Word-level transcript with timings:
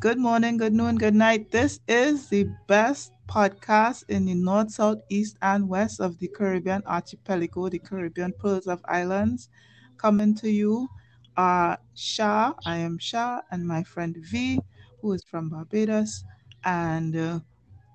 Good 0.00 0.16
morning, 0.16 0.56
good 0.56 0.72
noon, 0.72 0.96
good 0.96 1.14
night. 1.14 1.50
This 1.50 1.78
is 1.86 2.30
the 2.30 2.48
best 2.66 3.12
podcast 3.28 4.08
in 4.08 4.24
the 4.24 4.34
north, 4.34 4.70
south, 4.70 5.02
east, 5.10 5.36
and 5.42 5.68
west 5.68 6.00
of 6.00 6.18
the 6.18 6.26
Caribbean 6.28 6.82
archipelago, 6.86 7.68
the 7.68 7.80
Caribbean 7.80 8.32
Pearls 8.32 8.66
of 8.66 8.80
Islands. 8.86 9.50
Coming 9.98 10.34
to 10.36 10.50
you 10.50 10.88
are 11.36 11.76
Sha. 11.94 12.54
I 12.64 12.78
am 12.78 12.96
Sha, 12.96 13.42
and 13.50 13.68
my 13.68 13.82
friend 13.82 14.16
V, 14.16 14.60
who 15.02 15.12
is 15.12 15.22
from 15.22 15.50
Barbados. 15.50 16.24
And 16.64 17.14
uh, 17.14 17.40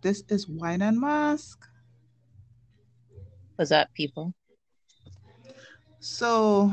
this 0.04 0.24
is 0.30 0.48
Wine 0.48 0.84
and 0.84 1.02
Mask. 1.02 1.68
What's 3.56 3.72
up, 3.72 3.92
people? 3.96 4.36
So, 6.00 6.72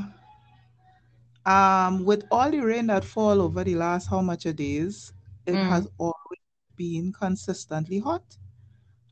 um, 1.47 2.05
with 2.05 2.25
all 2.31 2.51
the 2.51 2.61
rain 2.61 2.89
that 2.89 3.03
fall 3.03 3.41
over 3.41 3.65
the 3.65 3.77
last 3.77 4.09
how 4.09 4.21
much 4.21 4.45
a 4.45 4.53
days, 4.53 5.15
it 5.47 5.55
Mm. 5.55 5.69
has 5.69 5.89
always 5.99 6.41
been 6.77 7.13
consistently 7.13 7.99
hot 7.99 8.25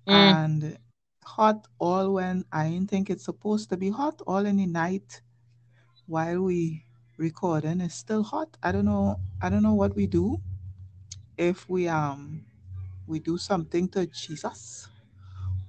Mm. 0.07 0.15
and 0.16 0.79
hot 1.25 1.66
all 1.79 2.15
when 2.15 2.45
I 2.52 2.71
didn't 2.71 2.91
think 2.91 3.11
it's 3.11 3.25
supposed 3.25 3.69
to 3.71 3.77
be 3.77 3.91
hot. 3.91 4.21
All 4.27 4.47
in 4.47 4.57
the 4.57 4.66
night 4.66 5.23
while 6.07 6.43
we 6.43 6.85
recording 7.19 7.80
it's 7.80 7.95
still 7.95 8.23
hot. 8.23 8.57
I 8.62 8.73
don't 8.73 8.87
know. 8.87 9.21
I 9.43 9.48
don't 9.51 9.62
know 9.62 9.74
what 9.74 9.95
we 9.95 10.07
do 10.07 10.41
if 11.37 11.69
we 11.69 11.88
um 11.88 12.45
we 13.07 13.19
do 13.19 13.37
something 13.38 13.88
to 13.88 14.07
Jesus 14.07 14.88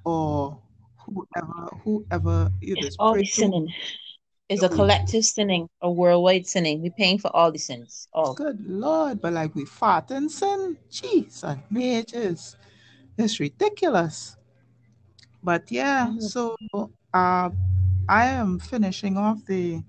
or 0.03 0.59
whoever 1.05 1.69
whoever 1.83 2.51
it 2.61 2.83
is 2.83 2.97
All 2.97 3.13
pray 3.13 3.21
the 3.21 3.27
to. 3.27 3.41
sinning 3.41 3.73
is 4.51 4.63
a 4.63 4.69
collective 4.69 5.23
sinning, 5.23 5.69
a 5.81 5.89
worldwide 5.89 6.45
sinning. 6.45 6.81
We're 6.81 6.91
paying 6.91 7.17
for 7.17 7.33
all 7.35 7.51
the 7.51 7.57
sins. 7.59 8.07
All. 8.13 8.33
Good 8.33 8.59
Lord, 8.67 9.21
but 9.21 9.33
like 9.33 9.55
we 9.55 9.65
fart 9.65 10.11
and 10.11 10.29
sin, 10.29 10.77
jeez, 10.91 11.43
and 11.43 11.63
mages, 11.69 12.57
it's 13.17 13.39
ridiculous. 13.39 14.35
But 15.41 15.71
yeah, 15.71 16.11
Mhm. 16.11 16.21
so 16.21 16.55
uh, 17.13 17.49
I 18.09 18.25
am 18.25 18.59
finishing 18.59 19.17
off 19.17 19.45
the 19.45 19.81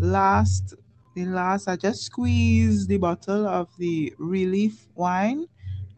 last, 0.00 0.74
the 1.14 1.26
last. 1.26 1.68
I 1.68 1.76
just 1.76 2.02
squeezed 2.02 2.88
the 2.88 2.96
bottle 2.98 3.46
of 3.46 3.68
the 3.78 4.14
Releaf 4.18 4.88
wine, 4.94 5.46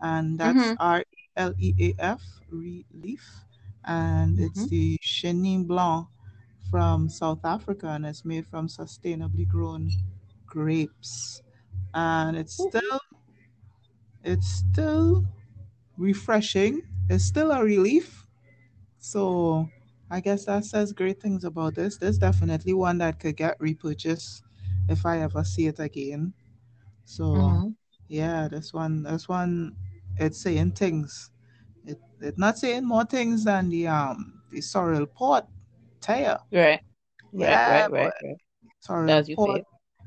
and 0.03 0.38
that's 0.38 0.58
Mhm. 0.58 0.77
R 0.81 1.00
E 1.00 1.22
L 1.36 1.55
E 1.58 1.75
A 1.78 1.94
F 2.19 2.22
Releaf, 2.53 3.22
and 3.84 4.38
it's 4.38 4.66
Mhm. 4.66 4.69
the 4.69 4.98
Chenin 4.98 5.66
Blanc 5.66 6.08
from 6.70 7.08
South 7.08 7.40
Africa, 7.44 7.88
and 7.88 8.06
it's 8.06 8.24
made 8.24 8.46
from 8.46 8.68
sustainably 8.68 9.46
grown 9.46 9.90
grapes, 10.46 11.42
and 11.94 12.36
it's 12.36 12.54
still, 12.54 13.00
it's 14.22 14.46
still 14.48 15.24
refreshing. 15.96 16.82
It's 17.08 17.24
still 17.24 17.52
a 17.52 17.64
relief. 17.64 18.26
So 18.98 19.70
I 20.10 20.20
guess 20.20 20.46
that 20.46 20.64
says 20.64 20.92
great 20.92 21.20
things 21.20 21.44
about 21.44 21.74
this. 21.76 21.98
There's 21.98 22.18
definitely 22.18 22.74
one 22.74 22.98
that 22.98 23.20
could 23.20 23.36
get 23.36 23.60
repurchased 23.60 24.44
if 24.88 25.06
I 25.06 25.20
ever 25.20 25.44
see 25.44 25.66
it 25.66 25.80
again. 25.80 26.34
So 27.04 27.60
Mhm. 27.60 27.74
yeah, 28.08 28.48
this 28.48 28.72
one, 28.74 29.04
this 29.04 29.28
one, 29.28 29.76
it's 30.18 30.41
saying 30.41 30.72
things. 30.72 31.30
It 31.86 32.00
it's 32.20 32.38
not 32.38 32.58
saying 32.58 32.86
more 32.86 33.04
things 33.04 33.44
than 33.44 33.70
the 33.70 33.88
um 33.88 34.42
the 34.50 34.60
sorrel 34.60 35.06
port 35.06 35.46
tire. 36.01 36.39
Right. 36.53 36.81
Right. 37.33 37.61
Yeah, 37.61 37.67
Right. 37.67 37.91
but 37.91 38.12
Right. 38.12 38.15
Right. 38.23 38.37
sorrel 38.81 39.20
That's 39.20 39.29
your 39.29 39.39
port 39.39 39.62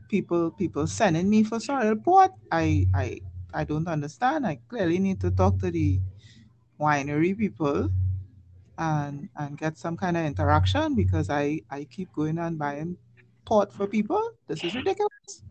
people 0.10 0.52
people 0.52 0.88
sending 0.88 1.30
me 1.30 1.44
for 1.44 1.60
sorrel 1.60 1.96
port. 1.98 2.32
I 2.52 2.88
I 2.94 3.22
I 3.54 3.64
don't 3.64 3.88
understand. 3.88 4.46
I 4.48 4.60
clearly 4.70 5.00
need 5.00 5.22
to 5.22 5.32
talk 5.32 5.60
to 5.60 5.72
the 5.72 6.00
winery 6.80 7.38
people 7.38 7.90
and 8.78 9.30
and 9.38 9.58
get 9.58 9.78
some 9.78 9.98
kind 9.98 10.18
of 10.18 10.26
interaction 10.26 10.96
because 10.96 11.30
I 11.30 11.62
I 11.70 11.86
keep 11.86 12.12
going 12.14 12.38
and 12.40 12.58
buying 12.60 12.98
port 13.46 13.74
for 13.74 13.88
people. 13.88 14.22
This 14.48 14.64
is 14.64 14.76
ridiculous. 14.76 15.44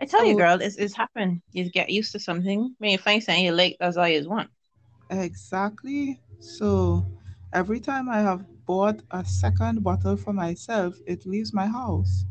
I 0.00 0.06
tell 0.06 0.26
you, 0.26 0.34
girl, 0.34 0.60
it's 0.60 0.76
it's 0.76 0.96
happened. 0.96 1.40
You 1.52 1.70
get 1.70 1.90
used 1.90 2.10
to 2.12 2.18
something. 2.18 2.74
When 2.78 2.90
you 2.90 2.98
find 2.98 3.22
something 3.22 3.44
you 3.44 3.52
like, 3.52 3.76
that's 3.78 3.96
all 3.96 4.08
you 4.08 4.28
want. 4.28 4.50
exactly. 5.10 6.20
So 6.40 7.06
every 7.52 7.80
time 7.80 8.08
I 8.08 8.20
have 8.20 8.44
bought 8.68 9.02
a 9.12 9.24
second 9.26 9.84
bottle 9.84 10.16
for 10.18 10.34
myself, 10.34 11.00
it 11.08 11.26
leaves 11.26 11.54
my 11.54 11.66
house 11.68 12.26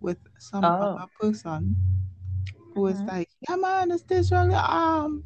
with 0.00 0.18
some 0.38 0.72
Oh. 0.72 0.98
other 0.98 1.06
person 1.20 1.76
who 2.74 2.86
is 2.88 3.02
Mhm. 3.02 3.08
like, 3.08 3.30
yeah 3.48 3.56
man, 3.56 3.90
is 3.92 4.04
this 4.04 4.32
really 4.32 4.54
um 4.54 5.24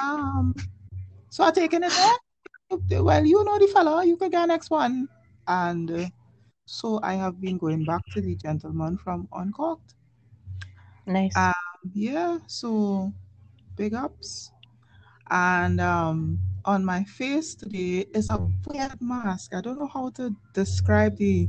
um 0.00 0.54
so 1.30 1.44
I 1.44 1.50
taking 1.52 1.82
it 1.84 1.94
there? 1.96 3.02
Well, 3.02 3.24
you 3.26 3.44
know 3.44 3.58
the 3.58 3.68
fella, 3.68 4.04
you 4.04 4.16
can 4.16 4.30
get 4.30 4.46
next 4.46 4.70
one. 4.70 5.08
And 5.46 5.90
uh, 5.90 6.06
so 6.66 7.00
I 7.02 7.14
have 7.14 7.40
been 7.40 7.58
going 7.58 7.84
back 7.84 8.08
to 8.10 8.20
the 8.22 8.36
gentleman 8.36 8.98
from 8.98 9.28
Uncorked. 9.32 9.94
Nice. 11.06 11.50
Um, 11.52 11.52
yeah, 11.92 12.38
so 12.46 13.12
big 13.76 13.94
ups. 13.94 14.52
And 15.30 15.80
um, 15.80 16.40
on 16.66 16.84
my 16.84 17.04
face 17.04 17.54
today 17.54 18.06
is 18.14 18.28
a 18.30 18.38
weird 18.66 19.00
mask. 19.00 19.54
I 19.54 19.60
don't 19.60 19.78
know 19.78 19.86
how 19.86 20.10
to 20.10 20.34
describe 20.52 21.16
the 21.16 21.48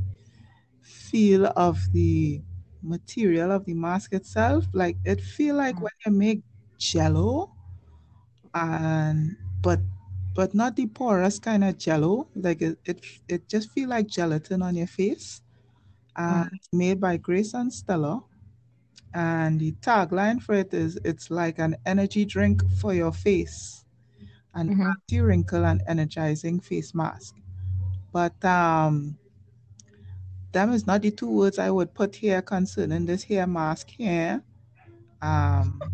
feel 0.82 1.46
of 1.56 1.78
the 1.92 2.42
material 2.82 3.52
of 3.52 3.64
the 3.66 3.74
mask 3.74 4.12
itself. 4.14 4.66
Like 4.72 4.96
it 5.04 5.20
feel 5.20 5.56
like 5.56 5.76
Mm. 5.76 5.82
when 5.82 5.92
you 6.06 6.12
make 6.12 6.42
jello 6.78 7.50
and 8.54 9.36
but 9.62 9.80
but 10.34 10.54
not 10.54 10.76
the 10.76 10.86
porous 10.86 11.38
kind 11.38 11.64
of 11.64 11.78
jello. 11.78 12.28
Like 12.34 12.62
it 12.62 12.78
it, 12.84 13.04
it 13.28 13.48
just 13.48 13.70
feel 13.70 13.88
like 13.88 14.06
gelatin 14.06 14.62
on 14.62 14.76
your 14.76 14.86
face. 14.86 15.42
And 16.16 16.46
Mm. 16.46 16.54
it's 16.54 16.68
made 16.72 17.00
by 17.00 17.16
Grace 17.16 17.54
and 17.54 17.72
Stella. 17.72 18.22
And 19.14 19.60
the 19.60 19.72
tagline 19.80 20.40
for 20.42 20.54
it 20.54 20.72
is 20.74 20.98
it's 21.04 21.30
like 21.30 21.58
an 21.58 21.76
energy 21.86 22.24
drink 22.24 22.62
for 22.80 22.94
your 22.94 23.12
face, 23.12 23.77
an 24.54 24.68
Mhm. 24.68 25.00
anti-wrinkle 25.10 25.64
and 25.66 25.82
energizing 25.86 26.60
face 26.60 26.94
mask. 26.94 27.36
But 28.12 28.42
um 28.44 29.18
them 30.52 30.72
is 30.72 30.86
not 30.86 31.02
the 31.02 31.10
two 31.10 31.30
words 31.30 31.58
I 31.58 31.70
would 31.70 31.94
put 31.94 32.16
here 32.16 32.42
concerning 32.42 33.06
this 33.06 33.24
hair 33.24 33.46
mask 33.46 33.90
here. 33.90 34.42
Um 35.22 35.84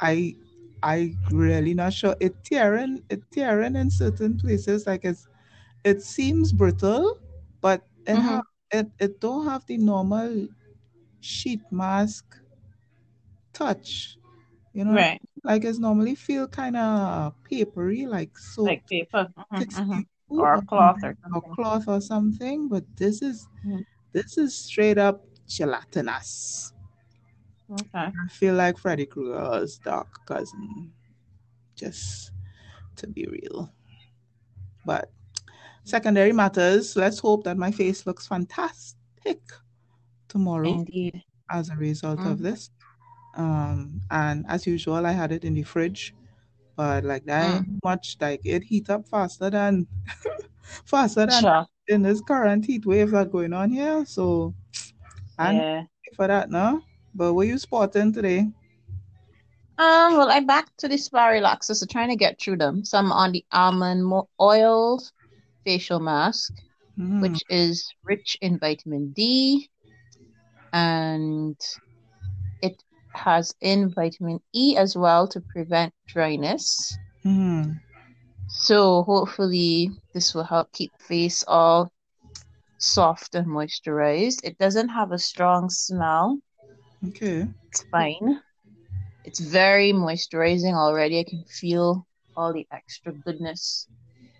I 0.00 0.36
I 0.82 1.16
really 1.30 1.74
not 1.74 1.94
sure. 1.94 2.16
It 2.20 2.44
tearing 2.44 3.04
it 3.10 3.22
tearing 3.32 3.76
in 3.76 3.90
certain 3.90 4.38
places 4.38 4.86
like 4.86 5.04
it's 5.04 5.28
it 5.84 6.02
seems 6.02 6.52
brittle, 6.52 7.20
but 7.60 7.86
it 8.06 8.16
Mhm. 8.16 8.20
have 8.20 8.44
it, 8.72 8.92
it 9.00 9.20
don't 9.20 9.46
have 9.46 9.66
the 9.66 9.78
normal 9.78 10.48
sheet 11.20 11.62
mask 11.72 12.36
touch. 13.52 14.16
You 14.72 14.84
know 14.84 14.92
what 14.92 15.00
I 15.00 15.02
mean? 15.02 15.10
Right. 15.12 15.20
Like 15.42 15.64
it's 15.64 15.78
normally 15.78 16.14
feel 16.14 16.46
kind 16.46 16.76
of 16.76 17.34
papery, 17.44 18.06
like 18.06 18.36
soap 18.38 18.66
Like 18.68 18.86
paper. 18.86 19.28
Mhm. 19.52 19.58
tissue 19.58 19.82
Mhm. 19.82 20.04
or 20.28 20.38
Or 20.56 20.62
cloth 20.62 21.02
or 21.02 21.16
or 21.34 21.40
cloth 21.54 21.88
or 21.88 22.00
something. 22.00 22.68
But 22.68 22.84
this 22.96 23.22
is 23.22 23.48
Mhm. 23.64 23.84
this 24.12 24.38
is 24.38 24.54
straight 24.54 24.98
up 24.98 25.24
gelatinous. 25.48 26.72
Okay. 27.70 28.10
I 28.14 28.28
feel 28.28 28.54
like 28.54 28.78
Freddy 28.78 29.06
Krueger's 29.06 29.78
dark 29.78 30.26
cousin, 30.26 30.92
just 31.74 32.32
to 32.96 33.06
be 33.06 33.26
real. 33.26 33.72
But 34.84 35.10
secondary 35.84 36.32
matters. 36.32 36.96
Let's 36.96 37.18
hope 37.18 37.44
that 37.44 37.56
my 37.56 37.70
face 37.70 38.06
looks 38.06 38.26
fantastic 38.26 39.40
tomorrow 40.28 40.80
Indeed. 40.80 41.22
as 41.48 41.70
a 41.70 41.76
result 41.76 42.20
of 42.20 42.38
Mm. 42.38 42.42
this. 42.42 42.70
Um, 43.34 44.00
and 44.10 44.44
as 44.48 44.66
usual, 44.66 45.06
I 45.06 45.12
had 45.12 45.32
it 45.32 45.44
in 45.44 45.54
the 45.54 45.62
fridge, 45.62 46.14
but 46.76 47.04
like 47.04 47.24
that 47.26 47.62
Mm. 47.62 47.80
much. 47.84 48.16
Like 48.20 48.40
it 48.44 48.64
heat 48.64 48.90
up 48.90 49.08
faster 49.08 49.50
than 49.50 49.86
faster 50.84 51.26
than 51.26 51.42
Sure. 51.42 51.66
in 51.88 52.02
this 52.02 52.20
current 52.20 52.64
heat 52.66 52.86
wave 52.86 53.10
that 53.12 53.30
going 53.32 53.52
on 53.52 53.70
here. 53.70 54.04
So 54.06 54.54
I'm 55.38 55.56
Yeah. 55.56 55.86
for 56.16 56.26
that 56.28 56.50
now. 56.50 56.82
But 57.14 57.34
what 57.34 57.46
you 57.48 57.58
sporting 57.58 58.12
today? 58.12 58.48
Um, 59.78 60.16
well, 60.18 60.30
I'm 60.30 60.46
back 60.46 60.76
to 60.78 60.88
the 60.88 60.98
Spa 60.98 61.28
Relaxus, 61.30 61.76
so 61.76 61.86
trying 61.86 62.10
to 62.10 62.16
get 62.16 62.40
through 62.40 62.58
them. 62.58 62.84
So 62.84 62.98
I'm 62.98 63.12
on 63.12 63.32
the 63.32 63.44
almond 63.50 64.04
mo 64.04 64.28
oil 64.40 65.00
facial 65.64 66.00
mask, 66.00 66.52
Hmm. 66.96 67.20
which 67.20 67.44
is 67.48 67.94
rich 68.04 68.36
in 68.42 68.58
vitamin 68.58 69.12
D, 69.12 69.70
and 70.72 71.58
it 72.62 72.82
has 73.14 73.54
in 73.60 73.90
vitamin 73.90 74.40
E 74.54 74.76
as 74.76 74.96
well 74.96 75.28
to 75.28 75.40
prevent 75.40 75.94
dryness. 76.06 76.98
Hmm. 77.22 77.80
So 78.48 79.02
hopefully 79.04 79.90
this 80.12 80.34
will 80.34 80.44
help 80.44 80.72
keep 80.72 80.92
face 81.00 81.42
all 81.48 81.90
soft 82.78 83.34
and 83.34 83.46
moisturized. 83.46 84.44
It 84.44 84.58
doesn't 84.58 84.88
have 84.90 85.12
a 85.12 85.18
strong 85.18 85.70
smell. 85.70 86.40
Okay. 87.08 87.46
It's 87.72 87.82
fine. 87.90 88.40
It's 89.24 89.40
very 89.40 89.92
moisturizing 89.92 90.74
already. 90.74 91.18
I 91.20 91.24
can 91.24 91.44
feel 91.44 92.06
all 92.36 92.52
the 92.52 92.66
extra 92.72 93.12
goodness 93.12 93.88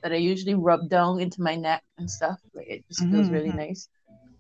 that 0.03 0.13
I 0.13 0.17
usually 0.17 0.55
rub 0.55 0.89
down 0.89 1.21
into 1.21 1.43
my 1.43 1.57
neck 1.57 1.83
and 1.99 2.11
stuff. 2.11 2.41
Like 2.55 2.69
it 2.69 2.87
just 2.89 3.09
feels 3.09 3.31
Mhm, 3.31 3.33
really 3.33 3.53
mhm. 3.53 3.55
nice. 3.55 3.89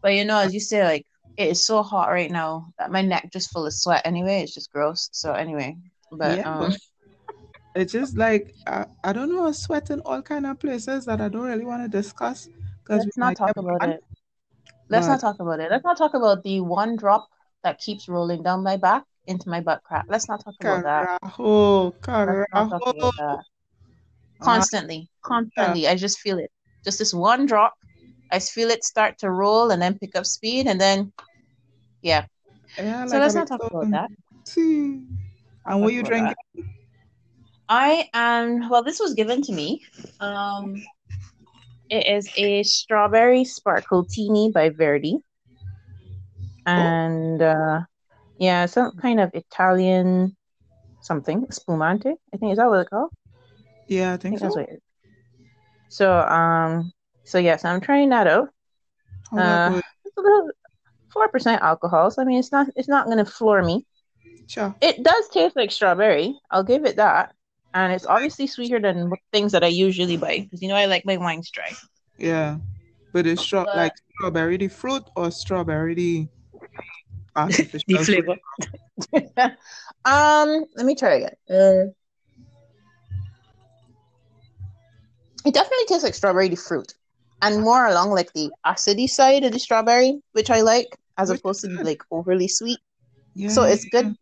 But 0.02 0.14
you 0.14 0.24
know, 0.24 0.38
as 0.38 0.54
you 0.54 0.60
say, 0.60 0.84
like 0.84 1.06
it 1.36 1.48
is 1.48 1.64
so 1.64 1.82
hot 1.82 2.08
right 2.10 2.30
now 2.30 2.72
that 2.78 2.90
my 2.90 3.02
neck 3.02 3.30
just 3.32 3.50
full 3.50 3.66
of 3.66 3.72
sweat 3.74 4.02
anyway. 4.04 4.42
It's 4.42 4.54
just 4.54 4.72
gross. 4.72 5.08
So 5.12 5.32
anyway, 5.32 5.76
but 6.10 6.38
Yeah, 6.38 6.46
um 6.46 6.72
it's 7.74 7.92
just 7.92 8.16
like 8.16 8.54
I, 8.66 8.86
I 9.04 9.12
don't 9.12 9.30
know, 9.34 9.50
sweat 9.52 9.90
in 9.90 10.00
all 10.00 10.22
kind 10.22 10.46
of 10.46 10.58
places 10.60 11.04
that 11.06 11.20
I 11.20 11.28
don't 11.28 11.46
really 11.46 11.64
want 11.64 11.82
to 11.82 11.88
discuss 11.88 12.48
because 12.82 13.04
let's 13.04 13.16
not 13.16 13.36
talk 13.36 13.56
about 13.56 13.84
it. 13.84 14.02
Let's 14.88 15.06
But 15.06 15.08
not 15.08 15.20
talk 15.20 15.40
about 15.40 15.60
it. 15.60 15.70
Let's 15.70 15.84
not 15.84 15.96
talk 15.98 16.14
about 16.14 16.42
the 16.42 16.60
one 16.60 16.96
drop 16.96 17.28
that 17.62 17.78
keeps 17.78 18.08
rolling 18.08 18.42
down 18.42 18.62
my 18.62 18.76
back 18.76 19.04
into 19.26 19.48
my 19.48 19.60
butt 19.60 19.82
crack. 19.84 20.06
Let's 20.08 20.28
not 20.28 20.42
talk 20.44 20.54
about 20.60 20.82
that. 20.82 21.08
carajo, 21.38 21.92
Let's 22.26 22.40
not 22.52 22.68
carajo. 22.70 22.80
about 22.88 23.14
that. 23.16 23.44
Constantly, 24.40 25.08
constantly. 25.22 25.86
I 25.86 25.94
just 25.96 26.18
feel 26.20 26.38
it. 26.38 26.50
Just 26.84 26.98
this 26.98 27.14
one 27.14 27.46
drop. 27.46 27.74
I 28.32 28.38
feel 28.38 28.70
it 28.70 28.84
start 28.84 29.18
to 29.18 29.30
roll 29.30 29.70
and 29.70 29.80
then 29.82 29.98
pick 29.98 30.16
up 30.16 30.26
speed 30.26 30.66
and 30.66 30.80
then 30.80 31.12
yeah. 32.02 32.26
yeah, 32.78 33.04
So 33.06 33.16
like 33.16 33.22
let's 33.22 33.34
not 33.34 33.48
talk 33.48 33.60
about 33.64 33.90
that. 33.90 34.10
Not 34.10 34.10
And 35.66 35.82
what 35.82 35.92
you 35.92 36.02
drinking? 36.02 36.34
that. 36.56 36.64
I 37.68 38.08
am 38.12 38.68
well, 38.68 38.82
this 38.82 38.98
was 39.00 39.14
given 39.14 39.42
to 39.42 39.52
me. 39.52 39.82
Um 40.20 40.82
it 41.88 42.06
is 42.06 42.30
a 42.36 42.62
strawberry 42.62 43.44
Sparkletini 43.44 44.52
by 44.52 44.70
Verdi. 44.70 45.18
And 46.66 47.40
uh 47.42 47.80
yeah, 48.38 48.66
some 48.66 48.92
kind 48.96 49.20
of 49.20 49.30
Italian 49.34 50.36
something, 51.00 51.46
spumante. 51.50 52.14
I 52.32 52.36
think 52.36 52.52
is 52.52 52.58
that 52.58 52.68
what 52.68 52.80
it's 52.80 52.90
called? 52.90 53.10
Yeah, 53.88 54.12
I 54.12 54.16
I 54.26 54.28
think 54.28 54.30
think 54.30 54.40
that's 54.40 54.54
so. 54.54 54.60
what 54.60 54.68
it 54.68 54.74
is. 54.74 54.80
So 55.88 56.12
um 56.20 56.92
so 57.24 57.38
yes, 57.38 57.64
I'm 57.64 57.80
trying 57.80 58.08
that 58.10 58.26
out. 58.26 58.48
How 59.30 59.36
that 59.36 59.42
Uh 59.42 59.70
good? 59.74 59.82
it's 60.04 60.16
a 60.16 60.20
little 60.20 60.50
four 61.12 61.28
percent 61.28 61.62
alcohol, 61.62 62.10
so 62.10 62.22
I 62.22 62.24
mean 62.24 62.38
it's 62.38 62.52
not 62.52 62.68
it's 62.76 62.88
not 62.88 63.06
gonna 63.06 63.24
floor 63.24 63.62
me. 63.62 63.86
Sure. 64.46 64.74
It 64.80 65.02
does 65.02 65.28
taste 65.28 65.54
like 65.56 65.70
strawberry. 65.70 66.34
I'll 66.50 66.64
give 66.64 66.84
it 66.84 66.96
that. 66.96 67.34
And 67.72 67.92
it's 67.92 68.04
obviously 68.06 68.48
sweeter 68.48 68.80
than 68.80 69.12
things 69.32 69.52
that 69.52 69.62
I 69.62 69.68
usually 69.68 70.16
buy 70.16 70.40
because 70.40 70.60
you 70.60 70.68
know 70.68 70.74
I 70.74 70.86
like 70.86 71.04
my 71.06 71.16
wines 71.16 71.50
dry. 71.50 71.70
Yeah. 72.18 72.58
But 73.12 73.26
it's 73.26 73.42
straw 73.42 73.64
But- 73.64 73.76
like 73.76 73.92
strawberry 74.16 74.56
the 74.56 74.68
fruit 74.68 75.04
or 75.16 75.30
strawberry 75.30 75.94
the 75.94 76.28
artificial 77.36 77.80
The 77.86 78.04
flavor. 78.04 78.36
um, 80.04 80.64
let 80.76 80.84
me 80.86 80.94
try 80.96 81.14
again. 81.14 81.34
Uh, 81.48 81.90
it 85.44 85.54
definitely 85.54 85.86
tastes 85.86 86.04
like 86.04 86.14
strawberry 86.14 86.48
the 86.48 86.56
fruit, 86.56 86.94
and 87.42 87.60
more 87.62 87.86
along 87.86 88.10
like 88.10 88.32
the 88.32 88.50
acidy 88.66 89.08
side 89.08 89.44
of 89.44 89.52
the 89.52 89.58
strawberry, 89.58 90.20
which 90.32 90.50
I 90.50 90.60
like, 90.62 90.88
as 91.18 91.30
Which 91.30 91.40
opposed 91.40 91.62
to 91.62 91.68
like 91.82 92.02
overly 92.10 92.48
sweet. 92.48 92.78
Yeah. 93.34 93.48
So 93.48 93.64
it's 93.64 93.84
good. 93.84 94.16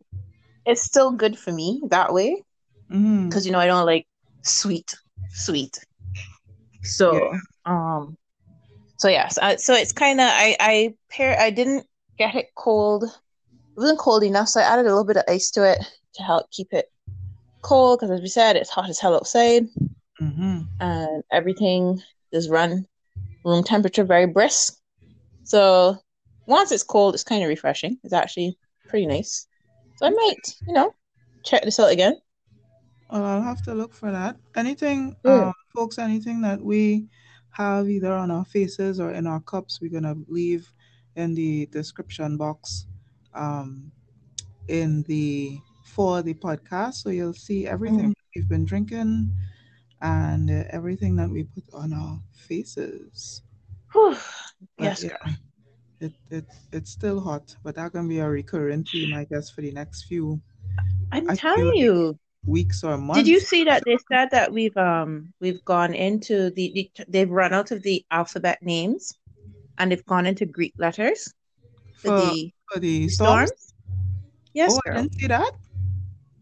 It's 0.65 0.83
still 0.83 1.11
good 1.11 1.37
for 1.37 1.51
me 1.51 1.81
that 1.89 2.13
way 2.13 2.43
Mm-hmm. 2.91 3.29
because 3.29 3.45
you 3.45 3.51
know 3.51 3.59
I 3.59 3.67
don't 3.67 3.85
like 3.85 4.05
sweet, 4.43 4.95
sweet. 5.29 5.77
So 6.83 7.13
Yeah. 7.13 7.39
um, 7.65 8.17
so 8.97 9.09
yes, 9.09 9.37
uh, 9.37 9.57
so 9.57 9.73
it's 9.73 9.91
kind 9.93 10.19
of 10.19 10.27
I 10.29 10.55
I 10.59 10.93
pair 11.09 11.39
I 11.39 11.49
didn't 11.51 11.85
get 12.17 12.35
it 12.35 12.47
cold. 12.55 13.03
It 13.05 13.09
wasn't 13.79 13.99
cold 13.99 14.23
enough, 14.23 14.49
so 14.49 14.59
I 14.59 14.63
added 14.63 14.85
a 14.85 14.89
little 14.89 15.05
bit 15.05 15.17
of 15.17 15.23
ice 15.27 15.51
to 15.51 15.63
it 15.69 15.79
to 16.15 16.23
help 16.23 16.49
keep 16.51 16.73
it 16.73 16.85
cold 17.61 17.99
because 17.99 18.11
as 18.11 18.21
we 18.21 18.27
said, 18.29 18.55
it's 18.55 18.69
hot 18.69 18.89
as 18.89 18.99
hell 18.99 19.15
outside 19.15 19.67
Mm-hmm. 20.21 20.61
and 20.79 21.23
everything 21.31 22.01
is 22.31 22.49
run 22.49 22.85
room 23.45 23.63
temperature 23.63 24.03
very 24.03 24.27
brisk. 24.27 24.77
So 25.43 25.97
once 26.45 26.71
it's 26.71 26.83
cold, 26.83 27.13
it's 27.13 27.23
kind 27.23 27.43
of 27.43 27.49
refreshing. 27.49 27.97
It's 28.03 28.13
actually 28.13 28.57
pretty 28.87 29.05
nice. 29.05 29.47
So 29.97 30.05
I 30.05 30.09
might, 30.09 30.55
you 30.67 30.73
know, 30.73 30.93
check 31.43 31.63
this 31.63 31.79
out 31.79 31.91
again. 31.91 32.17
Well, 33.11 33.23
I'll 33.23 33.41
have 33.41 33.63
to 33.63 33.73
look 33.73 33.93
for 33.93 34.11
that. 34.11 34.37
Anything, 34.55 35.15
Mm. 35.23 35.47
um, 35.47 35.53
folks, 35.75 35.97
anything 35.97 36.41
that 36.41 36.61
we 36.61 37.07
have 37.51 37.89
either 37.89 38.13
on 38.13 38.29
our 38.31 38.45
faces 38.45 38.99
or 38.99 39.11
in 39.11 39.25
our 39.25 39.39
cups, 39.41 39.81
we're 39.81 39.89
gonna 39.91 40.15
leave 40.27 40.71
in 41.15 41.33
the 41.33 41.65
description 41.67 42.37
box, 42.37 42.85
um, 43.33 43.91
in 44.67 45.01
the 45.03 45.59
for 45.83 46.21
the 46.21 46.35
podcast, 46.35 46.93
so 46.95 47.09
you'll 47.09 47.33
see 47.33 47.65
everything 47.67 48.13
we've 48.35 48.47
been 48.47 48.63
drinking 48.63 49.33
and 50.01 50.49
uh, 50.49 50.63
everything 50.69 51.15
that 51.17 51.29
we 51.29 51.43
put 51.43 51.63
on 51.73 51.93
our 51.93 52.19
faces. 52.33 53.43
Yes, 54.77 55.03
yeah, 55.03 55.09
girl. 55.09 55.35
it, 55.99 56.13
it 56.29 56.45
it's 56.71 56.91
still 56.91 57.19
hot, 57.19 57.55
but 57.63 57.75
that 57.75 57.91
can 57.91 58.07
be 58.07 58.19
a 58.19 58.29
recurring 58.29 58.83
theme, 58.83 59.13
I 59.13 59.25
guess, 59.25 59.49
for 59.49 59.61
the 59.61 59.71
next 59.71 60.03
few 60.03 60.41
I'm 61.11 61.29
I 61.29 61.35
telling 61.35 61.75
you. 61.75 62.17
weeks 62.45 62.83
or 62.83 62.97
months. 62.97 63.23
Did 63.23 63.27
you 63.27 63.39
see 63.39 63.65
that 63.65 63.83
they 63.85 63.97
said 64.09 64.31
that 64.31 64.51
we've 64.53 64.77
um 64.77 65.33
we've 65.41 65.63
gone 65.65 65.93
into 65.93 66.51
the, 66.51 66.71
the 66.73 67.05
they've 67.07 67.29
run 67.29 67.53
out 67.53 67.71
of 67.71 67.83
the 67.83 68.05
alphabet 68.11 68.59
names 68.61 69.13
and 69.77 69.91
they've 69.91 70.05
gone 70.05 70.25
into 70.25 70.45
Greek 70.45 70.73
letters 70.77 71.33
for 71.95 72.09
for, 72.09 72.21
the 72.21 72.53
for 72.71 72.79
the 72.79 73.09
storms? 73.09 73.49
storms? 73.49 73.73
Yes, 74.53 74.71
oh, 74.73 74.81
I 74.89 74.93
didn't 74.95 75.13
see 75.19 75.27
that. 75.27 75.51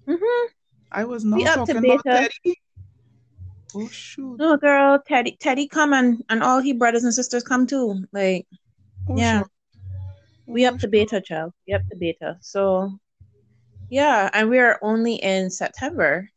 Mm-hmm. 0.08 0.48
I 0.92 1.04
was 1.04 1.26
not 1.26 1.38
We 1.38 1.46
talking 1.46 1.78
about. 1.78 2.04
Teddy. 2.06 2.56
Oh 3.78 3.88
shoot. 3.90 4.40
No, 4.40 4.58
girl, 4.58 5.00
Teddy, 5.08 5.38
Teddy, 5.40 5.68
come 5.68 5.94
and 5.94 6.24
and 6.30 6.42
all 6.44 6.60
he 6.60 6.74
brothers 6.74 7.04
and 7.04 7.14
sisters 7.14 7.44
come 7.44 7.68
too. 7.68 8.06
Like 8.12 8.48
Oh, 9.10 9.18
yeah. 9.18 9.40
shoot. 9.42 9.52
we 10.48 10.66
up 10.66 10.76
to 10.76 10.82
shoot. 10.82 10.92
beta, 10.92 11.22
child. 11.22 11.54
We 11.68 11.74
up 11.74 11.84
to 11.90 11.96
beta. 11.98 12.38
So 12.42 13.00
yeah, 13.90 14.30
and 14.34 14.50
we 14.50 14.60
are 14.60 14.80
only 14.82 15.16
in 15.16 15.50
September. 15.50 16.30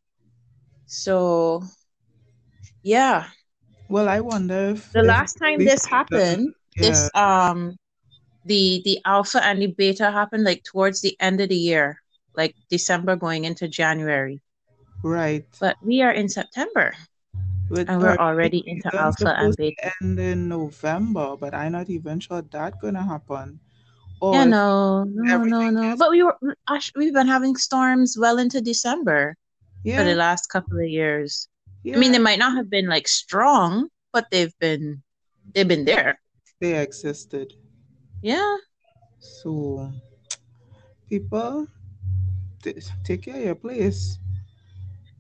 So 0.87 1.63
yeah, 2.83 3.29
Well, 3.89 4.09
I 4.09 4.21
wonder 4.21 4.71
if 4.71 4.93
the 4.93 5.03
last 5.03 5.35
time 5.35 5.59
this 5.59 5.85
happened, 5.87 6.55
yeah, 6.77 6.89
this 6.89 7.11
um 7.15 7.77
the 8.45 8.83
the 8.85 9.01
alpha 9.05 9.45
and 9.45 9.61
the 9.63 9.69
beta 9.69 10.11
happened 10.11 10.45
like 10.45 10.65
towards 10.65 11.01
the 11.03 11.17
end 11.21 11.41
of 11.41 11.49
the 11.49 11.57
year, 11.57 12.03
like 12.37 12.55
December 12.71 13.17
going 13.17 13.45
into 13.45 13.69
January. 13.69 14.41
right. 15.03 15.47
But 15.61 15.77
we 15.83 16.03
are 16.03 16.11
in 16.13 16.29
September 16.29 16.95
With 17.71 17.89
and 17.89 18.03
we're 18.03 18.17
already 18.19 18.65
into 18.67 18.91
alpha 18.99 19.31
and 19.39 19.57
beta. 19.57 19.93
end 20.03 20.19
in 20.19 20.49
November, 20.49 21.37
but 21.39 21.55
I'm 21.55 21.73
not 21.73 21.89
even 21.89 22.19
sure 22.19 22.43
that's 22.43 22.77
gonna 22.83 23.03
happen. 23.03 23.61
Or 24.21 24.35
Yeah, 24.35 24.45
no, 24.45 25.05
no, 25.05 25.45
no, 25.45 25.71
no. 25.71 25.93
is- 25.93 25.99
But 25.99 26.11
we 26.11 26.23
were 26.25 26.37
we've 26.97 27.15
been 27.15 27.29
having 27.31 27.55
storms 27.57 28.19
well 28.19 28.39
into 28.39 28.61
December 28.61 29.37
for 29.87 30.03
the 30.05 30.15
last 30.19 30.49
couple 30.51 30.79
of 30.83 30.89
years. 30.91 31.49
yeah, 31.85 31.95
I 31.97 31.99
mean, 32.03 32.11
they 32.13 32.19
might 32.19 32.39
not 32.43 32.57
have 32.57 32.69
been 32.69 32.87
like 32.91 33.07
strong, 33.07 33.89
but 34.13 34.27
they've 34.31 34.53
been 34.59 35.03
they've 35.55 35.69
been 35.69 35.85
there. 35.87 36.19
they 36.61 36.75
existed. 36.77 37.55
Yeah. 38.21 38.57
So, 39.21 39.93
people, 41.09 41.69
t- 42.63 42.75
take 43.05 43.23
care 43.23 43.37
of 43.37 43.45
your 43.45 43.55
place. 43.55 44.19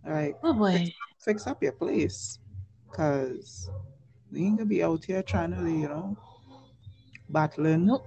Like, 0.04 0.36
Oh 0.42 0.52
boy. 0.52 0.92
fix 1.20 1.46
up 1.46 1.62
your 1.62 1.72
place, 1.72 2.39
cause 2.92 3.70
we 4.32 4.44
ain't 4.44 4.58
gonna 4.58 4.66
be 4.68 4.82
out 4.82 5.04
here 5.04 5.22
trying 5.22 5.52
to, 5.52 5.70
you 5.70 5.88
know, 5.88 6.16
battling 7.28 7.90
Nope. 7.90 8.06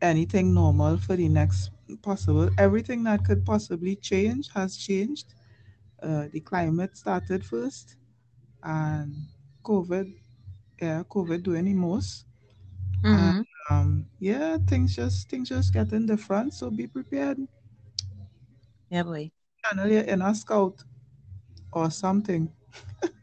anything 0.00 0.54
normal 0.54 0.98
for 0.98 1.16
the 1.16 1.28
next 1.28 1.70
possible. 2.02 2.50
Everything 2.58 3.04
that 3.04 3.24
could 3.24 3.44
possibly 3.46 3.96
change 3.96 4.50
has 4.54 4.76
changed. 4.76 5.34
Uh, 6.02 6.28
the 6.32 6.40
climate 6.40 6.96
started 6.96 7.44
first, 7.44 7.96
and 8.62 9.14
COVID, 9.64 10.14
yeah, 10.80 11.02
COVID 11.04 11.42
doing 11.42 11.66
the 11.66 11.74
most. 11.74 12.26
hmm 13.02 13.42
Um, 13.70 14.08
yeah, 14.18 14.58
things 14.66 14.94
just 14.96 15.28
things 15.28 15.48
just 15.50 15.72
getting 15.72 16.06
different. 16.06 16.54
So 16.54 16.70
be 16.70 16.86
prepared. 16.86 17.38
Yeah, 18.90 19.02
boy. 19.04 19.32
Channel 19.64 19.88
your 19.92 20.02
inner 20.04 20.34
scout 20.34 20.82
or 21.72 21.90
something 21.90 22.52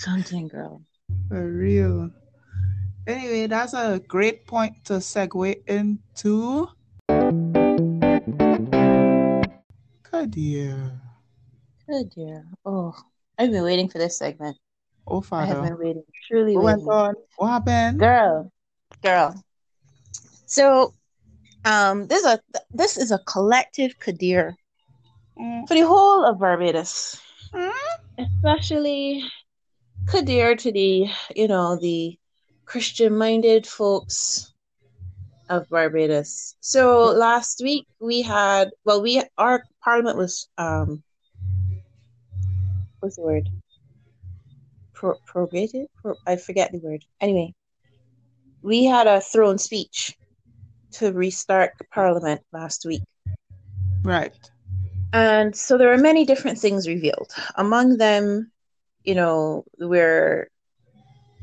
Something, 0.00 0.48
girl. 0.48 0.80
for 1.28 1.46
real. 1.46 2.10
Anyway, 3.06 3.46
that's 3.46 3.74
a 3.74 4.00
great 4.08 4.46
point 4.46 4.82
to 4.86 4.94
segue 4.94 5.60
into. 5.68 6.68
Kadir. 10.02 10.92
Dear. 12.14 12.46
Oh, 12.64 12.94
I've 13.36 13.50
been 13.50 13.62
waiting 13.64 13.88
for 13.90 13.98
this 13.98 14.16
segment. 14.16 14.56
Oh, 15.06 15.20
father. 15.20 15.42
I 15.44 15.54
have 15.54 15.62
been 15.64 15.78
waiting, 15.78 16.04
truly 16.26 16.54
What 16.56 16.64
went 16.64 16.78
waiting. 16.82 16.92
on? 16.92 17.14
What 17.36 17.48
happened? 17.48 17.98
Girl, 18.00 18.50
girl. 19.02 19.44
So, 20.46 20.94
um, 21.66 22.06
this 22.06 22.20
is 22.24 22.26
a 22.26 22.40
this 22.72 22.96
is 22.96 23.10
a 23.12 23.18
collective 23.26 23.98
Kadir 23.98 24.56
Mm. 25.38 25.68
for 25.68 25.74
the 25.74 25.86
whole 25.86 26.24
of 26.24 26.38
Barbados, 26.38 27.20
Mm. 27.52 27.72
especially 28.18 29.24
Kadir 30.10 30.56
to 30.56 30.72
the, 30.72 31.06
you 31.36 31.46
know, 31.46 31.76
the 31.76 32.18
Christian-minded 32.64 33.64
folks 33.64 34.52
of 35.48 35.68
Barbados. 35.68 36.56
So 36.60 37.12
last 37.12 37.60
week 37.62 37.86
we 38.00 38.22
had, 38.22 38.70
well, 38.84 39.02
we 39.02 39.22
our 39.38 39.62
parliament 39.84 40.16
was 40.16 40.48
um, 40.58 41.04
what's 42.98 43.16
the 43.16 43.22
word? 43.22 43.48
Pro- 44.94 45.18
prorogated? 45.32 45.86
Pro- 46.02 46.16
I 46.26 46.36
forget 46.36 46.72
the 46.72 46.78
word. 46.78 47.04
Anyway, 47.20 47.54
we 48.62 48.84
had 48.84 49.06
a 49.06 49.20
throne 49.20 49.58
speech 49.58 50.16
to 50.92 51.12
restart 51.12 51.72
Parliament 51.92 52.42
last 52.52 52.84
week. 52.84 53.02
Right. 54.02 54.34
And 55.12 55.54
so 55.54 55.78
there 55.78 55.92
are 55.92 55.98
many 55.98 56.24
different 56.24 56.58
things 56.58 56.88
revealed. 56.88 57.32
Among 57.56 57.96
them, 57.96 58.50
you 59.04 59.14
know, 59.14 59.64
we're 59.78 60.50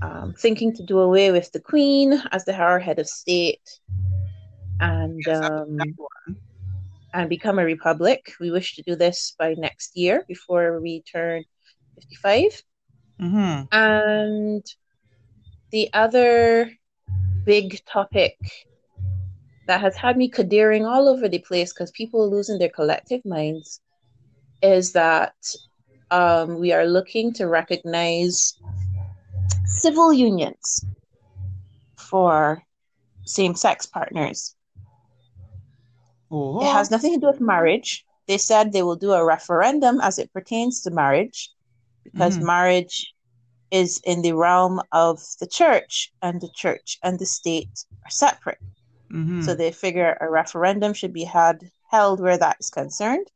um, 0.01 0.33
thinking 0.37 0.73
to 0.75 0.83
do 0.83 0.99
away 0.99 1.31
with 1.31 1.51
the 1.51 1.59
Queen 1.59 2.21
as 2.31 2.45
the 2.45 2.55
our 2.55 2.79
head 2.79 2.99
of 2.99 3.07
state 3.07 3.79
and 4.79 5.27
Yes, 5.27 5.39
um, 5.39 5.95
and 7.13 7.29
become 7.29 7.59
a 7.59 7.65
republic. 7.65 8.33
We 8.39 8.51
wish 8.51 8.75
to 8.75 8.83
do 8.83 8.95
this 8.95 9.35
by 9.39 9.55
next 9.57 9.97
year 9.97 10.23
before 10.27 10.79
we 10.81 11.03
turn 11.11 11.43
55. 11.95 12.61
Mhm. 13.19 13.67
And 13.71 14.63
the 15.71 15.89
other 15.93 16.71
big 17.45 17.83
topic 17.85 18.37
that 19.67 19.81
has 19.81 19.95
had 19.97 20.17
me 20.17 20.29
cadaring 20.29 20.85
all 20.85 21.09
over 21.09 21.27
the 21.27 21.39
place 21.39 21.73
because 21.73 21.91
people 21.91 22.23
are 22.23 22.35
losing 22.35 22.57
their 22.57 22.69
collective 22.69 23.23
minds 23.25 23.81
is 24.61 24.93
that 24.93 25.33
um, 26.11 26.59
we 26.59 26.71
are 26.73 26.85
looking 26.85 27.33
to 27.33 27.47
recognize 27.47 28.55
civil 29.65 30.13
unions 30.13 30.85
for 31.97 32.63
same 33.25 33.55
sex 33.55 33.85
partners. 33.85 34.55
Oh. 36.31 36.61
It 36.61 36.71
has 36.71 36.91
nothing 36.91 37.13
to 37.13 37.19
do 37.19 37.27
with 37.27 37.41
marriage. 37.41 38.05
They 38.27 38.37
said 38.37 38.71
they 38.71 38.83
will 38.83 38.95
do 38.95 39.13
a 39.13 39.23
referendum 39.25 40.01
as 40.01 40.19
it 40.19 40.31
pertains 40.33 40.81
to 40.81 40.91
marriage 40.91 41.51
because 42.03 42.37
Mhm. 42.37 42.43
marriage 42.43 43.13
is 43.71 43.99
in 44.05 44.21
the 44.21 44.33
realm 44.33 44.81
of 44.91 45.21
the 45.39 45.47
church, 45.47 46.13
and 46.21 46.39
the 46.39 46.49
church 46.55 46.97
and 47.03 47.19
the 47.19 47.25
state 47.25 47.85
are 48.05 48.09
separate. 48.09 48.59
Mhm. 49.11 49.43
So 49.43 49.55
they 49.55 49.71
figure 49.71 50.17
a 50.21 50.29
referendum 50.29 50.93
should 50.93 51.13
be 51.13 51.25
had 51.25 51.69
held 51.89 52.19
where 52.19 52.37
that 52.37 52.57
is 52.59 52.69
concerned. 52.69 53.27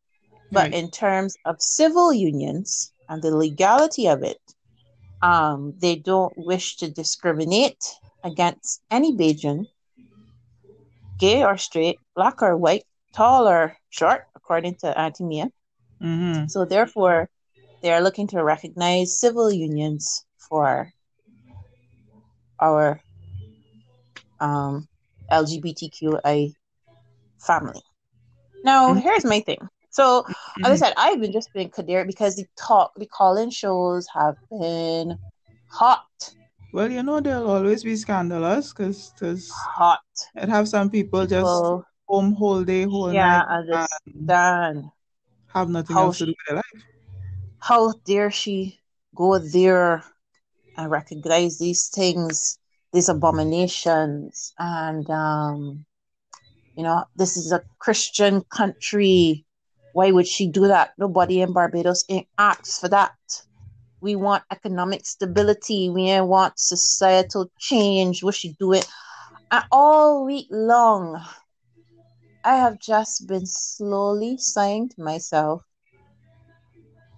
But 0.51 0.71
Right. 0.71 0.73
in 0.73 0.91
terms 0.91 1.37
of 1.45 1.61
civil 1.61 2.13
unions 2.13 2.93
and 3.07 3.21
the 3.23 3.35
legality 3.35 4.07
of 4.07 4.23
it, 4.23 4.41
um, 5.21 5.73
they 5.79 5.95
don't 5.95 6.37
wish 6.37 6.77
to 6.77 6.89
discriminate 6.91 7.83
against 8.23 8.81
any 8.91 9.15
Bajan, 9.15 9.67
gay 11.17 11.43
or 11.43 11.57
straight, 11.57 11.99
black 12.15 12.41
or 12.41 12.57
white, 12.57 12.85
tall 13.13 13.47
or 13.47 13.77
short, 13.89 14.27
according 14.35 14.75
to 14.75 14.97
Auntie 14.99 15.23
Mia. 15.23 15.51
Mhm. 16.01 16.47
So 16.47 16.65
therefore, 16.65 17.29
they 17.81 17.91
are 17.91 18.01
looking 18.01 18.27
to 18.27 18.43
recognize 18.43 19.19
civil 19.19 19.51
unions 19.51 20.25
for 20.37 20.93
our 22.59 23.01
um, 24.39 24.87
LGBTQI 25.31 26.53
family. 27.39 27.81
Now, 28.63 28.93
Mhm. 28.93 29.01
here's 29.01 29.25
my 29.25 29.39
thing. 29.41 29.59
So, 29.91 30.25
as 30.63 30.71
I 30.71 30.75
said, 30.87 30.93
I've 30.97 31.19
been 31.19 31.31
just 31.31 31.53
been 31.53 31.69
Kadir 31.69 32.05
because 32.05 32.35
the 32.35 32.45
talk, 32.57 32.93
the 32.97 33.05
call-in 33.05 33.49
shows 33.49 34.07
have 34.13 34.35
been 34.49 35.17
hot, 35.67 36.35
Well, 36.73 36.91
you 36.91 37.03
know 37.03 37.19
they'll 37.19 37.47
always 37.49 37.83
be 37.83 37.95
scandalous 37.95 38.73
because 38.73 39.13
hot. 39.49 39.99
it 40.35 40.49
have 40.49 40.67
some 40.67 40.89
people 40.89 41.25
just 41.25 41.73
home 42.07 42.33
whole 42.33 42.63
day, 42.63 42.83
whole 42.83 43.11
yeah, 43.11 43.41
night, 43.41 43.45
and 43.47 43.87
understand. 44.29 44.91
have 45.53 45.69
nothing 45.69 45.95
How 45.95 46.05
else 46.05 46.17
to 46.19 46.25
do 46.25 46.31
with 46.31 46.37
their 46.47 46.55
life. 46.57 46.83
how 47.59 47.93
dare 48.05 48.31
she 48.31 48.79
go 49.15 49.37
there 49.37 50.03
and 50.77 50.91
recognize 50.91 51.59
these 51.59 51.89
things, 51.89 52.57
these 52.93 53.09
abominations, 53.09 54.53
and 54.57 55.09
um, 55.09 55.85
you 56.75 56.83
know, 56.83 57.05
this 57.15 57.37
is 57.37 57.51
a 57.51 57.63
Christian 57.79 58.41
country. 58.49 59.45
Why 59.93 60.11
would 60.11 60.27
she 60.27 60.47
do 60.47 60.67
that? 60.67 60.93
Nobody 60.97 61.41
in 61.41 61.53
Barbados 61.53 62.05
ain't 62.09 62.27
asked 62.37 62.79
for 62.79 62.89
that. 62.89 63.15
We 63.99 64.15
want 64.15 64.43
economic 64.51 65.05
stability. 65.05 65.89
We 65.89 66.09
ain't 66.09 66.27
want 66.27 66.57
societal 66.57 67.51
change. 67.59 68.23
What 68.23 68.35
she 68.35 68.55
do 68.59 68.73
it? 68.73 68.87
And 69.51 69.63
all 69.71 70.25
week 70.25 70.47
long, 70.49 71.23
I 72.43 72.55
have 72.55 72.79
just 72.79 73.27
been 73.27 73.45
slowly 73.45 74.37
saying 74.37 74.89
to 74.89 75.03
myself, 75.03 75.63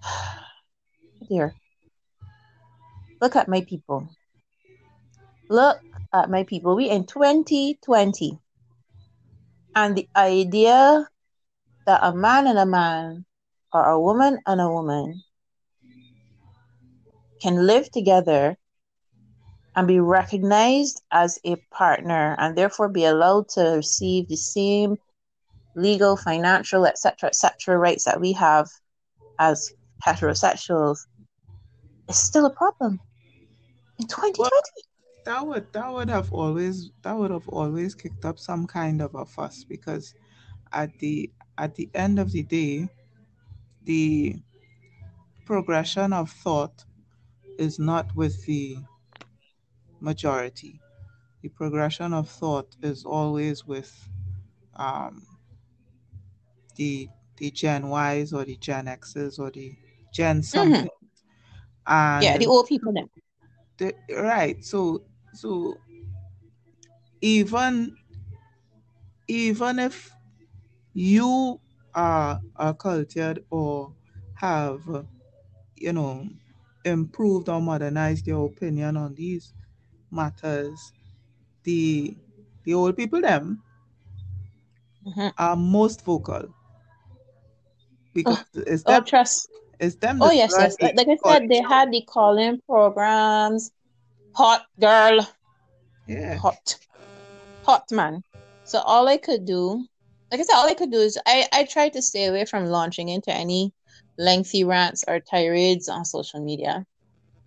dear, 1.28 1.54
look 3.20 3.36
at 3.36 3.48
my 3.48 3.62
people. 3.62 4.10
Look 5.48 5.80
at 6.12 6.28
my 6.28 6.42
people. 6.44 6.76
We 6.76 6.90
in 6.90 7.06
2020. 7.06 8.38
And 9.76 9.96
the 9.96 10.08
idea 10.16 11.08
that 11.86 12.00
a 12.02 12.14
man 12.14 12.46
and 12.46 12.58
a 12.58 12.66
man 12.66 13.24
or 13.72 13.84
a 13.84 14.00
woman 14.00 14.38
and 14.46 14.60
a 14.60 14.68
woman 14.68 15.22
can 17.40 17.66
live 17.66 17.90
together 17.90 18.56
and 19.76 19.88
be 19.88 20.00
recognized 20.00 21.02
as 21.10 21.38
a 21.44 21.56
partner 21.72 22.36
and 22.38 22.56
therefore 22.56 22.88
be 22.88 23.04
allowed 23.04 23.48
to 23.48 23.60
receive 23.76 24.28
the 24.28 24.36
same 24.36 24.96
legal, 25.74 26.16
financial, 26.16 26.86
etc., 26.86 27.28
etc. 27.28 27.76
rights 27.76 28.04
that 28.04 28.20
we 28.20 28.32
have 28.32 28.68
as 29.38 29.72
heterosexuals 30.04 31.00
is 32.08 32.16
still 32.16 32.46
a 32.46 32.50
problem 32.50 33.00
in 33.98 34.06
2020. 34.06 34.50
That 35.24 35.46
would 35.46 35.72
that 35.72 35.92
would 35.92 36.10
have 36.10 36.32
always 36.32 36.90
that 37.02 37.16
would 37.16 37.30
have 37.30 37.48
always 37.48 37.94
kicked 37.94 38.24
up 38.24 38.38
some 38.38 38.66
kind 38.66 39.00
of 39.00 39.14
a 39.14 39.24
fuss 39.24 39.64
because 39.64 40.14
at 40.72 40.96
the 40.98 41.30
at 41.58 41.74
the 41.76 41.90
end 41.94 42.18
of 42.18 42.32
the 42.32 42.42
day, 42.42 42.88
the 43.84 44.36
progression 45.46 46.12
of 46.12 46.30
thought 46.30 46.84
is 47.58 47.78
not 47.78 48.14
with 48.16 48.46
the 48.46 48.78
majority. 50.00 50.80
The 51.42 51.48
progression 51.50 52.12
of 52.14 52.30
thought 52.30 52.76
is 52.82 53.04
always 53.04 53.66
with 53.66 54.08
um, 54.74 55.26
the 56.76 57.08
the 57.36 57.50
Gen 57.50 57.84
Ys 57.90 58.32
or 58.32 58.44
the 58.44 58.56
Gen 58.56 58.86
X's 58.88 59.38
or 59.38 59.50
the 59.50 59.74
Gen 60.12 60.42
something. 60.42 60.90
And 61.86 62.34
yeah, 62.34 62.38
the 62.38 62.46
old 62.46 62.66
people 62.68 62.92
then. 62.92 63.08
the, 63.78 63.94
right. 64.10 64.64
So 64.64 65.04
so 65.32 65.76
even 67.20 67.96
even 69.28 69.78
if 69.78 70.13
you 70.94 71.60
are, 71.94 72.40
are 72.56 72.74
cultured 72.74 73.44
or 73.50 73.92
have 74.36 75.06
you 75.76 75.92
know 75.92 76.28
improved 76.84 77.48
or 77.48 77.60
modernized 77.60 78.26
your 78.26 78.46
opinion 78.46 78.96
on 78.96 79.14
these 79.14 79.52
matters 80.10 80.92
the 81.64 82.16
the 82.64 82.74
old 82.74 82.96
people 82.96 83.20
them 83.20 83.62
Mhm. 85.02 85.32
are 85.38 85.56
most 85.56 86.04
vocal 86.04 86.54
because 88.14 88.38
it's 88.54 88.84
Oh, 88.86 89.00
trust. 89.00 89.50
it's 89.80 89.96
them 89.96 90.20
Oh, 90.20 90.30
yes, 90.30 90.58
yes. 90.58 90.76
Like, 90.80 90.94
like 90.96 91.08
I 91.08 91.16
said, 91.16 91.48
they 91.48 91.60
had 91.60 91.90
the 91.92 92.02
call-in 92.02 92.60
programs. 92.68 93.70
Hot 94.34 94.66
girl, 94.80 95.26
yeah 96.06 96.40
hot, 96.42 96.78
hot 97.62 97.90
man. 97.90 98.24
So 98.64 98.80
all 98.80 99.08
I 99.08 99.16
could 99.18 99.44
do, 99.44 99.86
like 100.34 100.40
I 100.40 100.44
said, 100.44 100.56
all 100.56 100.68
I 100.68 100.74
could 100.74 100.90
do 100.92 100.98
is 100.98 101.18
I 101.26 101.48
I 101.52 101.64
tried 101.64 101.94
to 101.94 102.02
stay 102.02 102.26
away 102.26 102.44
from 102.46 102.66
launching 102.66 103.08
into 103.08 103.32
any 103.32 103.72
lengthy 104.18 104.64
rants 104.64 105.04
or 105.08 105.20
tirades 105.20 105.88
on 105.88 106.04
social 106.04 106.44
media. 106.44 106.86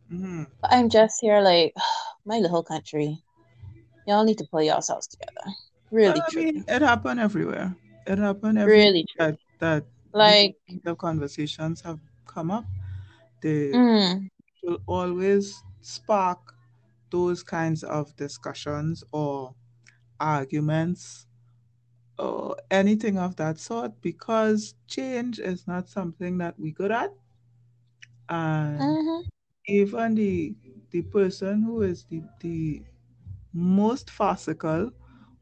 hmm 0.10 0.44
But 0.62 0.74
I'm 0.74 0.89
just 0.89 1.20
here 1.22 1.41
like 1.41 1.74
my 2.25 2.39
little 2.39 2.63
country. 2.63 3.24
Y'all 4.08 4.24
need 4.25 4.39
to 4.39 4.48
pull 4.51 4.62
yourselves 4.63 5.08
together. 5.08 5.56
Really, 5.91 6.22
well, 6.22 6.29
I 6.32 6.36
mean 6.36 6.65
it 6.67 6.82
happened 6.82 7.20
everywhere 7.20 7.75
it 8.06 8.17
happened 8.17 8.58
everywhere 8.58 8.89
Really, 8.89 9.06
that 9.17 9.38
that 9.60 9.86
Like, 10.13 10.58
the 10.84 10.96
conversations 10.96 11.82
have 11.82 12.00
come 12.25 12.51
up 12.51 12.65
they 13.41 13.82
mm, 13.82 14.27
will 14.63 14.79
always 14.88 15.63
spark 15.82 16.56
those 17.12 17.44
kinds 17.44 17.84
of 17.84 18.15
discussions 18.17 19.03
or 19.13 19.56
arguments 20.20 21.26
or 22.20 22.58
anything 22.72 23.18
of 23.18 23.36
that 23.38 23.60
sort 23.60 24.02
because 24.02 24.76
change 24.88 25.40
is 25.40 25.68
not 25.68 25.90
something 25.90 26.38
that 26.40 26.60
we 26.60 26.72
good 26.72 26.92
at 26.92 27.14
and 28.30 28.98
hmm 28.98 29.22
even 29.68 30.16
the 30.16 30.56
the 30.92 31.02
person 31.04 31.64
who 31.64 31.82
is 31.82 32.06
the, 32.06 32.24
the 32.42 32.84
most 33.54 34.10
farcical 34.10 34.92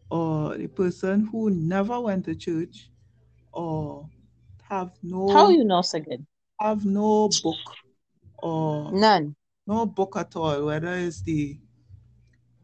or 0.10 0.58
the 0.58 0.68
person 0.68 1.28
who 1.28 1.50
never 1.50 2.00
went 2.02 2.26
to 2.26 2.36
church 2.36 2.90
or 3.54 4.10
have 4.70 4.98
no 5.04 5.26
How 5.30 5.50
you 5.50 5.64
know 5.64 5.84
so 5.84 6.00
good? 6.00 6.26
have 6.60 6.86
no 6.86 7.30
book 7.30 7.78
or 8.38 8.98
None. 9.02 9.36
no 9.68 9.86
book 9.86 10.16
at 10.18 10.36
all, 10.36 10.66
whether 10.66 10.94
it's 10.96 11.22
the 11.24 11.60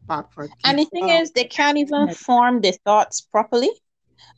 Bhagavad 0.06 0.52
And 0.64 0.78
the 0.78 0.84
thing 0.84 1.08
is, 1.08 1.32
they 1.32 1.44
can't 1.44 1.78
even 1.78 2.08
form 2.08 2.60
their 2.60 2.72
thoughts 2.72 3.20
properly. 3.20 3.70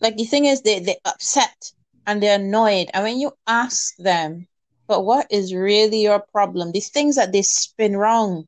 Like 0.00 0.16
the 0.16 0.24
thing 0.24 0.44
is, 0.46 0.62
they 0.62 0.80
they're 0.80 0.96
upset 1.04 1.72
and 2.06 2.22
they're 2.22 2.38
annoyed. 2.38 2.90
And 2.92 3.04
when 3.04 3.18
you 3.18 3.32
ask 3.46 3.96
them, 3.96 4.46
but 4.86 5.04
what 5.04 5.26
is 5.30 5.54
really 5.54 6.02
your 6.02 6.20
problem? 6.32 6.72
These 6.72 6.90
things 6.90 7.16
that 7.16 7.32
they 7.32 7.42
spin 7.42 7.96
wrong 7.96 8.46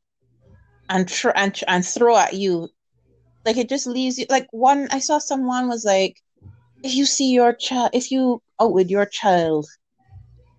and 0.89 1.09
tr- 1.09 1.31
and 1.35 1.55
tr- 1.55 1.65
and 1.69 1.85
throw 1.85 2.17
at 2.17 2.35
you, 2.35 2.69
like 3.45 3.57
it 3.57 3.69
just 3.69 3.87
leaves 3.87 4.19
you. 4.19 4.27
Like 4.29 4.47
one, 4.51 4.89
I 4.91 4.99
saw 4.99 5.19
someone 5.19 5.69
was 5.69 5.85
like, 5.85 6.21
if 6.83 6.95
you 6.95 7.07
see 7.07 7.33
your 7.33 7.53
child, 7.55 7.91
if 7.93 8.11
you 8.11 8.43
out 8.61 8.73
with 8.73 8.91
your 8.91 9.07
child, 9.07 9.67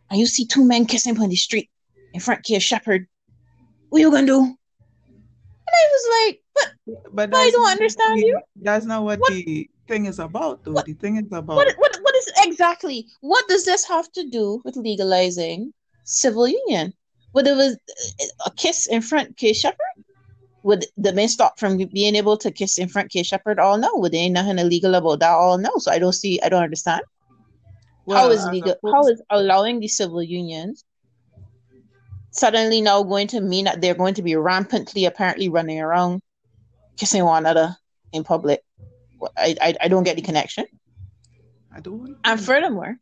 and 0.10 0.20
you 0.20 0.26
see 0.26 0.46
two 0.46 0.66
men 0.66 0.86
kissing 0.86 1.20
on 1.20 1.30
the 1.30 1.36
street 1.36 1.70
in 2.14 2.20
front 2.20 2.50
of 2.50 2.56
a 2.56 2.60
shepherd, 2.60 3.08
what 3.90 4.00
you 4.00 4.12
gonna 4.12 4.26
do? 4.26 4.40
And 4.40 4.58
I 5.68 5.88
was 5.92 6.30
like, 6.30 6.42
but 6.56 7.14
but 7.14 7.30
I 7.34 7.50
don't 7.54 7.72
understand 7.72 8.20
you. 8.20 8.42
that's 8.56 8.86
not 8.86 9.04
what 9.04 9.20
What 9.20 9.30
the 9.30 9.70
thing 9.88 10.06
is 10.06 10.20
about 10.20 10.64
though. 10.64 10.72
what 10.72 10.86
The 10.86 10.94
thing 10.94 11.18
is 11.18 11.26
about 11.32 11.56
what 11.56 11.74
what 11.78 11.98
what 12.02 12.16
is 12.16 12.32
exactly 12.38 13.08
what 13.22 13.48
does 13.48 13.66
this 13.66 13.88
have 13.88 14.12
to 14.14 14.28
do 14.28 14.62
with 14.66 14.76
legalizing 14.76 15.74
civil 16.04 16.48
union? 16.48 16.94
Would 17.34 17.48
it 17.48 17.56
was 17.56 17.78
a 18.46 18.52
kiss 18.52 18.88
in 18.88 19.02
front 19.02 19.42
of 19.42 19.56
shepherd? 19.56 19.78
Would 20.64 20.86
the 20.98 21.14
men 21.14 21.28
stop 21.28 21.60
from 21.60 21.78
being 21.78 22.16
able 22.16 22.38
to 22.38 22.52
kiss 22.52 22.78
in 22.78 22.90
front 22.90 23.14
of 23.16 23.26
shepherd? 23.26 23.60
All 23.60 23.78
no. 23.78 23.96
Would 23.96 24.12
there 24.12 24.22
ain't 24.22 24.34
nothing 24.34 24.60
illegal 24.60 24.96
about 24.96 25.20
that? 25.20 25.32
All 25.32 25.58
no. 25.58 25.72
So 25.78 25.92
I 25.92 26.00
don't 26.00 26.14
see. 26.14 26.42
I 26.42 26.50
don't 26.50 26.64
understand 26.64 27.02
how 28.10 28.28
well 28.28 28.32
is 28.32 28.46
as 28.46 28.52
legal. 28.52 28.76
How 28.86 29.08
is 29.08 29.22
allowing 29.30 29.80
the 29.80 29.88
civil 29.88 30.24
unions 30.24 30.84
suddenly 32.32 32.82
now 32.82 33.04
going 33.04 33.28
to 33.28 33.42
mean 33.42 33.66
that 33.66 33.82
they're 33.82 33.96
going 33.96 34.14
to 34.16 34.22
be 34.22 34.36
rampantly 34.36 35.06
apparently 35.06 35.50
running 35.50 35.80
around 35.80 36.22
kissing 36.98 37.24
one 37.24 37.44
another 37.44 37.76
in 38.14 38.24
public? 38.24 38.64
Wh- 39.22 39.34
I 39.38 39.56
I, 39.62 39.76
I 39.82 39.88
don't 39.88 40.04
get 40.04 40.16
the 40.16 40.22
connection. 40.22 40.66
I 41.74 41.80
don't 41.80 42.18
And 42.24 42.40
furthermore, 42.40 42.98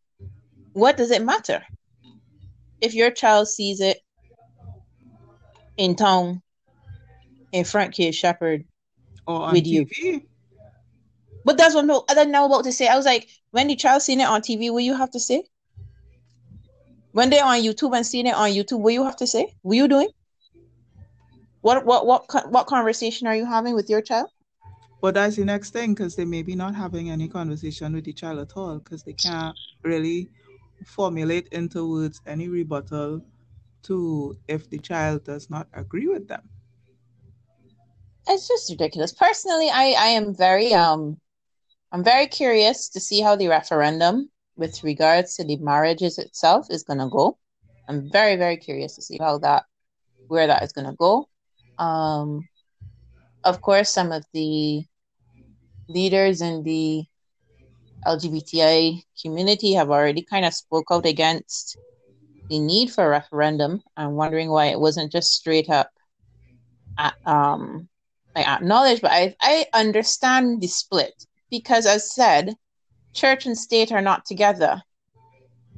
what 0.73 0.97
does 0.97 1.11
it 1.11 1.23
matter 1.23 1.63
if 2.81 2.93
your 2.93 3.11
child 3.11 3.47
sees 3.47 3.79
it 3.79 3.99
in 5.77 5.95
town 5.95 6.41
in 7.51 7.63
front 7.63 7.93
of 7.93 7.97
his 7.97 8.15
shepherd 8.15 8.65
or 9.25 9.41
on 9.41 9.53
with 9.53 9.65
you? 9.65 9.85
TV. 9.85 10.25
But 11.45 11.57
that's 11.57 11.75
what 11.75 11.85
no, 11.85 12.03
I 12.09 12.15
didn't 12.15 12.31
know 12.31 12.45
about 12.45 12.63
to 12.63 12.71
say. 12.71 12.87
I 12.87 12.97
was 12.97 13.05
like, 13.05 13.29
when 13.51 13.67
the 13.67 13.75
child 13.75 14.01
seen 14.01 14.19
it 14.19 14.27
on 14.27 14.41
TV, 14.41 14.71
what 14.71 14.83
you 14.83 14.95
have 14.95 15.11
to 15.11 15.19
say? 15.19 15.43
When 17.11 17.29
they're 17.29 17.45
on 17.45 17.59
YouTube 17.61 17.95
and 17.95 18.05
seeing 18.05 18.27
it 18.27 18.35
on 18.35 18.49
YouTube, 18.49 18.79
what 18.79 18.93
you 18.93 19.05
have 19.05 19.15
to 19.17 19.27
say? 19.27 19.53
What 19.61 19.77
you 19.77 19.87
doing? 19.87 20.09
What 21.61 21.85
what 21.85 22.05
what 22.05 22.51
what 22.51 22.67
conversation 22.67 23.27
are 23.27 23.35
you 23.35 23.45
having 23.45 23.73
with 23.75 23.89
your 23.89 24.01
child? 24.01 24.29
But 25.01 25.13
that's 25.15 25.35
the 25.35 25.45
next 25.45 25.71
thing 25.71 25.93
because 25.93 26.15
they 26.15 26.25
may 26.25 26.41
be 26.41 26.55
not 26.55 26.75
having 26.75 27.09
any 27.11 27.27
conversation 27.27 27.93
with 27.93 28.05
the 28.05 28.13
child 28.13 28.39
at 28.39 28.53
all 28.55 28.79
because 28.79 29.03
they 29.03 29.13
can't 29.13 29.55
really 29.83 30.29
formulate 30.85 31.47
into 31.49 31.89
words 31.89 32.21
any 32.25 32.47
rebuttal 32.49 33.21
to 33.83 34.37
if 34.47 34.69
the 34.69 34.79
child 34.79 35.23
does 35.23 35.49
not 35.49 35.67
agree 35.73 36.07
with 36.07 36.27
them. 36.27 36.49
It's 38.27 38.47
just 38.47 38.69
ridiculous. 38.69 39.13
Personally, 39.13 39.69
I 39.69 39.93
I 39.97 40.07
am 40.07 40.33
very 40.35 40.73
um 40.73 41.19
I'm 41.91 42.03
very 42.03 42.27
curious 42.27 42.89
to 42.89 42.99
see 42.99 43.21
how 43.21 43.35
the 43.35 43.47
referendum 43.47 44.29
with 44.57 44.83
regards 44.83 45.35
to 45.35 45.43
the 45.43 45.57
marriages 45.57 46.17
itself 46.17 46.67
is 46.69 46.83
to 46.85 46.95
go. 47.11 47.37
I'm 47.87 48.09
very 48.11 48.35
very 48.35 48.57
curious 48.57 48.95
to 48.95 49.01
see 49.01 49.17
how 49.19 49.37
that 49.39 49.65
where 50.27 50.47
that 50.47 50.63
is 50.63 50.73
to 50.73 50.95
go. 50.97 51.29
Um 51.77 52.47
of 53.45 53.61
course 53.61 53.89
some 53.91 54.11
of 54.11 54.25
the 54.33 54.83
leaders 55.87 56.41
in 56.41 56.63
the 56.63 57.03
LGBTI 58.05 59.01
community 59.21 59.73
have 59.73 59.89
already 59.89 60.21
kind 60.21 60.45
of 60.45 60.53
spoke 60.53 60.87
out 60.91 61.05
against 61.05 61.77
the 62.49 62.59
need 62.59 62.91
for 62.91 63.05
a 63.05 63.09
referendum 63.09 63.81
I'm 63.97 64.11
wondering 64.13 64.49
why 64.49 64.65
it 64.67 64.79
wasn't 64.79 65.11
just 65.11 65.33
straight 65.33 65.69
up 65.69 65.89
a- 66.97 67.13
um 67.25 67.87
like 68.35 68.47
acknowledged. 68.47 69.01
But 69.01 69.11
I 69.11 69.35
I 69.41 69.65
understand 69.73 70.61
the 70.61 70.67
split 70.67 71.13
because 71.49 71.85
as 71.85 72.13
said, 72.13 72.53
church 73.13 73.45
and 73.45 73.57
state 73.57 73.91
are 73.91 74.01
not 74.01 74.25
together. 74.25 74.81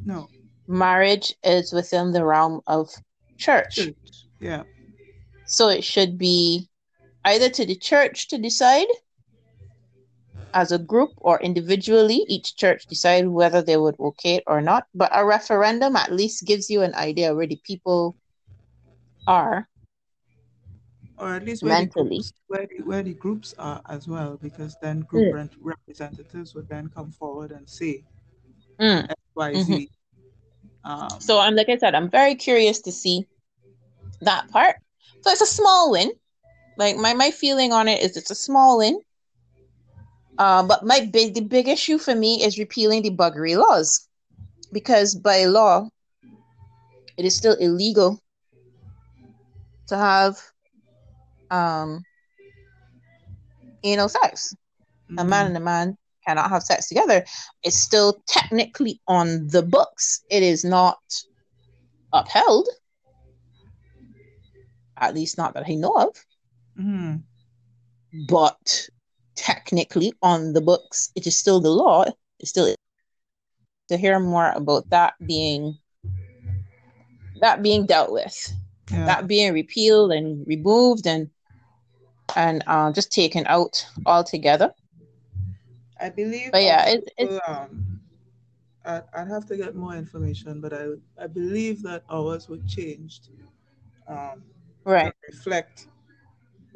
No, 0.05 0.27
Marriage 0.67 1.35
is 1.43 1.71
within 1.71 2.11
the 2.11 2.25
realm 2.25 2.61
of 2.67 2.89
church. 3.37 3.75
church. 3.75 3.95
Yeah. 4.39 4.63
So 5.45 5.69
it 5.69 5.83
should 5.83 6.17
be 6.17 6.67
either 7.27 7.49
to 7.49 7.65
the 7.65 7.75
church 7.75 8.29
to 8.29 8.37
decide 8.37 8.87
as 10.53 10.71
a 10.71 10.79
group 10.79 11.11
or 11.17 11.39
individually, 11.41 12.23
each 12.27 12.55
church 12.55 12.87
decide 12.87 13.27
whether 13.27 13.61
they 13.61 13.77
would 13.77 13.99
okay 13.99 14.35
it 14.37 14.43
or 14.47 14.61
not. 14.61 14.87
But 14.95 15.11
a 15.13 15.25
referendum 15.25 15.95
at 15.95 16.11
least 16.11 16.45
gives 16.45 16.69
you 16.69 16.81
an 16.81 16.95
idea 16.95 17.35
where 17.35 17.47
the 17.47 17.59
people 17.63 18.15
are 19.27 19.67
Or 21.19 21.33
at 21.35 21.43
least 21.43 21.63
where 21.63 21.75
the 21.75 21.85
mentally. 21.85 22.17
groups 22.17 22.33
where 22.47 22.67
the, 22.67 22.83
where 22.83 23.03
the 23.03 23.13
groups 23.13 23.53
are 23.59 23.81
as 23.89 24.07
well, 24.07 24.37
because 24.41 24.77
then 24.81 25.01
group 25.01 25.27
Mm, 25.27 25.33
rep- 25.33 25.61
representatives 25.61 26.55
would 26.55 26.69
then 26.69 26.89
come 26.89 27.11
forward 27.11 27.51
and 27.51 27.67
say 27.67 28.03
mm, 28.79 29.03
X, 29.09 29.15
Y, 29.35 29.51
mhm. 29.53 29.87
Um, 30.83 31.09
So 31.19 31.39
I'm 31.39 31.55
like 31.55 31.69
I 31.69 31.77
said, 31.77 31.93
I'm 31.95 32.09
very 32.09 32.35
curious 32.35 32.81
to 32.81 32.91
see 32.91 33.27
that 34.21 34.47
part. 34.49 34.77
So 35.21 35.31
it's 35.31 35.41
a 35.41 35.45
small 35.45 35.91
win. 35.91 36.11
Like 36.77 36.97
my 36.97 37.13
my 37.13 37.31
feeling 37.31 37.73
on 37.73 37.87
it 37.87 38.01
is 38.01 38.17
it's 38.17 38.31
a 38.31 38.35
small 38.35 38.77
win. 38.79 39.01
Uh, 40.37 40.63
but 40.63 40.85
my 40.85 41.09
big 41.11 41.33
the 41.33 41.41
big 41.41 41.67
issue 41.67 41.97
for 41.97 42.15
me 42.15 42.43
is 42.43 42.59
repealing 42.59 43.01
the 43.03 43.11
buggery 43.11 43.57
laws 43.57 44.07
because 44.71 45.15
by 45.15 45.45
law 45.45 45.89
it 47.17 47.25
is 47.25 47.35
still 47.35 47.55
illegal 47.55 48.21
to 49.87 49.97
have 49.97 50.37
um 51.49 52.05
anal 53.83 54.09
sex. 54.09 54.55
A 55.17 55.25
man 55.25 55.45
mhm. 55.45 55.47
and 55.47 55.57
a 55.57 55.61
man 55.61 55.97
cannot 56.27 56.49
have 56.49 56.63
sex 56.63 56.87
together. 56.87 57.25
It's 57.63 57.77
still 57.77 58.21
technically 58.27 59.01
on 59.07 59.47
the 59.47 59.63
books. 59.63 60.23
It 60.29 60.43
is 60.43 60.63
not 60.63 60.99
upheld, 62.13 62.67
at 64.97 65.15
least 65.15 65.37
not 65.37 65.53
that 65.55 65.65
I 65.67 65.75
know 65.75 65.93
of. 65.95 66.26
Mhm. 66.77 67.23
But 68.27 68.89
technically 69.35 70.13
on 70.21 70.53
the 70.53 70.61
books, 70.61 71.11
it 71.15 71.25
is 71.27 71.37
still 71.37 71.59
the 71.59 71.69
law. 71.69 72.05
It's 72.39 72.49
still 72.49 72.73
to 73.89 73.97
hear 73.97 74.19
more 74.19 74.51
about 74.51 74.89
that 74.89 75.13
being 75.25 75.77
that 77.41 77.61
being 77.61 77.85
dealt 77.85 78.11
with, 78.11 78.53
Yeah. 78.91 79.05
that 79.05 79.27
being 79.27 79.53
repealed 79.53 80.11
and 80.11 80.45
removed 80.47 81.07
and 81.07 81.29
and 82.35 82.63
uh, 82.67 82.91
just 82.91 83.11
taken 83.11 83.45
out 83.47 83.85
altogether. 84.05 84.73
I 85.99 86.09
believe 86.09 86.51
But 86.51 86.63
yeah, 86.63 86.85
it, 86.89 87.13
it's 87.17 87.39
um, 87.47 88.01
I'd, 88.85 89.03
I'd 89.13 89.27
have 89.27 89.45
to 89.47 89.57
get 89.57 89.75
more 89.75 89.95
information, 89.95 90.61
but 90.61 90.73
I 90.73 90.85
I 91.21 91.27
believe 91.27 91.81
that 91.83 92.03
ours 92.09 92.49
were 92.49 92.59
changed 92.67 93.29
um, 94.07 94.43
to 94.99 95.11
right. 95.11 95.13
reflect 95.29 95.87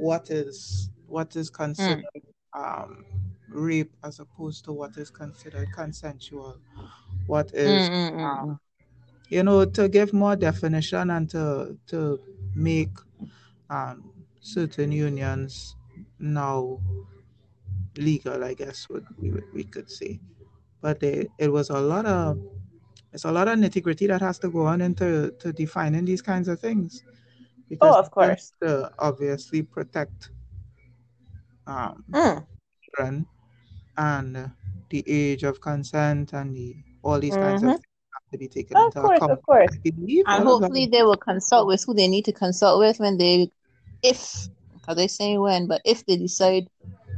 what 0.01 0.31
is 0.31 0.89
what 1.07 1.35
is 1.35 1.49
Mm, 1.77 2.05
considered 2.05 2.23
um, 2.53 3.05
rape 3.49 3.93
as 4.03 4.19
opposed 4.19 4.65
to 4.65 4.73
what 4.73 4.97
is 4.97 5.11
considered 5.11 5.71
consensual. 5.73 6.57
What 7.27 7.53
mm, 7.63 7.69
is 7.69 7.89
mm, 7.91 8.11
mm, 8.15 8.37
um, 8.39 8.47
mm. 8.47 8.59
you 9.29 9.43
know 9.43 9.65
to 9.65 9.89
give 9.89 10.13
more 10.13 10.35
definition 10.35 11.11
and 11.11 11.29
to 11.31 11.77
to 11.87 12.19
make 12.55 12.95
um, 13.69 14.13
certain 14.41 14.91
unions 14.91 15.75
now 16.19 16.79
legal. 17.97 18.43
I 18.43 18.53
guess 18.53 18.89
would 18.89 19.05
we 19.19 19.31
we 19.53 19.63
could 19.63 19.89
say. 19.89 20.19
But 20.81 21.03
it, 21.03 21.29
it 21.39 21.51
was 21.51 21.69
a 21.69 21.79
lot 21.79 22.05
of 22.05 22.39
it's 23.13 23.25
a 23.25 23.31
lot 23.31 23.47
of 23.47 23.59
nitty 23.59 23.83
gritty 23.83 24.07
that 24.07 24.21
has 24.21 24.39
to 24.39 24.49
go 24.49 24.65
on 24.67 24.81
into 24.81 25.31
to 25.39 25.53
defining 25.53 26.05
these 26.05 26.21
kinds 26.21 26.47
of 26.47 26.59
things 26.59 27.03
Oh, 27.79 27.97
of 27.99 28.09
course. 28.11 28.51
to 28.61 28.91
obviously 28.99 29.61
protect 29.61 30.29
um, 31.67 32.03
Mm, 32.13 32.45
children 32.83 33.25
and 33.97 34.51
the 34.89 35.03
age 35.07 35.43
of 35.43 35.61
consent 35.61 36.33
and 36.33 36.55
the 36.55 36.75
all 37.03 37.19
these 37.19 37.37
kinds 37.37 37.63
Mm-hmm. 37.63 37.67
of 37.67 37.75
things 37.75 37.85
have 38.13 38.31
to 38.31 38.37
be 38.37 38.47
taken 38.47 38.77
Of 38.77 38.83
into 38.85 38.99
course, 38.99 39.21
account. 39.21 39.31
of 39.31 39.41
course. 39.43 39.77
I 39.85 39.91
believe 39.91 40.25
And 40.27 40.43
all 40.43 40.47
of 40.47 40.59
that. 40.59 40.71
hopefully 40.71 40.87
they 40.91 41.03
will 41.03 41.17
consult 41.17 41.67
with 41.67 41.83
who 41.85 41.93
they 41.93 42.07
need 42.07 42.25
to 42.25 42.33
consult 42.33 42.79
with 42.79 42.99
when 42.99 43.17
they, 43.17 43.51
if, 44.03 44.47
because 44.73 44.95
they 44.97 45.07
say 45.07 45.37
when, 45.37 45.67
but 45.67 45.81
if 45.85 46.05
they 46.05 46.17
decide 46.17 46.67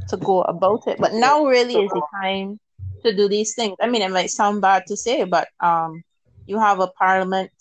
to 0.09 0.17
go 0.17 0.41
about 0.43 0.87
it. 0.87 0.99
But 0.99 1.13
now 1.13 1.45
really 1.45 1.79
is 1.83 1.91
the 1.93 2.01
time 2.21 2.59
to 3.05 3.15
do 3.15 3.27
these 3.27 3.53
things. 3.55 3.75
I 3.81 3.87
mean, 3.87 4.01
it 4.01 4.11
might 4.11 4.29
sound 4.29 4.61
bad 4.61 4.83
to 4.87 4.97
say, 4.97 5.23
but 5.23 5.47
um, 5.59 6.03
you 6.45 6.59
have 6.59 6.79
a 6.79 6.87
parliament 6.87 7.51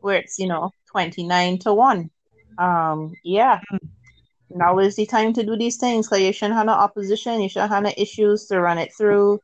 where 0.00 0.16
it's 0.16 0.38
you 0.38 0.46
know 0.48 0.70
twenty 0.96 1.24
nine 1.24 1.58
to 1.58 1.74
one. 1.74 2.08
Um, 2.56 3.12
yeah. 3.22 3.60
Now 4.48 4.78
is 4.78 4.96
the 4.96 5.04
time 5.04 5.34
to 5.34 5.44
do 5.44 5.54
these 5.54 5.76
things 5.76 6.06
because 6.06 6.22
you 6.22 6.32
shouldn't 6.32 6.56
have 6.56 6.64
no 6.64 6.72
opposition. 6.72 7.42
You 7.42 7.50
shouldn't 7.50 7.70
have 7.70 7.82
no 7.82 7.92
issues 7.98 8.46
to 8.46 8.62
run 8.62 8.78
it 8.78 8.94
through. 8.96 9.38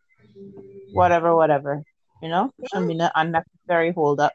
Whatever, 0.94 1.36
whatever. 1.36 1.82
You 2.22 2.30
know, 2.30 2.50
shouldn't 2.70 2.88
be 2.88 2.94
no 2.94 3.10
unnecessary 3.14 3.92
hold 3.92 4.20
up. 4.20 4.32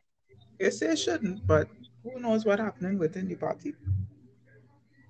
Yes, 0.60 0.80
it 0.84 0.99
shouldn't, 0.99 1.47
but 1.47 1.67
who 2.03 2.19
knows 2.19 2.45
what's 2.45 2.62
happening 2.62 2.99
within 2.99 3.27
the 3.27 3.36
party? 3.36 3.73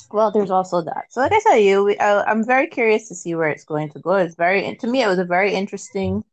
Well, 0.10 0.32
there's 0.32 0.52
also 0.52 0.82
that. 0.84 1.06
So, 1.10 1.20
like 1.20 1.34
I 1.34 1.40
said, 1.40 1.58
you, 1.58 1.84
we, 1.84 1.98
I, 1.98 2.24
I'm 2.24 2.46
very 2.46 2.68
curious 2.68 3.10
to 3.10 3.16
see 3.16 3.36
where 3.36 3.50
it's 3.50 3.66
going 3.66 3.90
to 3.90 4.00
go. 4.00 4.14
It's 4.14 4.36
very, 4.36 4.78
to 4.78 4.88
me, 4.88 5.04
it 5.04 5.08
was 5.08 5.20
a 5.20 5.26
very 5.26 5.54
interesting 5.54 6.24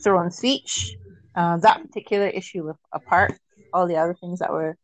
throne 0.00 0.30
speech. 0.30 0.96
Uh, 1.34 1.56
that 1.58 1.82
particular 1.82 2.28
issue 2.28 2.72
apart, 2.92 3.32
all 3.72 3.86
the 3.86 3.96
other 3.96 4.14
things 4.20 4.38
that 4.40 4.52
were 4.52 4.76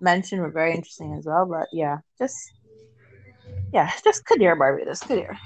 mentioned 0.00 0.40
were 0.42 0.50
very 0.50 0.74
interesting 0.74 1.14
as 1.14 1.26
well. 1.26 1.46
But 1.46 1.68
yeah, 1.72 1.98
just 2.18 2.36
yeah, 3.72 3.90
just 4.04 4.24
Kadir 4.24 4.56
Barbados, 4.56 5.00
Kadir. 5.00 5.38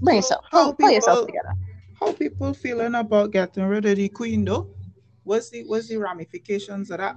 Bring 0.00 0.16
yourself, 0.16 0.44
How 0.50 0.64
pull, 0.64 0.74
pull 0.74 0.90
yourself 0.90 1.18
people- 1.18 1.26
together. 1.26 1.54
How 2.00 2.12
people 2.12 2.52
feeling 2.54 2.96
about 2.96 3.30
getting 3.30 3.62
rid 3.64 3.84
of 3.86 3.96
the 3.96 4.08
queen 4.08 4.44
though? 4.44 4.74
What's 5.22 5.50
the 5.50 5.62
what's 5.64 5.86
the 5.88 5.98
ramifications 5.98 6.90
of 6.90 6.98
that? 6.98 7.16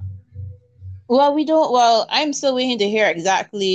Well, 1.08 1.34
we 1.34 1.46
don't. 1.46 1.72
Well, 1.72 2.06
I'm 2.10 2.34
still 2.34 2.56
waiting 2.56 2.80
to 2.80 2.90
hear 2.90 3.08
exactly, 3.08 3.66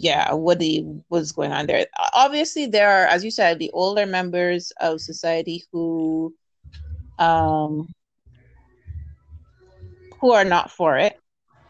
yeah, 0.00 0.32
what 0.34 0.58
the 0.58 0.84
what's 1.08 1.32
going 1.32 1.52
on 1.52 1.66
there. 1.66 1.86
Obviously, 2.14 2.66
there 2.66 2.88
are, 2.90 3.06
as 3.06 3.24
you 3.24 3.30
said, 3.30 3.58
the 3.58 3.70
older 3.72 4.04
members 4.06 4.70
of 4.80 5.00
society 5.00 5.64
who, 5.72 6.34
um, 7.18 7.88
who 10.20 10.32
are 10.32 10.44
not 10.44 10.70
for 10.70 10.98
it, 10.98 11.18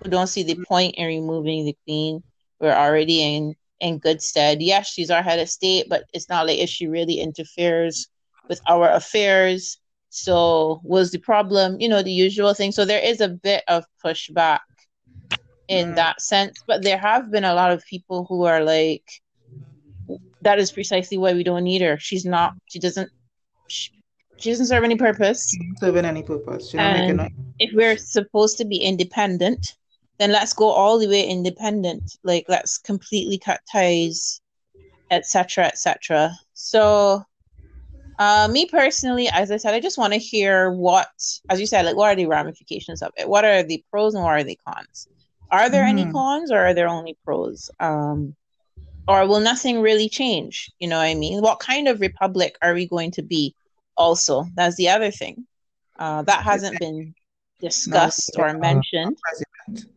who 0.03 0.11
don't 0.11 0.27
see 0.27 0.43
the 0.43 0.59
point 0.67 0.95
in 0.97 1.07
removing 1.07 1.65
the 1.65 1.77
queen. 1.85 2.23
We're 2.61 2.73
already 2.73 3.23
in 3.23 3.55
in 3.81 3.99
good 3.99 4.21
stead. 4.21 4.61
Yes, 4.61 4.89
she's 4.89 5.11
our 5.11 5.23
head 5.23 5.39
of 5.39 5.49
state, 5.49 5.87
but 5.89 6.05
it's 6.13 6.29
not 6.29 6.47
like 6.47 6.59
if 6.59 6.69
she 6.69 6.89
really 6.89 7.21
interferes 7.21 8.09
with 8.49 8.61
our 8.69 8.91
affairs. 8.91 9.79
So 10.11 10.81
was 10.83 11.11
the 11.13 11.19
problem, 11.19 11.81
you 11.81 11.89
know, 11.89 12.03
the 12.03 12.11
usual 12.11 12.55
thing. 12.55 12.73
So 12.73 12.85
there 12.85 13.03
is 13.03 13.21
a 13.21 13.29
bit 13.29 13.63
of 13.69 13.85
pushback 14.05 14.61
in 15.69 15.91
Mm. 15.91 15.97
that 15.97 16.21
sense, 16.23 16.59
but 16.67 16.83
there 16.83 16.99
have 16.99 17.31
been 17.31 17.45
a 17.45 17.55
lot 17.55 17.71
of 17.71 17.85
people 17.85 18.25
who 18.29 18.45
are 18.45 18.65
like, 18.65 19.05
that 20.41 20.59
is 20.59 20.73
precisely 20.73 21.19
why 21.19 21.35
we 21.35 21.45
don't 21.45 21.65
need 21.65 21.83
her. 21.83 21.99
She's 21.99 22.25
not. 22.25 22.55
She 22.67 22.79
doesn't. 22.79 23.11
She, 23.69 23.91
she 24.39 24.51
doesn't 24.51 24.67
serve 24.67 24.85
any 24.85 24.97
purpose. 24.97 25.55
Serving 25.79 26.05
any 26.05 26.23
purpose. 26.23 26.73
Making 26.75 27.21
And 27.21 27.31
if 27.59 27.71
we're 27.75 27.99
supposed 27.99 28.57
to 28.59 28.65
be 28.65 28.77
independent, 28.77 29.77
then 30.19 30.33
let's 30.33 30.53
go 30.53 30.69
all 30.69 30.99
the 30.99 31.09
way 31.09 31.27
independent. 31.27 32.17
Like 32.25 32.47
let's 32.49 32.79
completely 32.79 33.39
cut 33.39 33.61
ties, 33.71 34.41
etc., 35.11 35.67
etc. 35.67 36.33
So, 36.55 37.23
uh, 38.19 38.49
me 38.51 38.67
personally, 38.67 39.29
as 39.29 39.51
I 39.51 39.57
said, 39.59 39.75
I 39.75 39.81
just 39.81 39.99
want 39.99 40.13
to 40.13 40.19
hear 40.19 40.73
what, 40.73 41.09
as 41.49 41.61
you 41.61 41.67
said, 41.67 41.85
like 41.85 41.97
what 41.97 42.13
are 42.13 42.17
the 42.17 42.27
ramifications 42.27 43.01
of 43.03 43.13
it? 43.17 43.29
What 43.29 43.45
are 43.45 43.63
the 43.63 43.85
pros 43.91 44.15
and 44.15 44.25
what 44.25 44.33
are 44.33 44.45
the 44.45 44.59
cons? 44.67 45.09
Are 45.51 45.71
there 45.71 45.85
any 45.85 46.05
Mhm. 46.05 46.13
cons 46.13 46.51
or 46.51 46.59
are 46.59 46.75
there 46.75 46.89
only 46.89 47.17
pros? 47.25 47.71
Um, 47.81 48.35
or 49.07 49.27
will 49.27 49.41
nothing 49.41 49.81
really 49.81 50.09
change? 50.09 50.71
You 50.79 50.89
know 50.89 50.99
what 50.99 51.05
I 51.05 51.15
mean? 51.15 51.41
What 51.41 51.61
kind 51.61 51.89
of 51.89 52.01
republic 52.01 52.59
are 52.61 52.75
we 52.75 52.87
going 52.87 53.13
to 53.13 53.23
be? 53.23 53.55
Also, 53.97 54.45
that's 54.55 54.77
the 54.77 54.91
other 54.91 55.11
thing. 55.11 55.47
Uh, 55.99 56.23
that 56.23 56.45
hasn't 56.45 56.79
been 56.79 57.15
discussed 57.61 58.37
or 58.37 58.49
uh, 58.49 58.55
mentioned. 58.55 59.17
president. 59.23 59.93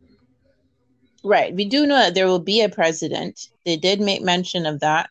Right. 1.24 1.54
We 1.54 1.64
do 1.64 1.86
know 1.86 1.96
that 1.96 2.14
there 2.14 2.26
will 2.26 2.40
be 2.40 2.62
a 2.62 2.68
president. 2.68 3.40
They 3.64 3.76
did 3.76 4.00
make 4.00 4.22
mention 4.22 4.66
of 4.66 4.80
that. 4.80 5.10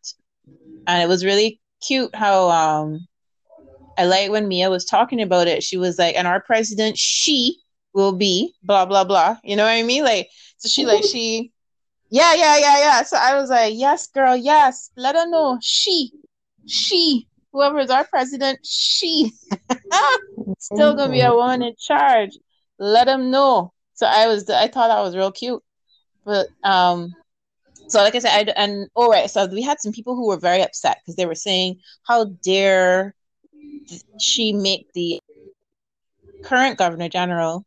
And 0.88 1.02
it 1.02 1.08
was 1.08 1.24
really 1.26 1.60
cute 1.82 2.14
how 2.16 2.50
um 2.50 3.08
I 3.98 4.06
like 4.06 4.32
when 4.32 4.48
Mia 4.48 4.70
was 4.70 4.86
talking 4.86 5.22
about 5.22 5.48
it. 5.48 5.64
She 5.64 5.78
was 5.78 5.98
like, 6.00 6.16
and 6.16 6.28
our 6.28 6.42
president, 6.42 6.98
she 6.98 7.58
will 7.94 8.14
be 8.14 8.54
blah 8.64 8.86
blah 8.86 9.04
blah. 9.04 9.38
You 9.44 9.56
know 9.56 9.64
what 9.66 9.72
I 9.72 9.84
mean? 9.84 10.04
Like 10.04 10.30
so 10.58 10.70
she 10.70 10.86
like 10.86 11.04
she 11.04 11.52
Yeah, 12.10 12.34
yeah, 12.34 12.58
yeah, 12.58 12.80
yeah. 12.80 13.04
So 13.04 13.18
I 13.18 13.36
was 13.36 13.50
like, 13.50 13.74
Yes, 13.76 14.08
girl, 14.08 14.36
yes. 14.36 14.92
Let 14.98 15.16
her 15.16 15.28
know. 15.30 15.58
She 15.62 16.12
she 16.66 17.28
whoever 17.52 17.80
is 17.80 17.90
our 17.92 18.06
president, 18.06 18.60
she 18.64 19.32
still 20.60 20.96
gonna 20.96 21.12
be 21.12 21.22
a 21.22 21.34
woman 21.34 21.62
in 21.64 21.76
charge. 21.80 22.38
Let 22.80 23.06
them 23.06 23.32
know. 23.32 23.74
So 23.94 24.08
I 24.08 24.28
was 24.28 24.50
I 24.50 24.68
thought 24.68 24.88
that 24.88 25.02
was 25.02 25.16
real 25.16 25.32
cute. 25.32 25.62
But 26.26 26.48
um 26.64 27.14
so 27.88 28.00
like 28.00 28.16
I 28.16 28.20
said, 28.20 28.50
I, 28.50 28.54
and 28.56 28.90
all 28.96 29.10
right, 29.10 29.30
so 29.30 29.46
we 29.48 29.62
had 29.62 29.82
some 29.82 29.92
people 29.92 30.16
who 30.16 30.28
were 30.28 30.38
very 30.38 30.62
upset 30.62 31.00
because 31.02 31.16
they 31.18 31.26
were 31.26 31.36
saying, 31.36 31.80
"How 32.04 32.26
dare 32.26 33.16
she 34.18 34.54
make 34.54 34.92
the 34.94 35.20
current 36.44 36.78
governor 36.78 37.10
general 37.10 37.66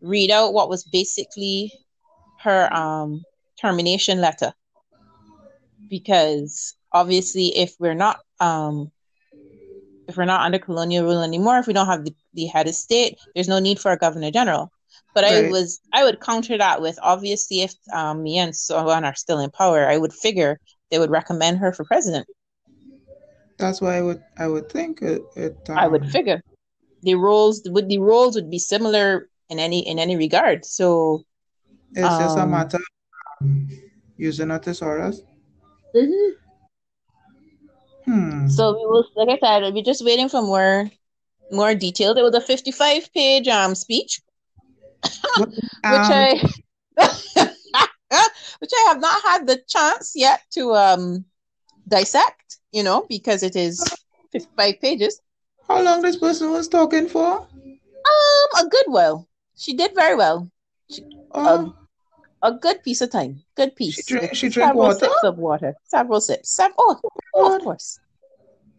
read 0.00 0.30
out 0.30 0.52
what 0.54 0.68
was 0.68 0.84
basically 0.84 1.72
her 2.40 2.72
um 2.72 3.24
termination 3.60 4.20
letter?" 4.20 4.52
Because 5.88 6.76
obviously, 6.92 7.56
if 7.56 7.74
we're 7.80 7.94
not 7.94 8.20
um 8.38 8.92
if 10.06 10.16
we're 10.16 10.24
not 10.26 10.42
under 10.42 10.58
colonial 10.58 11.04
rule 11.04 11.22
anymore, 11.22 11.58
if 11.58 11.66
we 11.66 11.72
don't 11.72 11.86
have 11.86 12.04
the, 12.04 12.14
the 12.34 12.46
head 12.46 12.68
of 12.68 12.74
state, 12.74 13.18
there's 13.34 13.48
no 13.48 13.58
need 13.58 13.78
for 13.80 13.90
a 13.92 13.96
governor 13.96 14.30
general. 14.30 14.70
But 15.14 15.24
I 15.24 15.50
was 15.50 15.80
I 15.92 16.04
would 16.04 16.20
counter 16.20 16.56
that 16.58 16.80
with 16.80 16.98
obviously 17.02 17.62
if 17.62 17.74
um, 17.92 18.22
me 18.22 18.38
and 18.38 18.54
so 18.54 18.88
on 18.88 19.04
are 19.04 19.14
still 19.14 19.40
in 19.40 19.50
power, 19.50 19.86
I 19.88 19.98
would 19.98 20.12
figure 20.12 20.60
they 20.90 20.98
would 20.98 21.10
recommend 21.10 21.58
her 21.58 21.72
for 21.72 21.84
president. 21.84 22.26
That's 23.58 23.80
why 23.80 23.96
I 23.96 24.02
would 24.02 24.22
I 24.38 24.46
would 24.46 24.70
think 24.70 25.02
it. 25.02 25.22
it 25.36 25.56
um, 25.68 25.78
I 25.78 25.88
would 25.88 26.06
figure 26.10 26.40
the 27.02 27.14
roles 27.14 27.62
would 27.66 27.88
the 27.88 27.98
roles 27.98 28.34
would 28.34 28.50
be 28.50 28.58
similar 28.58 29.28
in 29.48 29.58
any 29.58 29.86
in 29.86 29.98
any 29.98 30.16
regard. 30.16 30.64
So 30.64 31.24
It's 31.94 32.18
just 32.18 32.36
a 32.36 32.40
um, 32.40 32.50
matter 32.50 32.78
of 32.78 33.46
um, 33.46 33.68
using 34.16 34.50
a 34.50 34.58
thesaurus. 34.58 35.22
Hmm. 38.06 38.48
so 38.48 38.72
we 38.72 38.86
will, 38.86 39.04
like 39.16 39.28
I 39.42 39.60
said, 39.60 39.74
we're 39.74 39.82
just 39.82 40.04
waiting 40.04 40.28
for 40.28 40.42
more 40.42 40.90
more 41.50 41.74
details. 41.74 42.16
It 42.16 42.22
was 42.22 42.34
a 42.34 42.40
55 42.40 43.12
page 43.12 43.48
um 43.48 43.74
speech, 43.74 44.20
What- 45.36 45.48
which 45.50 45.58
um, 45.84 46.12
I 46.12 46.52
which 48.60 48.70
I 48.74 48.84
have 48.88 49.00
not 49.00 49.22
had 49.22 49.46
the 49.46 49.60
chance 49.68 50.12
yet 50.14 50.40
to 50.52 50.74
um 50.74 51.24
dissect, 51.88 52.58
you 52.72 52.82
know, 52.82 53.06
because 53.08 53.42
it 53.42 53.56
is 53.56 53.82
55 54.32 54.80
pages. 54.80 55.20
how 55.68 55.82
long 55.82 56.02
this 56.02 56.16
person 56.16 56.50
was 56.52 56.68
talking 56.68 57.08
for? 57.08 57.40
Um, 57.40 58.66
a 58.66 58.68
good 58.68 58.86
while. 58.86 59.28
She 59.56 59.74
did 59.74 59.94
very 59.94 60.14
well. 60.16 60.50
Oh, 61.32 61.74
A 62.42 62.52
good 62.52 62.82
piece 62.82 63.00
of 63.00 63.10
time. 63.10 63.42
Good 63.56 63.76
piece. 63.76 63.94
She 63.96 64.02
drank, 64.02 64.30
With 64.30 64.38
she 64.38 64.48
drink 64.48 64.68
several 64.68 64.84
water? 64.88 64.98
sips 64.98 65.22
of 65.24 65.38
water. 65.38 65.74
Several 65.84 66.20
sips. 66.20 66.50
Sev- 66.50 66.72
oh, 66.78 66.98
oh, 67.34 67.56
of 67.56 67.62
course. 67.62 67.98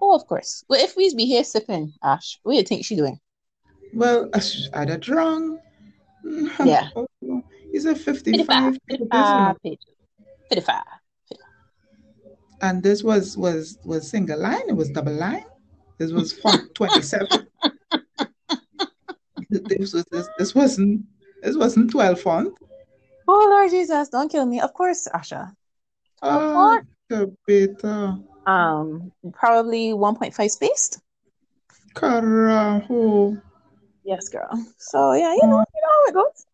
Oh, 0.02 0.16
of 0.16 0.26
course. 0.26 0.64
Well, 0.68 0.82
if 0.84 0.96
we 0.98 1.14
be 1.16 1.26
here 1.26 1.44
sipping, 1.44 1.94
Ash, 2.04 2.40
what 2.44 2.54
do 2.54 2.58
you 2.58 2.64
think 2.64 2.84
she 2.86 2.96
doing? 2.96 3.20
well, 3.94 4.30
I'd 4.74 4.90
have 4.90 5.02
drunk. 5.02 5.60
Yeah. 6.64 6.90
Oh, 6.96 7.08
He's 7.72 7.86
a 7.86 7.96
55, 7.96 8.78
55 8.90 9.56
55 10.50 10.84
and 12.62 12.84
this 12.84 13.04
was 13.04 13.38
was 13.38 13.78
was 13.84 14.10
single 14.10 14.40
line. 14.40 14.70
It 14.70 14.76
was 14.76 14.90
double 14.90 15.14
line. 15.14 15.46
This 15.98 16.12
was 16.12 16.32
font 16.32 16.74
27. 16.76 17.28
this 19.50 19.94
was 19.94 20.06
this, 20.12 20.30
this 20.38 20.56
wasn't 20.56 21.06
this 21.42 21.58
wasn't 21.58 21.92
12 21.92 22.22
font. 22.22 22.54
Oh, 23.28 23.48
Lord 23.50 23.70
Jesus, 23.70 24.10
don't 24.10 24.32
kill 24.32 24.46
me. 24.46 24.60
Of 24.62 24.74
course, 24.74 25.08
Asha. 25.14 25.56
Oh, 26.22 26.54
font? 26.54 26.88
the 27.10 27.36
beta. 27.46 28.20
Um, 28.46 29.12
probably 29.34 29.90
1.5 29.90 30.50
spaced. 30.50 31.00
Carajo. 31.94 33.42
Yes, 34.04 34.30
girl. 34.30 34.50
So, 34.78 35.14
yeah, 35.14 35.34
you 35.34 35.48
know 35.48 35.64
how 35.84 36.06
it 36.08 36.14
goes. 36.14 36.46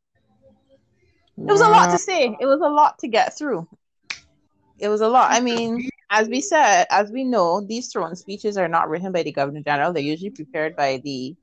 It 1.38 1.52
was 1.52 1.62
a 1.62 1.70
lot 1.70 1.90
to 1.92 2.00
say. 2.00 2.36
It 2.40 2.46
was 2.46 2.60
a 2.62 2.70
lot 2.70 3.00
to 3.00 3.08
get 3.08 3.38
through. 3.38 3.68
It 4.80 4.90
was 4.90 5.02
a 5.02 5.08
lot. 5.08 5.32
I 5.32 5.40
mean, 5.40 5.88
as 6.10 6.28
we 6.28 6.42
said, 6.42 6.86
as 6.90 7.12
we 7.12 7.24
know, 7.24 7.62
these 7.62 7.92
throne 7.92 8.16
speeches 8.16 8.58
are 8.58 8.68
not 8.68 8.90
written 8.90 9.12
by 9.12 9.24
the 9.24 9.32
governor 9.32 9.62
general. 9.62 9.94
They're 9.94 10.04
usually 10.04 10.32
prepared 10.32 10.76
by 10.76 11.02
the 11.04 11.36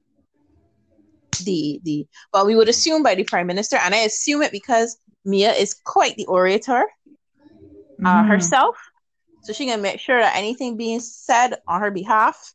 the 1.45 1.81
the 1.85 2.07
well, 2.33 2.47
we 2.47 2.55
would 2.55 2.69
assume 2.69 3.03
by 3.03 3.15
the 3.15 3.25
prime 3.25 3.47
minister, 3.47 3.77
and 3.77 3.95
I 3.95 3.99
assume 3.99 4.43
it 4.43 4.53
because 4.53 4.97
Mia 5.25 5.53
is 5.53 5.75
quite 5.85 6.17
the 6.17 6.27
orator 6.27 6.85
uh, 8.05 8.23
Mhm. 8.23 8.29
herself, 8.29 8.77
so 9.43 9.53
she 9.53 9.67
can 9.67 9.83
make 9.83 9.99
sure 10.01 10.21
that 10.21 10.37
anything 10.37 10.77
being 10.77 11.01
said 11.01 11.55
on 11.67 11.81
her 11.81 11.91
behalf 11.91 12.55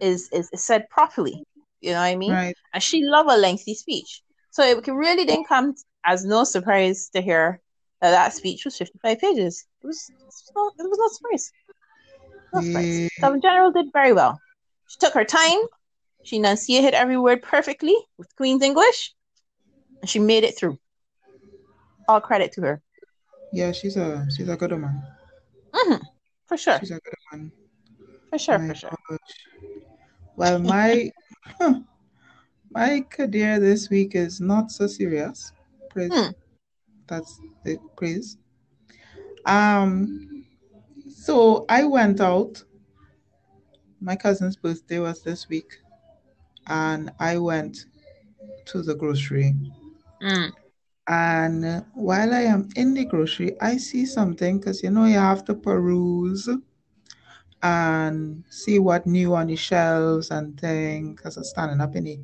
is 0.00 0.28
is, 0.32 0.48
is 0.52 0.64
said 0.64 0.88
properly. 0.90 1.44
You 1.80 1.90
know 1.92 1.98
what 2.00 2.06
I 2.06 2.16
mean? 2.16 2.32
Right. 2.32 2.56
And 2.74 2.82
she 2.82 3.04
loved 3.04 3.30
a 3.30 3.36
lengthy 3.36 3.74
speech, 3.74 4.22
so 4.58 4.64
it 4.66 4.86
really 4.88 5.24
didn't 5.24 5.46
come 5.46 5.74
as 6.04 6.24
no 6.24 6.42
surprise 6.42 7.10
to 7.14 7.20
hear 7.20 7.60
that 8.00 8.10
that 8.10 8.32
speech 8.34 8.64
was 8.64 8.76
fifty 8.76 8.98
five 9.04 9.18
pages. 9.20 9.64
It 9.82 9.86
was 9.86 10.10
it 10.10 10.24
was 10.26 10.50
not, 10.56 10.72
it 10.84 10.88
was 10.88 10.98
not 10.98 11.12
surprise. 11.12 11.52
No 12.52 12.60
surprise. 12.62 12.86
Mm. 12.86 13.02
Yeah. 13.02 13.20
Governor 13.22 13.40
General 13.42 13.70
did 13.72 13.86
very 13.92 14.12
well. 14.12 14.40
She 14.88 14.98
took 14.98 15.14
her 15.14 15.24
time. 15.24 15.60
She 16.24 16.36
enunciated 16.36 16.92
every 16.94 17.16
word 17.16 17.40
perfectly 17.42 17.94
with 18.18 18.34
Queen's 18.34 18.62
English, 18.62 19.14
and 20.00 20.10
she 20.10 20.18
made 20.18 20.42
it 20.42 20.58
through. 20.58 20.76
All 22.08 22.20
credit 22.20 22.50
to 22.54 22.60
her, 22.62 22.82
Yeah, 23.52 23.70
she's 23.72 23.96
a 23.96 24.26
she's 24.34 24.48
a 24.48 24.56
good 24.56 24.72
woman. 24.72 25.02
Mm-hmm. 25.72 26.02
for 26.46 26.56
sure, 26.56 26.78
She's 26.80 26.90
a 26.90 26.98
good 27.06 27.14
woman. 27.30 27.52
for 28.30 28.38
sure, 28.38 28.58
My 28.58 28.68
for 28.68 28.74
sure. 28.74 28.90
gosh. 29.08 29.34
Well, 30.36 30.58
my 30.58 31.10
my 32.78 33.00
career 33.00 33.58
this 33.58 33.90
week 33.90 34.14
is 34.14 34.40
not 34.40 34.70
so 34.70 34.86
serious. 34.86 35.50
Praise. 35.90 36.12
Hmm. 36.14 36.30
That's 37.08 37.40
the 37.64 37.76
praise. 37.96 38.36
Um, 39.46 40.44
so 41.10 41.64
I 41.68 41.84
went 41.84 42.20
out. 42.20 42.62
My 44.00 44.14
cousin's 44.14 44.54
birthday 44.54 45.00
was 45.00 45.22
this 45.22 45.48
week, 45.48 45.80
and 46.68 47.10
I 47.18 47.38
went 47.38 47.86
to 48.66 48.82
the 48.82 48.94
grocery. 48.94 49.56
Mm. 50.22 50.52
And 51.08 51.84
while 51.94 52.32
I 52.32 52.42
am 52.42 52.68
in 52.76 52.94
the 52.94 53.06
grocery, 53.06 53.60
I 53.60 53.76
see 53.78 54.06
something 54.06 54.58
because 54.58 54.84
you 54.84 54.90
know 54.90 55.06
you 55.06 55.18
have 55.18 55.44
to 55.46 55.54
peruse 55.54 56.48
and 57.60 58.44
see 58.50 58.78
what 58.78 59.04
new 59.04 59.34
on 59.34 59.48
the 59.48 59.56
shelves 59.56 60.30
and 60.30 60.60
things. 60.60 61.16
Because 61.16 61.36
I'm 61.36 61.44
standing 61.44 61.80
up 61.80 61.96
in 61.96 62.04
the 62.04 62.20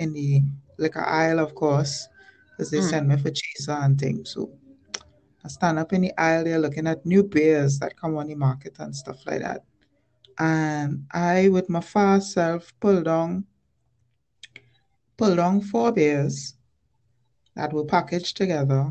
in 0.00 0.12
the 0.12 0.42
liquor 0.78 1.04
aisle, 1.04 1.38
of 1.38 1.54
course, 1.54 2.08
because 2.50 2.70
they 2.70 2.80
Mm. 2.80 2.90
send 2.90 3.08
me 3.08 3.16
for 3.16 3.30
chaser 3.30 3.72
and 3.72 3.98
things. 3.98 4.30
So 4.30 4.50
I 5.44 5.48
stand 5.48 5.78
up 5.78 5.92
in 5.92 6.02
the 6.02 6.12
aisle 6.18 6.44
there 6.44 6.58
looking 6.58 6.86
at 6.86 7.04
new 7.06 7.22
beers 7.22 7.78
that 7.78 7.96
come 7.96 8.16
on 8.16 8.26
the 8.28 8.34
market 8.34 8.76
and 8.78 8.94
stuff 8.94 9.24
like 9.26 9.42
that. 9.42 9.64
And 10.38 11.06
I, 11.12 11.48
with 11.48 11.68
my 11.68 11.80
fast 11.80 12.32
self, 12.32 12.72
pulled 12.80 13.04
down 13.04 13.44
pulled 15.16 15.36
down 15.36 15.60
four 15.60 15.92
beers 15.92 16.54
that 17.54 17.72
were 17.72 17.84
packaged 17.84 18.36
together. 18.36 18.90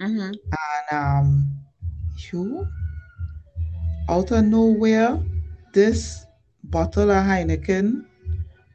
hmm 0.00 0.32
And 0.90 0.92
um, 0.92 1.50
you, 2.32 2.66
out 4.08 4.30
of 4.30 4.44
nowhere, 4.44 5.18
this 5.72 6.26
bottle 6.64 7.10
of 7.10 7.24
Heineken 7.24 8.04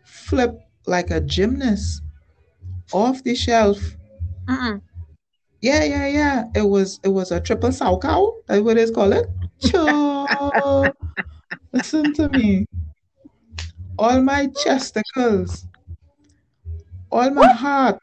flipped 0.03 0.63
like 0.91 1.09
a 1.09 1.21
gymnast 1.21 2.03
off 2.93 3.23
the 3.23 3.33
shelf. 3.35 3.79
Yeah, 5.61 5.83
yeah, 5.83 6.07
yeah. 6.07 6.43
It 6.55 6.67
was 6.67 6.99
it 7.03 7.09
was 7.09 7.31
a 7.31 7.39
triple 7.39 7.69
salchow. 7.69 8.33
That's 8.47 8.61
what 8.61 8.77
it's 8.77 8.91
called 8.91 9.13
it. 9.13 9.27
Cho. 9.59 10.93
Listen 11.73 12.13
to 12.13 12.29
me. 12.29 12.65
All 13.97 14.21
my 14.21 14.47
chesticles, 14.47 15.65
all 17.11 17.29
my 17.29 17.47
heart, 17.47 17.99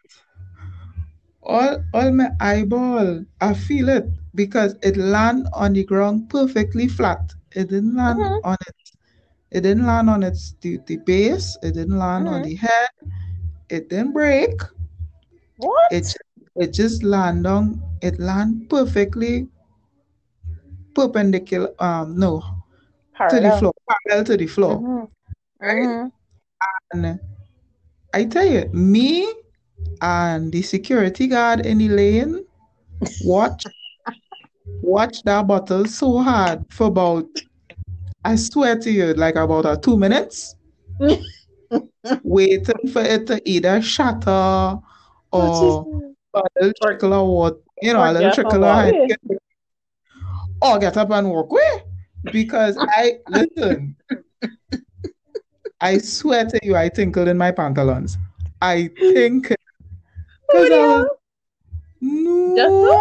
all 1.42 1.83
all 1.92 2.11
my 2.12 2.31
eyeball. 2.40 3.24
I 3.40 3.55
feel 3.55 3.88
it 3.88 4.07
because 4.35 4.77
it 4.83 4.96
land 4.96 5.48
on 5.53 5.72
the 5.72 5.85
ground 5.85 6.31
perfectly 6.31 6.87
flat. 6.88 7.35
It 7.53 7.68
didn't 7.70 7.96
land 7.96 8.20
Mhm. 8.20 8.40
on 8.44 8.57
it. 8.68 8.78
It 9.51 9.63
didn't 9.63 9.87
land 9.87 10.11
on 10.11 10.23
its 10.23 10.55
the, 10.61 10.79
the 10.87 10.97
base. 10.99 11.57
It 11.63 11.73
didn't 11.75 11.99
land 11.99 12.29
on 12.29 12.43
Mhm. 12.43 12.45
the 12.45 12.55
head. 12.57 12.89
It 13.71 13.89
didn't 13.89 14.13
break. 14.13 14.61
What? 15.57 15.93
It 15.93 16.15
it 16.57 16.73
just 16.73 17.03
land 17.03 17.47
on 17.47 17.81
it 18.03 18.19
land 18.19 18.69
perfectly 18.69 19.49
perpendicular 20.95 21.71
um 21.79 22.19
no 22.19 22.41
to 23.31 23.37
the 23.41 23.51
Parallel. 23.51 23.59
floor 23.59 23.75
parallel 23.89 24.25
to 24.25 24.37
the 24.37 24.47
floor 24.47 24.77
Mhm. 24.81 25.09
right 25.61 25.89
Mhm. 25.89 26.13
and 26.93 27.21
I 28.15 28.25
tell 28.25 28.47
you 28.47 28.69
me 28.73 29.33
and 30.01 30.51
the 30.53 30.63
security 30.63 31.27
guard 31.27 31.65
in 31.67 31.79
the 31.79 31.89
lane 31.89 32.45
watch 33.25 33.67
watch 34.83 35.23
that 35.25 35.47
bottle 35.47 35.87
so 35.87 36.19
hard 36.19 36.65
for 36.71 36.87
about 36.89 37.27
I 38.25 38.37
swear 38.37 38.79
to 38.79 38.91
you 38.91 39.15
like 39.15 39.37
about 39.37 39.67
uh, 39.67 39.77
two 39.77 39.97
minutes. 39.97 40.55
Waiting 42.23 42.89
for 42.93 43.03
it 43.03 43.27
to 43.27 43.41
either 43.49 43.81
shatter 43.83 44.79
or 45.33 45.87
a 46.35 46.43
little 46.61 46.73
trickle 46.83 47.13
of 47.13 47.29
water, 47.29 47.57
you 47.83 47.93
know, 47.93 48.01
or 48.01 48.07
a 48.07 48.13
little 48.13 48.31
trickle 48.33 48.65
of 48.65 48.95
or 50.61 50.79
get 50.79 50.97
up 50.97 51.11
and 51.11 51.31
walk 51.31 51.51
away. 51.51 51.85
Because 52.33 52.77
I 52.81 53.19
listen, 53.29 53.97
I 55.81 55.99
swear 55.99 56.45
to 56.47 56.59
you, 56.63 56.77
I 56.77 56.89
tinkled 56.89 57.29
in 57.29 57.39
my 57.39 57.53
pantalons. 57.53 58.19
I 58.61 58.91
think 58.99 59.49
because 59.49 60.71
I 60.71 60.87
was 60.87 61.07
no 62.01 63.01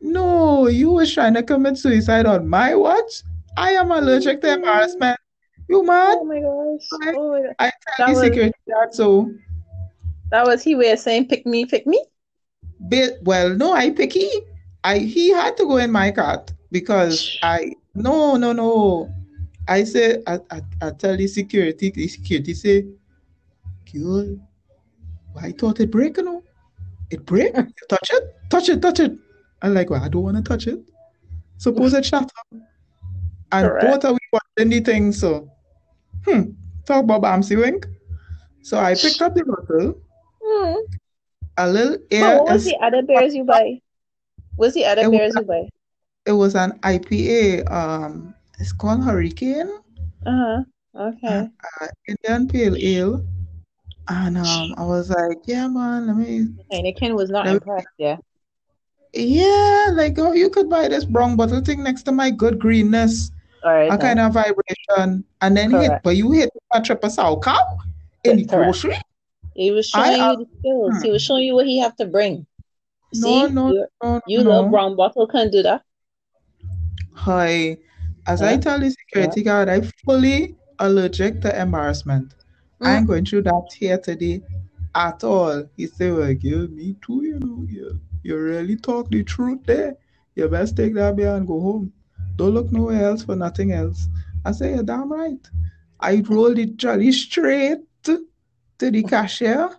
no, 0.00 0.68
you 0.68 0.90
was 0.90 1.12
trying 1.12 1.34
to 1.34 1.42
commit 1.42 1.78
suicide 1.78 2.26
on 2.26 2.46
my 2.48 2.74
watch. 2.74 3.22
I 3.56 3.72
am 3.72 3.90
allergic 3.90 4.40
to 4.42 4.52
embarrassment. 4.54 5.18
Mm-hmm. 5.18 5.72
You 5.72 5.82
mad? 5.84 6.18
Oh 6.20 6.24
my 6.24 6.40
gosh. 6.40 6.88
Right. 7.06 7.14
Oh 7.16 7.32
my 7.32 7.42
God. 7.42 7.54
I 7.58 7.66
That 7.66 7.96
tell 7.96 8.06
the 8.08 8.12
was- 8.12 8.20
security 8.22 8.58
guard 8.68 8.94
so. 8.94 9.30
That 10.30 10.46
was 10.46 10.62
he 10.64 10.74
of 10.74 10.98
saying 10.98 11.28
pick 11.28 11.46
me, 11.46 11.64
pick 11.66 11.86
me. 11.86 12.02
Well, 13.22 13.54
no, 13.54 13.72
I 13.72 13.90
picky. 13.90 14.28
I 14.82 14.98
he 14.98 15.30
had 15.30 15.56
to 15.58 15.64
go 15.64 15.76
in 15.78 15.90
my 15.92 16.10
cart 16.10 16.52
because 16.72 17.38
I 17.42 17.72
no 17.94 18.36
no 18.36 18.52
no. 18.52 19.08
I 19.68 19.84
say 19.84 20.22
I, 20.26 20.40
I, 20.50 20.60
I 20.82 20.90
tell 20.90 21.16
the 21.16 21.26
security 21.26 21.90
the 21.90 22.08
security 22.08 22.52
say, 22.52 22.86
girl, 23.92 24.36
I 25.40 25.52
thought 25.52 25.80
it 25.80 25.90
break, 25.90 26.16
you 26.18 26.24
know. 26.24 26.42
It 27.10 27.24
break. 27.24 27.54
Touch 27.88 28.10
it, 28.12 28.34
touch 28.50 28.68
it, 28.68 28.82
touch 28.82 29.00
it. 29.00 29.12
I'm 29.62 29.72
like, 29.72 29.88
well, 29.88 30.02
I 30.02 30.08
don't 30.08 30.22
want 30.22 30.36
to 30.36 30.42
touch 30.42 30.66
it. 30.66 30.80
Suppose 31.58 31.94
it 31.94 32.04
shatter. 32.04 32.26
And 33.52 33.68
Correct. 33.68 33.86
both 33.86 34.04
of 34.04 34.12
we 34.14 34.18
watching 34.32 34.70
the 34.70 34.80
thing, 34.80 35.12
so 35.12 35.48
hmm, 36.26 36.50
talk 36.86 37.04
about 37.04 37.22
Bamsi 37.22 37.56
Wink. 37.60 37.86
So 38.62 38.78
I 38.78 38.94
picked 38.94 39.20
up 39.22 39.34
the 39.34 39.44
bottle, 39.44 40.00
Hmm. 40.42 40.74
a 41.58 41.68
little 41.68 41.98
But 42.10 42.16
air 42.16 42.38
what 42.38 42.52
was 42.52 42.64
the 42.64 42.76
other 42.82 43.02
beers 43.02 43.34
you 43.34 43.44
buy? 43.44 43.80
What's 44.56 44.74
the 44.74 44.84
other 44.86 45.02
It 45.02 45.10
was- 45.10 45.18
beers 45.18 45.34
you 45.36 45.42
buy? 45.42 45.68
it 46.26 46.32
was 46.32 46.54
an 46.54 46.72
IPA. 46.82 47.70
Um, 47.70 48.34
it's 48.58 48.72
called 48.72 49.04
Hurricane, 49.04 49.68
Uh 50.26 50.30
huh. 50.32 50.64
Okay. 50.96 51.48
uh, 51.82 51.86
Indian 52.08 52.48
Pale 52.48 52.76
Ale. 52.78 53.24
And 54.08 54.36
um, 54.38 54.74
I 54.76 54.84
was 54.84 55.10
like, 55.10 55.38
yeah, 55.46 55.66
man, 55.68 56.06
let 56.08 56.16
me, 56.16 56.46
Heineken 56.72 57.14
was 57.14 57.30
not 57.30 57.44
Let 57.46 57.52
me- 57.52 57.56
impressed. 57.56 57.88
Yeah. 57.98 58.16
yeah, 59.12 59.90
like, 59.92 60.18
oh, 60.18 60.32
you 60.32 60.50
could 60.50 60.68
buy 60.68 60.88
this 60.88 61.04
brown 61.04 61.36
bottle 61.36 61.60
thing 61.60 61.82
next 61.82 62.02
to 62.04 62.12
my 62.12 62.30
good 62.30 62.58
greenness, 62.58 63.30
All 63.64 63.72
right. 63.72 63.90
a 63.92 63.96
kind 63.96 64.20
of 64.20 64.34
vibration, 64.34 65.24
and 65.40 65.56
then 65.56 65.70
hit, 65.70 66.02
but 66.02 66.16
you 66.16 66.30
hit 66.32 66.50
a 66.72 66.82
triple 66.82 67.08
salchow 67.08 67.78
in 68.24 68.36
the 68.36 68.44
Correct. 68.44 68.64
grocery? 68.64 68.98
He 69.54 69.70
was 69.70 69.90
I, 69.94 70.04
showing 70.04 70.20
uh, 70.20 70.32
you 70.32 70.36
the 70.38 70.46
skills. 70.58 71.02
He 71.02 71.10
was 71.10 71.22
showing 71.22 71.44
you 71.44 71.54
what 71.54 71.66
he 71.66 71.78
have 71.78 71.96
to 71.96 72.06
bring. 72.06 72.46
No, 73.14 73.46
See, 73.46 73.52
no, 73.52 73.68
you, 73.70 73.86
no, 74.02 74.20
you 74.26 74.38
no. 74.38 74.50
little 74.50 74.68
brown 74.68 74.96
bottle 74.96 75.26
can 75.26 75.50
do 75.50 75.62
that. 75.62 75.82
Hi. 77.14 77.78
As 78.26 78.42
I 78.42 78.52
Yeah. 78.52 78.56
tell 78.58 78.80
the 78.80 78.90
security 78.90 79.42
guard, 79.42 79.68
I 79.68 79.80
fully 80.04 80.56
allergic 80.78 81.40
to 81.42 81.60
embarrassment. 81.60 82.34
I 82.80 82.96
ain't 82.98 83.06
going 83.06 83.24
through 83.24 83.42
that 83.42 83.70
here 83.78 83.98
today 83.98 84.42
at 84.94 85.24
all. 85.24 85.64
He 85.76 85.86
said, 85.86 86.12
Well, 86.12 86.34
give 86.34 86.70
me 86.70 86.96
too, 87.00 87.24
you 87.24 87.38
know, 87.38 87.66
girl. 87.72 87.98
You 88.22 88.38
really 88.38 88.76
talk 88.76 89.10
the 89.10 89.22
truth 89.22 89.60
there. 89.64 89.96
You 90.34 90.48
best 90.48 90.76
take 90.76 90.94
that 90.94 91.16
beer 91.16 91.34
and 91.34 91.46
go 91.46 91.60
home. 91.60 91.92
Don't 92.36 92.52
look 92.54 92.72
nowhere 92.72 93.04
else 93.04 93.24
for 93.24 93.36
nothing 93.36 93.72
else. 93.72 94.08
I 94.44 94.52
say, 94.52 94.74
You're 94.74 94.82
damn 94.82 95.10
right. 95.12 95.38
I 96.00 96.22
rolled 96.28 96.58
it 96.58 96.76
jolly 96.76 97.12
straight 97.12 97.78
to 98.02 98.26
the 98.78 99.02
cashier. 99.04 99.70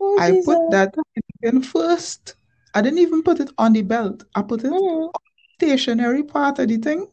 Oh, 0.00 0.18
I 0.18 0.30
Jesus. 0.30 0.46
put 0.46 0.70
that 0.70 0.94
in 1.42 1.62
first. 1.62 2.36
I 2.74 2.80
didn't 2.82 3.00
even 3.00 3.22
put 3.22 3.40
it 3.40 3.50
on 3.58 3.72
the 3.72 3.82
belt. 3.82 4.24
I 4.34 4.42
put 4.42 4.64
it 4.64 4.70
Mhm. 4.72 5.10
stationary 5.56 6.22
part 6.22 6.58
of 6.58 6.68
the 6.68 6.76
thing. 6.78 7.06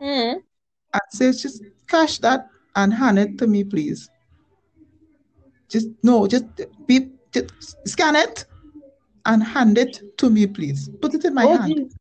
Mm. 0.00 0.42
and 0.92 1.02
says, 1.10 1.42
just 1.42 1.62
cash 1.88 2.18
that 2.18 2.48
and 2.76 2.94
hand 2.94 3.18
it 3.18 3.36
to 3.38 3.46
me, 3.46 3.64
please. 3.64 4.08
Just 5.68 5.88
no, 6.02 6.26
just 6.28 6.44
beep, 6.86 7.12
just 7.32 7.76
scan 7.88 8.14
it 8.16 8.44
and 9.26 9.42
hand 9.42 9.76
it 9.76 10.16
to 10.18 10.30
me, 10.30 10.46
please. 10.46 10.88
Put 11.02 11.14
it 11.14 11.24
in 11.24 11.34
my 11.34 11.44
Oh, 11.44 11.56
hand. 11.56 11.74
geez. 11.74 11.96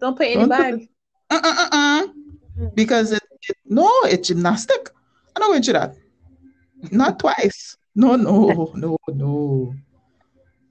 Don't 0.00 0.16
put 0.16 0.26
it 0.26 0.38
in 0.38 0.48
the 0.48 0.86
put 1.28 1.42
bag. 1.42 1.44
it- 1.44 1.72
Uh-uh-uh-uh. 1.72 2.06
Because 2.74 3.12
it, 3.12 3.22
it 3.48 3.56
no, 3.66 3.90
it's 4.04 4.28
gymnastic. 4.28 4.90
I'm 5.34 5.40
not 5.40 5.48
going 5.48 5.62
to 5.62 5.72
that. 5.72 5.96
Not 6.90 7.18
twice. 7.18 7.76
No, 7.94 8.16
no, 8.16 8.72
no, 8.74 8.96
no. 9.08 9.74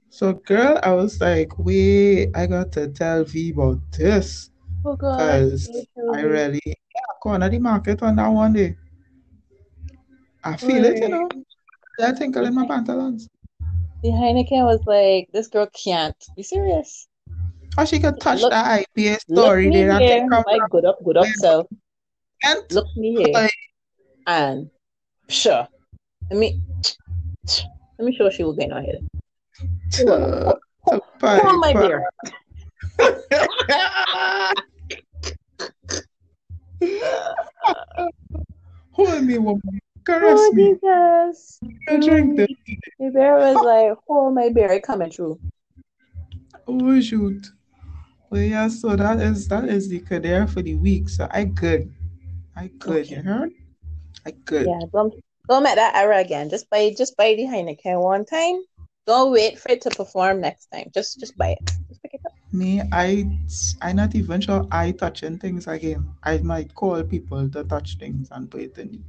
So, 0.08 0.32
girl, 0.32 0.80
I 0.82 0.92
was 0.92 1.20
like, 1.20 1.58
wait, 1.58 2.30
I 2.34 2.46
got 2.46 2.72
to 2.72 2.88
tell 2.88 3.24
V 3.24 3.50
about 3.50 3.80
this 3.92 4.50
Oh 4.84 4.96
God. 4.96 5.18
because 5.18 5.68
I 6.14 6.20
really, 6.22 6.60
yeah, 6.64 6.72
corner 7.22 7.50
the 7.50 7.58
market 7.58 8.02
on 8.02 8.16
that 8.16 8.28
one 8.28 8.52
day. 8.54 8.76
I 10.44 10.56
feel 10.56 10.84
it, 10.84 10.98
you 11.02 11.08
know. 11.08 11.28
I 12.00 12.12
tinkle 12.12 12.46
in 12.46 12.54
my 12.54 12.66
pantalons. 12.66 13.28
The 14.02 14.10
Heineken 14.10 14.64
was 14.64 14.80
like, 14.86 15.28
this 15.32 15.48
girl 15.48 15.66
can't 15.66 16.16
be 16.36 16.42
serious. 16.42 17.08
Or 17.78 17.84
she 17.86 17.98
could 17.98 18.18
touch 18.20 18.40
Look- 18.40 18.52
the 18.52 18.56
IPA 18.56 19.18
Look 19.28 19.44
story 19.44 19.68
me 19.68 19.76
there. 19.76 19.88
that 19.88 20.02
here, 20.02 20.26
come 20.30 20.44
my 20.46 20.58
good 20.70 20.84
up, 20.84 20.98
good 21.04 21.16
up 21.16 21.26
self. 21.34 21.66
and 22.44 22.62
Look 22.70 22.86
me 22.96 23.16
here, 23.16 23.32
Like- 23.34 23.52
and 24.26 24.70
sure. 25.28 25.68
Let 26.30 26.38
me 26.40 26.60
let 27.98 28.04
me 28.06 28.14
show 28.16 28.28
she 28.30 28.44
will 28.44 28.54
gain 28.54 28.72
ahead. 28.72 29.04
to, 29.92 30.04
to 30.04 30.60
Hold 30.84 31.02
on, 31.40 31.60
my 31.60 31.72
beer. 31.72 32.08
Hold 38.92 39.24
me, 39.24 39.38
woman. 39.38 39.62
Caress 40.04 40.38
Oh 40.40 40.52
me. 40.52 40.74
Jesus! 40.74 41.60
I 41.88 41.96
drink 41.98 42.36
this. 42.36 42.48
The 42.98 43.10
bear 43.10 43.36
was 43.36 43.62
like, 43.62 43.98
hold 44.06 44.34
my 44.34 44.48
beer, 44.50 44.80
coming 44.80 45.10
through. 45.10 45.38
Oh 46.66 47.00
shoot. 47.00 47.46
Well 48.36 48.44
yeah, 48.44 48.68
so 48.68 48.94
that 48.96 49.18
is 49.18 49.48
that 49.48 49.64
is 49.64 49.88
the 49.88 50.00
career 50.00 50.46
for 50.46 50.60
the 50.60 50.74
week. 50.74 51.08
So 51.08 51.26
I 51.30 51.44
good. 51.44 51.88
I 52.54 52.68
good, 52.68 53.08
Okay. 53.08 53.16
you 53.16 53.22
heard? 53.22 53.48
I 54.26 54.32
good. 54.32 54.66
Yeah, 54.66 54.80
don't 54.92 55.14
don't 55.48 55.62
make 55.62 55.76
that 55.76 55.96
error 55.96 56.20
again. 56.20 56.50
Just 56.50 56.68
buy 56.68 56.92
just 56.92 57.16
buy 57.16 57.32
the 57.32 57.44
Heineken 57.48 57.96
one 58.02 58.26
time. 58.26 58.60
Don't 59.06 59.32
wait 59.32 59.58
for 59.58 59.72
it 59.72 59.80
to 59.88 59.90
perform 59.90 60.42
next 60.42 60.66
time. 60.66 60.90
Just 60.92 61.18
just 61.18 61.32
buy 61.38 61.56
it. 61.56 61.64
Just 61.88 62.02
pick 62.02 62.12
it 62.12 62.20
up. 62.26 62.34
Me, 62.52 62.82
I 62.92 63.24
I 63.80 63.96
not 63.96 64.14
even 64.14 64.42
sure 64.42 64.68
I 64.70 64.92
touching 64.92 65.38
things 65.38 65.66
again. 65.66 66.04
I 66.22 66.36
might 66.44 66.74
call 66.74 67.02
people 67.04 67.48
to 67.48 67.64
touch 67.64 67.96
things 67.96 68.28
and 68.30 68.50
put 68.50 68.60
it 68.60 68.76
in 68.76 69.02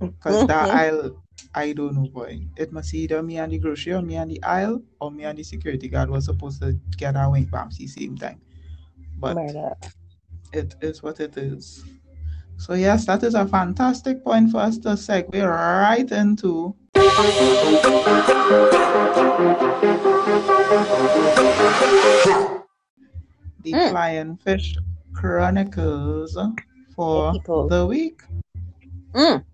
because 0.00 0.44
that 0.52 0.68
aisle 0.68 1.16
I 1.54 1.72
don't 1.72 1.94
know 1.96 2.08
boy. 2.12 2.44
It 2.60 2.72
must 2.76 2.92
either 2.92 3.22
me 3.22 3.38
and 3.38 3.52
the 3.52 3.58
grocery 3.58 3.94
or 3.94 4.02
me 4.02 4.16
and 4.16 4.30
the 4.30 4.42
aisle 4.42 4.82
or 5.00 5.10
me 5.10 5.24
and 5.24 5.38
the 5.38 5.44
security 5.44 5.88
guard 5.88 6.10
was 6.10 6.26
supposed 6.26 6.60
to 6.60 6.76
get 6.98 7.16
our 7.16 7.30
wing 7.32 7.46
bams 7.46 7.78
the 7.78 7.86
same 7.86 8.18
time. 8.18 8.42
But 9.20 9.36
Murder. 9.36 9.74
it 10.52 10.74
is 10.80 11.02
what 11.02 11.20
it 11.20 11.36
is. 11.36 11.84
So 12.56 12.74
yes, 12.74 13.06
that 13.06 13.22
is 13.22 13.34
a 13.34 13.46
fantastic 13.46 14.24
point 14.24 14.50
for 14.50 14.58
us 14.58 14.78
to 14.78 14.90
segue 14.90 15.32
right 15.48 16.10
into 16.10 16.74
the 23.62 23.72
Mm. 23.72 23.90
Flying 23.90 24.36
Fish 24.38 24.76
Chronicles 25.12 26.36
for 26.96 27.32
people. 27.32 27.68
the 27.68 27.86
week. 27.86 28.22
Mm, 29.14 29.44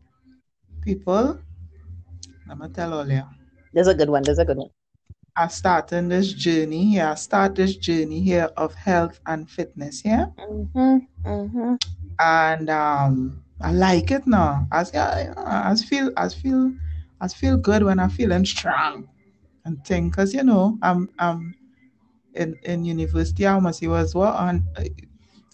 People, 0.82 1.38
I'm 2.48 2.58
gonna 2.58 2.72
tell 2.72 2.94
all 2.94 3.08
you. 3.10 3.22
there's 3.72 3.88
a 3.88 3.94
good 3.94 4.08
one. 4.10 4.22
There's 4.22 4.38
a 4.38 4.44
good 4.44 4.56
one. 4.58 4.70
I 5.36 5.48
starting 5.48 6.08
this 6.08 6.32
journey 6.32 6.86
here. 6.92 7.06
I 7.06 7.14
start 7.14 7.54
this 7.56 7.76
journey 7.76 8.20
here 8.20 8.50
of 8.56 8.74
health 8.74 9.20
and 9.26 9.48
fitness 9.48 10.00
here. 10.00 10.32
Mm-hmm. 10.38 10.98
Mm-hmm. 11.24 11.74
and 12.18 12.70
um, 12.70 13.42
I 13.60 13.72
like 13.72 14.10
it 14.10 14.26
now. 14.26 14.66
As 14.72 14.94
I, 14.94 15.28
I 15.36 15.74
feel, 15.76 16.10
I 16.16 16.28
feel, 16.28 16.72
I 17.20 17.28
feel 17.28 17.56
good 17.56 17.82
when 17.82 17.98
I'm 17.98 18.10
feeling 18.10 18.44
strong 18.44 19.08
and 19.64 19.84
thing. 19.84 20.10
Cause 20.10 20.34
you 20.34 20.42
know, 20.42 20.78
I'm, 20.82 21.08
I'm 21.18 21.54
in 22.34 22.56
in 22.64 22.84
university. 22.84 23.46
I 23.46 23.58
must 23.58 23.80
see 23.80 23.88
was 23.88 24.14
what 24.14 24.34
on 24.34 24.66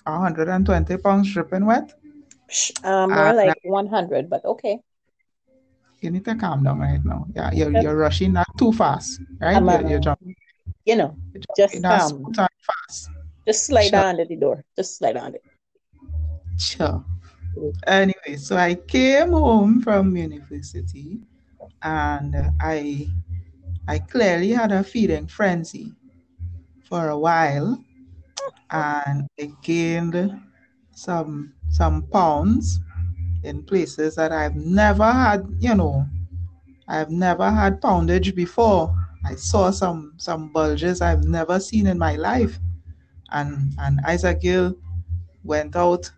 hundred 0.07 0.49
and 0.49 0.67
twenty 0.67 0.97
pounds 0.97 1.33
dripping 1.33 1.67
wet. 1.67 1.95
Uh, 2.85 3.07
more 3.07 3.31
Uh, 3.31 3.35
like 3.35 3.59
100, 3.65 4.29
but 4.29 4.45
okay. 4.45 4.81
You 6.03 6.11
need 6.11 6.25
to 6.27 6.35
calm 6.35 6.65
down 6.65 6.81
right 6.81 7.05
now. 7.05 7.27
Yeah, 7.35 7.51
you're 7.53 7.73
you're 7.73 7.97
rushing 7.97 8.33
not 8.33 8.49
too 8.59 8.73
fast, 8.73 9.21
right? 9.41 9.57
I'm, 9.57 9.69
You're, 9.69 9.87
uh, 9.87 9.89
you're 9.89 10.01
jumping, 10.01 10.35
You 10.85 10.97
know, 10.97 11.19
you're 11.33 11.43
just 11.57 11.57
jumping 11.57 11.83
that 11.83 12.03
um, 12.03 12.33
fast. 12.61 13.11
just 13.47 13.67
slide 13.67 13.95
Sure. 13.95 14.01
under 14.01 14.25
the 14.25 14.37
door. 14.37 14.65
Just 14.77 14.99
slide 14.99 15.17
under. 15.17 15.39
Sure. 16.59 17.05
Mm. 17.57 17.73
Anyway, 17.87 18.37
so 18.37 18.57
I 18.57 18.75
came 18.75 19.31
home 19.33 19.81
from 19.83 20.17
university 20.17 21.21
and 21.83 22.35
uh, 22.35 22.51
I 22.61 23.09
I 23.89 23.99
clearly 23.99 24.51
had 24.51 24.73
a 24.73 24.83
feeding 24.85 25.27
frenzy 25.27 25.93
for 26.85 27.09
a 27.09 27.19
while 27.19 27.83
and 28.71 29.29
I 29.41 29.51
gained 29.63 30.17
some 30.93 31.55
some 31.71 32.03
pounds 32.13 32.81
in 33.45 33.63
places 33.63 34.15
that 34.17 34.33
I've 34.33 34.57
never 34.57 35.05
had, 35.11 35.47
you 35.59 35.75
know, 35.75 36.07
I've 36.89 37.11
never 37.11 37.51
had 37.51 37.81
poundage 37.81 38.35
before. 38.35 38.95
I 39.25 39.35
saw 39.37 39.71
some 39.71 40.15
some 40.17 40.53
bulges 40.53 41.01
I've 41.01 41.25
never 41.25 41.61
seen 41.61 41.87
in 41.87 41.99
my 41.99 42.17
life. 42.17 42.59
And 43.31 43.73
and 43.79 44.01
Isaac 44.07 44.41
Gill 44.41 44.77
went 45.45 45.77
out 45.77 46.11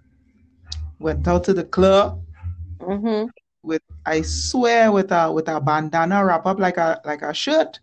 went 0.99 1.27
out 1.29 1.45
to 1.45 1.53
the 1.55 1.65
club 1.65 2.21
Mm-hmm. 2.81 3.29
with 3.63 3.83
I 4.05 4.21
swear 4.23 4.93
with 4.93 5.11
a 5.13 5.31
with 5.33 5.49
a 5.49 5.61
bandana 5.61 6.25
wrap 6.25 6.45
up 6.47 6.59
like 6.59 6.77
a 6.77 7.01
like 7.05 7.23
a 7.23 7.33
shirt. 7.33 7.81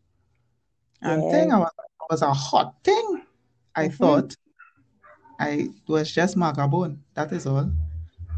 And 1.02 1.24
Yeah. 1.24 1.32
thing 1.32 1.52
I 1.52 1.58
was, 1.60 1.72
was 2.10 2.22
a 2.22 2.34
hot 2.34 2.76
thing. 2.84 3.24
I 3.76 3.88
Mhm. 3.88 3.98
thought 3.98 4.36
I 5.40 5.70
was 5.88 6.12
just 6.12 6.36
magabone. 6.38 6.98
That 7.16 7.32
is 7.32 7.48
all. 7.48 7.72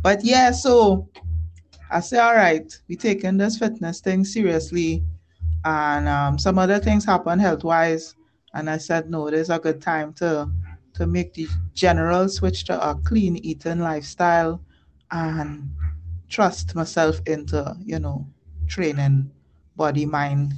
But 0.03 0.23
yeah, 0.25 0.51
so 0.51 1.09
I 1.89 2.01
say, 2.01 2.19
all 2.19 2.35
right, 2.35 2.71
we 2.89 2.95
taking 2.97 3.37
this 3.37 3.57
fitness 3.57 4.01
thing 4.01 4.25
seriously, 4.25 5.03
and 5.63 6.09
um, 6.09 6.37
some 6.37 6.59
other 6.59 6.79
things 6.79 7.05
happen 7.05 7.39
health 7.39 7.63
wise, 7.63 8.15
and 8.53 8.69
I 8.69 8.77
said, 8.77 9.09
no, 9.09 9.29
there's 9.29 9.49
a 9.49 9.59
good 9.59 9.81
time 9.81 10.13
to 10.15 10.49
to 10.95 11.07
make 11.07 11.33
the 11.33 11.47
general 11.73 12.29
switch 12.29 12.65
to 12.65 12.89
a 12.89 12.93
clean 12.95 13.37
eating 13.37 13.79
lifestyle, 13.79 14.61
and 15.11 15.69
trust 16.29 16.75
myself 16.75 17.21
into 17.27 17.75
you 17.83 17.99
know 17.99 18.27
training 18.67 19.31
body 19.75 20.05
mind 20.05 20.53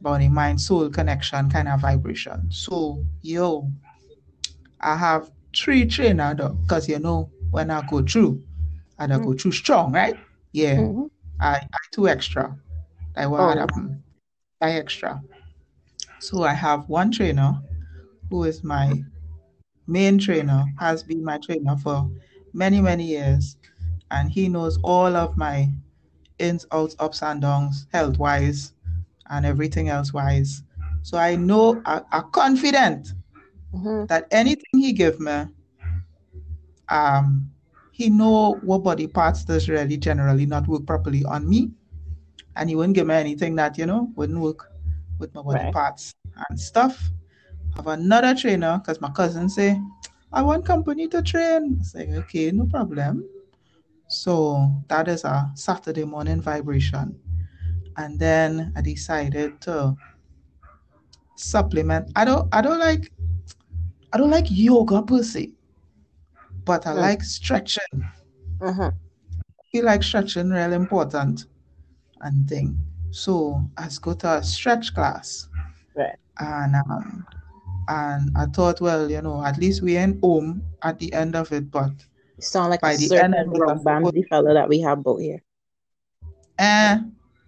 body 0.00 0.28
mind 0.28 0.60
soul 0.60 0.88
connection 0.90 1.50
kind 1.50 1.68
of 1.68 1.80
vibration. 1.80 2.46
So 2.50 3.04
yo 3.22 3.70
i 4.80 4.94
have 4.96 5.30
three 5.56 5.86
trainer 5.86 6.34
because 6.34 6.88
you 6.88 6.98
know 6.98 7.30
when 7.50 7.70
i 7.70 7.82
go 7.88 8.02
through 8.02 8.42
i 8.98 9.06
go 9.18 9.34
too 9.34 9.52
strong 9.52 9.92
right 9.92 10.16
yeah 10.52 10.82
Mhm. 10.82 11.08
i 11.40 11.56
i 11.56 11.78
two 11.92 12.08
extra 12.08 12.56
i 13.16 13.26
Oh. 13.38 13.44
want 13.44 13.58
um, 13.58 14.02
I 14.60 14.72
extra 14.72 15.22
so 16.18 16.42
i 16.42 16.52
have 16.54 16.88
one 16.88 17.10
trainer 17.10 17.60
who 18.30 18.44
is 18.44 18.64
my 18.64 19.02
main 19.86 20.18
trainer 20.18 20.64
has 20.78 21.02
been 21.02 21.24
my 21.24 21.38
trainer 21.38 21.76
for 21.76 22.10
many 22.52 22.80
many 22.80 23.04
years 23.04 23.56
and 24.10 24.30
he 24.30 24.48
knows 24.48 24.78
all 24.82 25.16
of 25.16 25.36
my 25.36 25.70
ins, 26.38 26.66
outs, 26.72 26.96
ups, 26.98 27.22
and 27.22 27.40
downs, 27.42 27.86
health 27.92 28.18
wise, 28.18 28.72
and 29.30 29.46
everything 29.46 29.88
else 29.88 30.12
wise. 30.12 30.62
So 31.02 31.18
I 31.18 31.36
know, 31.36 31.82
I, 31.86 32.02
I'm 32.12 32.30
confident 32.32 33.14
Mhm. 33.72 34.06
that 34.08 34.26
anything 34.30 34.80
he 34.80 34.92
give 34.92 35.20
me, 35.20 35.46
um, 36.88 37.50
he 37.96 38.10
know 38.10 38.60
what 38.62 38.84
body 38.84 39.06
parts 39.06 39.44
does 39.44 39.68
really 39.70 39.96
generally 39.96 40.44
not 40.44 40.68
work 40.68 40.84
properly 40.86 41.24
on 41.24 41.48
me, 41.48 41.70
and 42.56 42.68
he 42.68 42.76
wouldn't 42.76 42.94
give 42.94 43.06
me 43.06 43.14
anything 43.14 43.56
that 43.56 43.78
you 43.78 43.86
know 43.86 44.12
wouldn't 44.16 44.38
work 44.40 44.70
with 45.18 45.34
my 45.34 45.40
body 45.42 45.64
Right. 45.64 45.72
parts 45.72 46.14
and 46.48 46.60
stuff. 46.60 47.10
Have 47.76 47.86
another 47.86 48.34
trainer 48.34 48.78
because 48.78 49.00
my 49.00 49.10
cousin 49.10 49.48
say, 49.48 49.80
I 50.32 50.42
want 50.42 50.66
company 50.66 51.08
to 51.08 51.22
train. 51.22 51.78
I 51.80 51.84
say, 51.84 52.12
okay, 52.18 52.50
no 52.50 52.66
problem. 52.66 53.24
So 54.08 54.82
that 54.88 55.08
is 55.08 55.24
a 55.24 55.50
Saturday 55.54 56.04
morning 56.04 56.40
vibration. 56.42 57.18
And 57.96 58.18
then 58.18 58.72
I 58.76 58.82
decided 58.82 59.60
to 59.62 59.96
supplement. 61.36 62.10
I 62.14 62.24
don't 62.26 62.48
I 62.52 62.60
don't 62.60 62.78
like 62.78 63.10
I 64.12 64.18
don't 64.18 64.30
like 64.30 64.46
yoga 64.50 65.02
per 65.02 65.22
se, 65.22 65.52
but 66.66 66.86
I 66.86 66.92
Hmm. 66.92 67.00
like 67.00 67.22
stretching. 67.22 68.04
Mhm. 68.60 68.92
feel 69.72 69.84
like 69.84 70.02
stretching 70.02 70.50
real 70.50 70.72
important 70.72 71.46
and 72.20 72.48
thing. 72.48 72.78
So 73.10 73.62
I 73.76 73.88
go 74.00 74.14
to 74.14 74.38
a 74.38 74.42
stretch 74.42 74.94
class. 74.94 75.48
Right. 75.94 76.16
And 76.38 76.74
um 76.76 77.26
and 77.88 78.30
I 78.36 78.46
thought, 78.46 78.80
well, 78.80 79.10
you 79.10 79.22
know, 79.22 79.42
at 79.44 79.58
least 79.58 79.82
we 79.82 79.96
ain't 79.96 80.20
home 80.20 80.62
at 80.82 80.98
the 80.98 81.12
end 81.12 81.36
of 81.36 81.52
it, 81.52 81.70
but 81.70 81.92
You 82.36 82.42
sound 82.42 82.70
like 82.70 82.82
by 82.82 82.92
a 82.92 82.96
the 82.96 83.06
certain 83.08 83.34
end 83.34 83.48
of 83.48 83.54
it, 83.54 83.56
I 83.56 83.60
rock 83.60 83.78
suppose, 83.78 83.84
bandy 83.84 84.22
fellow 84.24 84.54
that 84.54 84.68
we 84.68 84.80
have 84.80 85.02
both 85.02 85.20
here. 85.20 85.42
eh, 86.58 86.98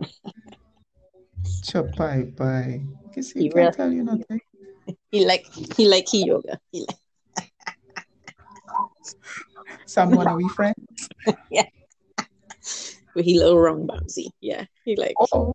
chop 1.62 1.86
bye 1.96 2.80
He 3.34 3.50
real 3.50 3.72
tell 3.72 3.92
you 3.92 4.04
nothing. 4.04 4.40
he 5.10 5.24
like 5.24 5.46
he 5.76 5.88
like 5.88 6.08
he 6.08 6.24
yoga. 6.26 6.60
He 6.72 6.80
like 6.80 6.96
Someone 9.86 10.26
are 10.26 10.36
we 10.36 10.48
friends? 10.48 11.08
but 13.14 13.24
he 13.24 13.38
little 13.38 13.58
wrong 13.58 13.86
bouncy. 13.86 14.28
Yeah. 14.40 14.64
He 14.84 14.96
like 14.96 15.14
Oh, 15.32 15.52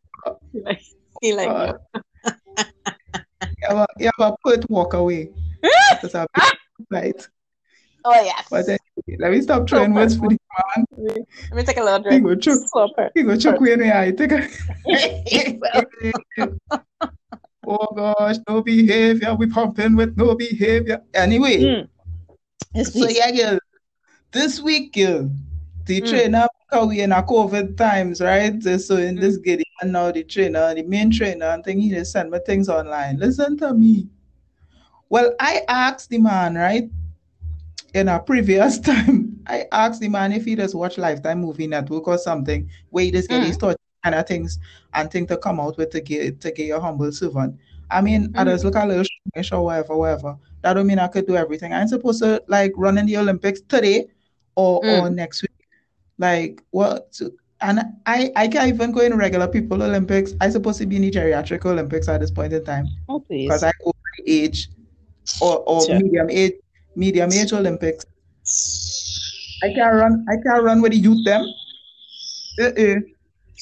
he 0.51 0.61
like 0.61 0.81
he 1.21 1.33
like 1.33 1.47
uh, 1.47 1.73
you 3.41 3.67
ever, 3.69 3.85
you 3.99 4.11
ever 4.19 4.35
put 4.43 4.69
walk 4.69 4.93
away? 4.93 5.29
That's 6.01 6.13
a 6.13 6.27
big 6.33 6.43
right. 6.91 7.27
Oh 8.05 8.21
yes. 8.21 8.47
But 8.51 8.67
then, 8.67 8.77
let 9.19 9.31
me 9.31 9.41
stop 9.41 9.69
throwing 9.69 9.93
words 9.93 10.17
for 10.17 10.27
the 10.27 10.37
man. 10.75 10.85
Let 10.97 11.53
me 11.53 11.63
take 11.63 11.77
a 11.77 11.83
little 11.83 11.99
drink. 11.99 12.27
He 12.27 12.35
go 12.35 12.35
choke, 12.35 13.11
he 13.15 13.23
go 13.23 13.37
choke 13.37 13.61
in 13.67 13.79
the 13.79 13.97
eye. 13.97 14.11
Take 14.11 14.33
a. 14.33 14.49
oh 17.67 17.87
gosh, 17.95 18.37
no 18.47 18.61
behavior. 18.61 19.35
We 19.35 19.47
pumping 19.47 19.95
with 19.95 20.17
no 20.17 20.35
behavior. 20.35 21.01
Anyway, 21.13 21.59
mm. 21.61 21.87
Yes, 22.73 22.93
so 22.97 23.07
yeah, 23.07 23.31
girl. 23.31 23.59
This 24.31 24.61
week, 24.61 24.93
girl, 24.93 25.29
the 25.85 26.01
Mm. 26.01 26.07
trainer 26.09 26.47
because 26.69 26.87
we 26.87 27.01
in 27.01 27.11
a 27.11 27.21
COVID 27.23 27.77
times, 27.77 28.21
right? 28.21 28.61
So 28.79 28.97
in 28.97 29.15
this 29.15 29.37
giddy 29.37 29.63
and 29.81 29.91
now 29.93 30.11
the 30.11 30.23
trainer, 30.23 30.73
the 30.73 30.83
main 30.83 31.11
trainer, 31.11 31.45
and 31.47 31.63
thing 31.63 31.79
he 31.79 31.89
just 31.89 32.11
send 32.11 32.31
me 32.31 32.39
things 32.45 32.69
online. 32.69 33.17
Listen 33.17 33.57
to 33.59 33.73
me. 33.73 34.07
Well, 35.09 35.35
I 35.39 35.61
asked 35.67 36.09
the 36.09 36.17
man, 36.17 36.55
right? 36.55 36.89
In 37.93 38.07
a 38.07 38.19
previous 38.19 38.79
time, 38.91 39.39
I 39.45 39.65
asked 39.71 40.01
the 40.01 40.09
man 40.09 40.31
if 40.31 40.45
he 40.45 40.55
just 40.55 40.73
watch 40.73 40.97
Lifetime 40.97 41.41
Movie 41.41 41.67
Network 41.67 42.07
or 42.07 42.17
something, 42.17 42.69
where 42.89 43.03
he 43.05 43.11
just 43.11 43.29
get 43.29 43.43
Mm. 43.43 43.59
thought 43.59 43.77
kind 44.03 44.15
of 44.15 44.27
things 44.27 44.59
and 44.93 45.09
thing 45.11 45.27
to 45.27 45.37
come 45.37 45.59
out 45.59 45.77
with 45.77 45.91
to 45.91 46.01
get 46.01 46.41
to 46.41 46.51
get 46.51 46.65
your 46.65 46.79
humble 46.81 47.11
servant. 47.11 47.57
I 47.91 48.01
mean, 48.01 48.33
I 48.35 48.43
Mm. 48.43 48.47
just 48.47 48.65
look 48.65 48.75
a 48.75 48.85
little 48.85 49.05
or 49.51 49.65
whatever, 49.65 49.95
whatever. 49.97 50.37
That 50.63 50.73
don't 50.73 50.87
mean 50.87 50.99
I 50.99 51.07
could 51.07 51.27
do 51.27 51.35
everything. 51.35 51.73
I'm 51.73 51.87
supposed 51.87 52.21
to 52.23 52.41
like 52.47 52.71
run 52.75 52.97
in 52.97 53.05
the 53.05 53.17
Olympics 53.17 53.61
today 53.61 54.07
or 54.55 54.77
or 54.85 55.09
Mm. 55.09 55.15
next 55.15 55.41
week. 55.43 55.51
Like 56.17 56.63
what? 56.71 57.19
And 57.61 57.79
I 58.05 58.31
I 58.35 58.47
can't 58.47 58.67
even 58.69 58.91
go 58.91 59.01
in 59.01 59.15
regular 59.17 59.47
people 59.47 59.81
Olympics. 59.83 60.33
I 60.41 60.49
supposed 60.49 60.79
to 60.79 60.85
be 60.85 60.95
in 60.97 61.01
the 61.03 61.11
geriatric 61.11 61.65
Olympics 61.65 62.07
at 62.07 62.21
this 62.21 62.31
point 62.31 62.53
in 62.53 62.63
time 62.63 62.87
Oh 63.09 63.19
please. 63.19 63.47
because 63.47 63.63
I 63.63 63.71
over 63.83 63.97
age 64.27 64.69
or 65.41 65.63
or 65.67 65.85
Sure. 65.85 65.99
medium 65.99 66.29
age 66.29 66.53
medium 66.95 67.31
age 67.31 67.51
Olympics. 67.53 68.05
I 69.63 69.73
can't 69.73 69.95
run. 69.95 70.25
I 70.29 70.35
can't 70.43 70.63
run 70.63 70.81
with 70.81 70.91
the 70.91 70.97
youth 70.97 71.23
them. 71.25 71.45
Uh-uh. 72.59 72.99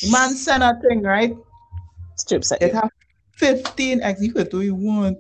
Man 0.10 0.30
send 0.36 0.64
a 0.64 0.74
thing 0.82 1.02
right. 1.04 1.36
Strips 2.18 2.52
at 2.52 2.62
It 2.62 2.74
you. 2.74 2.80
have 2.80 2.90
fifteen. 3.38 4.02
ex- 4.02 4.22
You 4.22 4.34
could 4.34 4.50
do 4.50 4.62
you 4.62 4.76
want. 4.76 5.18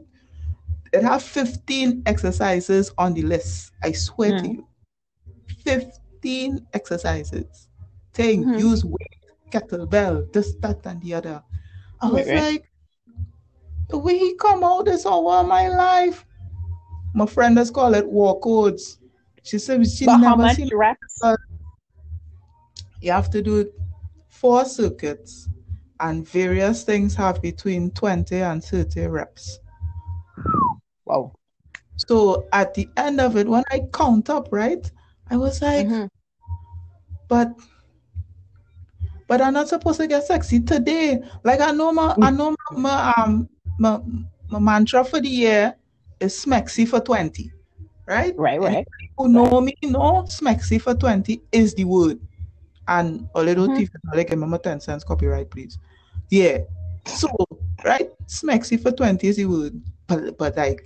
It 0.94 1.04
have 1.04 1.24
fifteen 1.24 2.04
exercises 2.06 2.92
on 2.98 3.14
the 3.14 3.22
list. 3.22 3.72
I 3.82 3.94
swear 3.94 4.38
to 4.40 4.44
Mm. 4.48 4.56
you, 4.56 4.68
fifteen 5.64 6.68
exercises. 6.74 7.70
Thing 8.14 8.44
Mhm. 8.44 8.60
use 8.60 8.84
weight, 8.84 9.26
kettlebell, 9.52 10.32
this, 10.34 10.54
that, 10.56 10.86
and 10.86 11.02
the 11.02 11.14
other. 11.14 11.44
I 12.02 12.10
was 12.10 12.28
right. 12.28 12.36
like, 12.38 12.72
the 13.88 13.98
way 13.98 14.18
he 14.18 14.36
come 14.36 14.64
out 14.64 14.88
is 14.90 15.06
over 15.06 15.48
my 15.48 15.70
life. 15.70 16.26
My 17.14 17.26
friend 17.26 17.58
has 17.58 17.72
called 17.72 17.96
it 17.96 18.08
war 18.08 18.40
codes. 18.40 19.00
She 19.44 19.60
said 19.60 19.88
she 19.88 20.06
But 20.06 20.18
never 20.18 20.50
seen 20.50 20.70
reps? 20.74 21.22
you 23.02 23.12
have 23.12 23.30
to 23.32 23.42
do 23.42 23.72
four 24.28 24.66
circuits 24.66 25.48
and 26.00 26.28
various 26.28 26.84
things 26.84 27.16
have 27.16 27.42
between 27.42 27.92
20 27.92 28.42
and 28.42 28.64
30 28.64 29.08
reps. 29.08 29.60
Wow. 31.06 31.34
So 31.98 32.48
at 32.52 32.74
the 32.74 32.90
end 32.98 33.20
of 33.22 33.38
it, 33.38 33.48
when 33.48 33.64
I 33.72 33.82
count 33.94 34.30
up, 34.30 34.50
right, 34.52 34.90
I 35.30 35.38
was 35.38 35.62
like, 35.62 35.88
Mhm. 35.88 36.10
but 37.28 37.54
but 39.28 39.42
I'm 39.42 39.54
not 39.54 39.70
supposed 39.70 40.00
to 40.00 40.08
get 40.08 40.26
sexy 40.26 40.60
today. 40.60 41.20
Like 41.44 41.62
I 41.62 41.72
know 41.72 41.92
my 41.94 42.16
I 42.22 42.32
know 42.32 42.56
my, 42.72 42.78
my 42.78 43.14
um 43.18 43.50
my, 43.80 44.00
my 44.50 44.60
mantra 44.60 45.04
for 45.06 45.22
the 45.22 45.30
year 45.30 45.76
is 46.20 46.34
smexy 46.46 46.88
for 46.88 47.00
20. 47.00 47.52
Right? 48.06 48.36
Right, 48.38 48.60
right. 48.60 48.86
who 49.18 49.30
know 49.30 49.62
me 49.62 49.74
know 49.84 50.24
smexy 50.24 50.82
for 50.82 50.94
20 50.96 51.42
is 51.52 51.74
the 51.76 51.86
word. 51.86 52.20
And 52.88 53.30
a 53.36 53.42
little 53.44 53.68
Mhm. 53.68 53.76
thief, 53.78 53.90
like 54.14 54.32
me 54.32 54.58
10 54.58 54.82
cents 54.82 55.04
copyright, 55.04 55.50
please. 55.50 55.78
Yeah. 56.30 56.60
So, 57.06 57.30
right? 57.86 58.12
Smexy 58.28 58.82
for 58.82 58.92
20 58.92 59.28
is 59.28 59.38
the 59.38 59.46
word. 59.46 59.82
But 60.12 60.38
but 60.38 60.58
like 60.58 60.84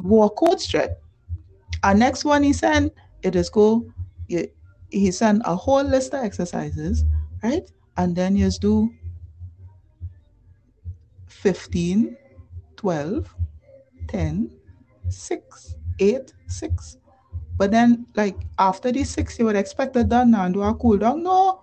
walk 0.00 0.36
code 0.36 0.60
straight. 0.60 0.90
Our 1.82 1.94
next 1.94 2.24
one 2.24 2.42
he 2.42 2.52
sent, 2.52 2.92
it 3.22 3.34
is 3.34 3.48
go 3.48 3.90
he, 4.28 4.48
he 4.90 5.10
sent 5.10 5.42
a 5.44 5.56
whole 5.56 5.82
list 5.82 6.12
of 6.12 6.24
exercises, 6.24 7.04
right? 7.42 7.68
And 7.96 8.14
then 8.14 8.36
you 8.36 8.44
just 8.46 8.60
do 8.60 8.92
15, 11.26 12.16
12, 12.76 13.34
10, 14.08 14.50
6, 15.08 15.74
8, 15.98 16.34
6. 16.46 16.96
But 17.56 17.70
then, 17.70 18.06
like, 18.14 18.36
after 18.58 18.92
the 18.92 19.04
6, 19.04 19.38
you 19.38 19.44
would 19.46 19.56
expect 19.56 19.96
it 19.96 20.08
done 20.08 20.30
now 20.30 20.44
and 20.44 20.54
do 20.54 20.62
a 20.62 20.74
cool 20.74 20.98
down. 20.98 21.22
No, 21.22 21.62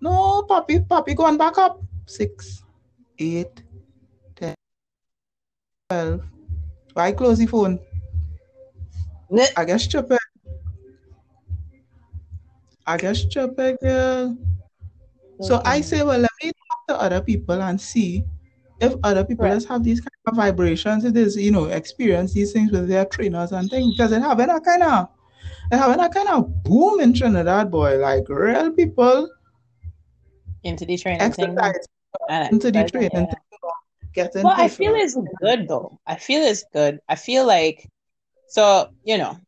no, 0.00 0.42
Papi, 0.42 0.86
Papi, 0.86 1.16
going 1.16 1.38
back 1.38 1.56
up. 1.58 1.80
6, 2.06 2.64
8, 3.18 3.62
10, 4.36 4.54
12. 5.88 6.31
Why 6.94 7.12
close 7.12 7.38
the 7.38 7.46
phone? 7.46 7.78
Ne- 9.30 9.48
I 9.56 9.64
guess 9.64 9.84
stupid. 9.84 10.18
I 12.86 12.96
guess 12.96 13.18
stupid, 13.20 13.78
girl. 13.80 14.36
So 15.40 15.60
I 15.64 15.80
say, 15.80 16.02
well, 16.02 16.18
let 16.20 16.30
me 16.42 16.50
talk 16.52 16.86
to 16.88 17.02
other 17.02 17.20
people 17.20 17.60
and 17.62 17.80
see 17.80 18.24
if 18.80 18.94
other 19.02 19.24
people 19.24 19.44
Right. 19.46 19.54
just 19.54 19.68
have 19.68 19.82
these 19.84 20.00
kind 20.00 20.10
of 20.26 20.36
vibrations, 20.36 21.04
it 21.04 21.16
is, 21.16 21.36
you 21.36 21.50
know, 21.52 21.64
experience 21.66 22.32
these 22.32 22.52
things 22.52 22.70
with 22.72 22.88
their 22.88 23.04
trainers 23.04 23.52
and 23.52 23.70
things. 23.70 23.94
Because 23.94 24.12
it 24.12 24.22
having 24.22 24.50
a 24.50 24.60
kind 24.60 24.82
of 24.82 25.08
it 25.70 25.76
having 25.76 26.00
a 26.00 26.08
kind 26.08 26.28
of 26.28 26.62
boom 26.64 27.00
in 27.00 27.12
Trinidad, 27.14 27.70
boy. 27.70 27.98
Like 27.98 28.28
real 28.28 28.70
people 28.72 29.30
into 30.64 30.84
the 30.84 30.96
training 30.96 31.20
exercise 31.22 31.86
and 32.28 32.52
into 32.52 32.70
the 32.70 32.84
training 32.84 33.10
yeah. 33.14 33.34
Getting 34.14 34.42
Well, 34.44 34.54
I 34.56 34.68
feel 34.68 34.92
it's 34.94 35.16
good 35.40 35.68
though. 35.68 35.98
I 36.06 36.16
feel 36.16 36.42
it's 36.42 36.64
good. 36.72 37.00
I 37.08 37.16
feel 37.16 37.46
like 37.46 37.88
so 38.48 38.90
you 39.04 39.18
know, 39.18 39.38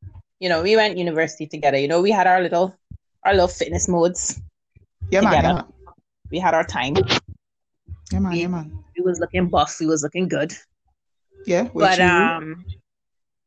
you 0.40 0.48
know, 0.48 0.62
we 0.62 0.76
went 0.76 0.98
university 0.98 1.46
together. 1.46 1.78
You 1.78 1.88
know, 1.88 2.00
we 2.02 2.10
had 2.10 2.26
our 2.26 2.40
little 2.40 2.76
our 3.24 3.32
little 3.32 3.48
fitness 3.48 3.88
modes. 3.88 4.40
Yeah, 5.10 5.20
man, 5.22 5.32
yeah, 5.32 5.52
man. 5.52 5.64
We 6.30 6.38
had 6.38 6.54
our 6.54 6.64
time. 6.64 6.96
Yeah, 8.10 8.18
man, 8.20 8.32
We- 8.32 8.40
yeah, 8.40 8.48
man. 8.48 8.84
We 8.96 9.02
was 9.02 9.18
looking 9.18 9.48
buff. 9.48 9.76
We 9.80 9.86
was 9.86 10.02
looking 10.02 10.28
good. 10.28 10.52
Yeah, 11.46 11.68
but 11.74 11.98
you. 11.98 12.04
um, 12.04 12.64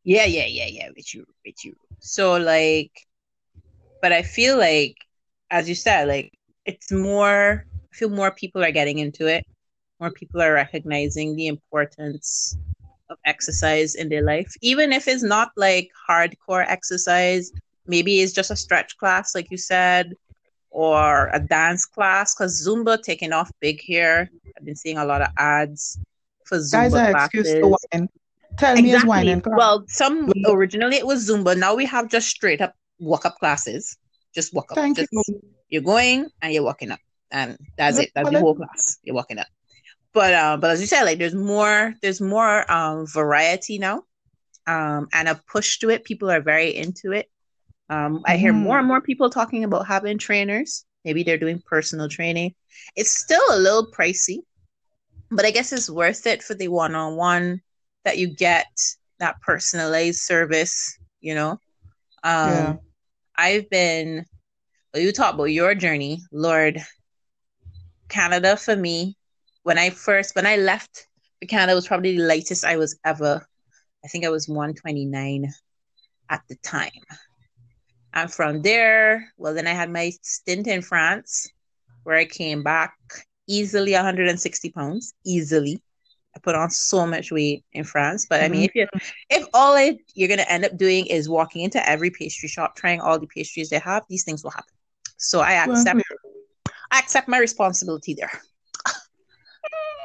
yeah, 0.03 0.25
yeah, 0.25 0.45
yeah, 0.45 0.67
yeah. 0.67 0.89
With 0.95 1.13
you, 1.13 1.25
with 1.45 1.63
you. 1.65 1.75
So 1.99 2.37
like, 2.37 2.91
but 4.01 4.11
I 4.11 4.21
feel 4.21 4.57
like, 4.57 4.95
as 5.49 5.67
you 5.67 5.75
said, 5.75 6.07
like 6.07 6.33
it's 6.65 6.91
more. 6.91 7.65
I 7.91 7.95
feel 7.95 8.09
more 8.09 8.29
people 8.31 8.63
are 8.63 8.71
getting 8.71 8.99
into 8.99 9.25
it. 9.25 9.43
More 9.99 10.11
people 10.11 10.41
are 10.41 10.53
recognizing 10.53 11.35
the 11.35 11.47
importance 11.47 12.57
of 13.09 13.17
exercise 13.25 13.95
in 13.95 14.09
their 14.09 14.21
life, 14.21 14.53
even 14.61 14.91
if 14.91 15.07
it's 15.07 15.23
not 15.23 15.51
like 15.55 15.89
hardcore 16.09 16.65
exercise. 16.67 17.51
Maybe 17.87 18.21
it's 18.21 18.33
just 18.33 18.51
a 18.51 18.55
stretch 18.55 18.97
class, 18.97 19.33
like 19.33 19.49
you 19.49 19.57
said, 19.57 20.13
or 20.69 21.29
a 21.33 21.39
dance 21.39 21.85
class. 21.85 22.35
Because 22.35 22.65
Zumba 22.67 23.01
taking 23.01 23.31
off 23.31 23.49
big 23.59 23.79
here. 23.79 24.29
I've 24.57 24.65
been 24.65 24.75
seeing 24.75 24.97
a 24.97 25.05
lot 25.05 25.21
of 25.21 25.29
ads 25.37 25.97
for 26.45 26.57
Zumba 26.57 26.71
Guys 26.71 26.93
are 26.93 27.11
classes. 27.11 27.39
excuse 27.39 27.53
to 27.53 27.67
whine. 27.67 28.09
Tell 28.57 28.75
me 28.75 28.81
it's 28.81 29.03
Exactly. 29.03 29.09
whining. 29.09 29.41
Well, 29.45 29.85
some 29.87 30.31
originally 30.47 30.97
it 30.97 31.07
was 31.07 31.29
Zumba. 31.29 31.57
Now 31.57 31.75
we 31.75 31.85
have 31.85 32.09
just 32.09 32.27
straight 32.27 32.61
up 32.61 32.75
walk 32.99 33.25
up 33.25 33.37
classes. 33.37 33.97
Just 34.33 34.53
walk 34.53 34.71
up. 34.71 34.77
Thank 34.77 34.97
just, 34.97 35.09
you. 35.11 35.41
You're 35.69 35.81
going 35.81 36.27
and 36.41 36.53
you're 36.53 36.63
walking 36.63 36.91
up, 36.91 36.99
and 37.31 37.57
that's 37.77 37.99
it. 37.99 38.11
That's 38.15 38.29
the 38.29 38.39
whole 38.39 38.55
class. 38.55 38.97
You're 39.03 39.15
walking 39.15 39.37
up. 39.37 39.47
But 40.17 40.33
uh, 40.33 40.57
but 40.57 40.71
as 40.71 40.81
you 40.81 40.87
said, 40.87 41.03
like 41.03 41.19
there's 41.19 41.35
more 41.35 41.93
there's 42.01 42.21
more 42.21 42.65
um 42.71 43.05
variety 43.05 43.77
now, 43.77 44.03
um, 44.65 45.07
and 45.13 45.27
a 45.29 45.35
push 45.53 45.77
to 45.79 45.89
it. 45.91 46.05
People 46.05 46.31
are 46.31 46.41
very 46.41 46.75
into 46.75 47.11
it. 47.11 47.29
Um, 47.89 48.23
I 48.25 48.37
hear 48.37 48.51
more 48.53 48.77
Mm. 48.77 48.79
and 48.79 48.87
more 48.87 49.01
people 49.01 49.29
talking 49.29 49.63
about 49.63 49.85
having 49.87 50.17
trainers. 50.17 50.85
Maybe 51.05 51.21
they're 51.23 51.37
doing 51.45 51.61
personal 51.63 52.09
training. 52.09 52.55
It's 52.95 53.11
still 53.11 53.45
a 53.51 53.59
little 53.59 53.87
pricey, 53.91 54.39
but 55.29 55.45
I 55.45 55.51
guess 55.51 55.71
it's 55.71 55.89
worth 55.89 56.25
it 56.25 56.41
for 56.41 56.55
the 56.55 56.67
one-on-one 56.67 57.61
that 58.05 58.17
you 58.17 58.27
get, 58.27 58.67
that 59.19 59.39
personalized 59.41 60.19
service, 60.21 60.97
you 61.21 61.35
know. 61.35 61.51
Um, 62.23 62.53
Yeah. 62.53 62.75
I've 63.37 63.69
been, 63.69 64.25
well, 64.93 65.03
you 65.03 65.11
talk 65.11 65.35
about 65.35 65.45
your 65.45 65.75
journey, 65.75 66.21
Lord. 66.31 66.81
Canada 68.09 68.57
for 68.57 68.75
me, 68.75 69.15
when 69.67 69.77
I 69.77 69.89
first, 69.89 70.33
when 70.33 70.45
I 70.45 70.55
left 70.55 71.07
Canada, 71.49 71.75
was 71.75 71.89
probably 71.89 72.15
the 72.15 72.23
lightest 72.23 72.63
I 72.63 72.77
was 72.77 72.97
ever. 73.03 73.45
I 74.01 74.07
think 74.07 74.23
I 74.23 74.29
was 74.29 74.47
129 74.47 75.51
at 76.29 76.41
the 76.47 76.55
time. 76.63 77.03
And 78.13 78.31
from 78.31 78.61
there, 78.61 79.33
well, 79.35 79.53
then 79.53 79.67
I 79.67 79.73
had 79.73 79.91
my 79.91 80.13
stint 80.21 80.67
in 80.67 80.81
France 80.81 81.49
where 82.03 82.15
I 82.15 82.23
came 82.23 82.63
back 82.63 82.93
easily 83.45 83.91
160 83.91 84.69
pounds, 84.71 85.13
easily. 85.25 85.83
I 86.33 86.39
put 86.39 86.55
on 86.55 86.69
so 86.69 87.05
much 87.05 87.33
weight 87.33 87.65
in 87.73 87.83
France. 87.83 88.25
But 88.29 88.43
I 88.43 88.47
mean, 88.47 88.63
if 88.63 88.71
mm-hmm. 88.71 88.97
you 88.97 89.11
if 89.29 89.47
all 89.53 89.75
it, 89.75 89.97
you're 90.15 90.29
gonna 90.29 90.45
end 90.47 90.63
up 90.63 90.77
doing 90.77 91.07
is 91.07 91.27
walking 91.27 91.63
into 91.63 91.85
every 91.89 92.09
pastry 92.09 92.47
shop, 92.47 92.77
trying 92.77 93.01
all 93.01 93.19
the 93.19 93.27
pastries 93.27 93.69
they 93.69 93.79
have, 93.79 94.05
these 94.07 94.23
things 94.23 94.45
will 94.45 94.51
happen. 94.51 94.75
So 95.17 95.41
I 95.41 95.55
accept 95.55 96.01
clear. 96.07 96.73
I 96.89 96.99
accept 96.99 97.27
my 97.27 97.39
responsibility 97.39 98.13
there. 98.13 98.31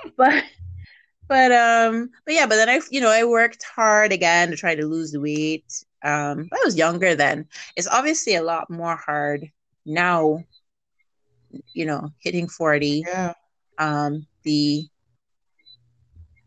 but 0.17 0.45
but 1.29 1.53
um 1.53 2.11
but 2.25 2.35
yeah, 2.35 2.47
but 2.47 2.57
then 2.57 2.69
I 2.69 2.81
you 2.91 3.01
know 3.01 3.11
I 3.11 3.25
worked 3.25 3.63
hard 3.63 4.13
again 4.13 4.51
to 4.51 4.57
try 4.57 4.75
to 4.75 4.87
lose 4.87 5.13
the 5.13 5.21
weight. 5.21 5.65
Um 6.03 6.49
I 6.53 6.61
was 6.65 6.77
younger 6.77 7.15
then. 7.15 7.47
It's 7.77 7.89
obviously 7.89 8.35
a 8.35 8.43
lot 8.43 8.71
more 8.71 8.97
hard 8.97 9.51
now, 9.87 10.45
you 11.73 11.87
know, 11.87 12.11
hitting 12.21 12.49
40. 12.49 13.05
Yeah. 13.07 13.35
Um 13.79 14.27
the 14.43 14.87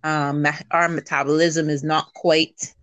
um 0.04 0.46
our 0.72 0.88
metabolism 0.88 1.70
is 1.70 1.84
not 1.84 2.14
quite 2.14 2.74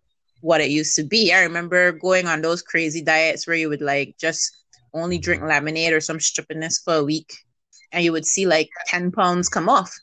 what 0.40 0.60
it 0.60 0.70
used 0.70 0.96
to 0.96 1.04
be. 1.04 1.32
I 1.32 1.42
remember 1.42 1.92
going 1.92 2.26
on 2.26 2.42
those 2.42 2.62
crazy 2.62 3.00
diets 3.00 3.46
where 3.46 3.56
you 3.56 3.68
would 3.68 3.80
like 3.80 4.16
just 4.18 4.50
only 4.92 5.18
drink 5.18 5.42
lemonade 5.42 5.92
or 5.92 6.00
some 6.00 6.20
stupidness 6.20 6.80
for 6.84 6.94
a 6.94 7.04
week 7.04 7.32
and 7.92 8.04
you 8.04 8.12
would 8.12 8.26
see 8.26 8.46
like 8.46 8.70
10 8.86 9.12
pounds 9.12 9.48
come 9.48 9.68
off. 9.68 9.94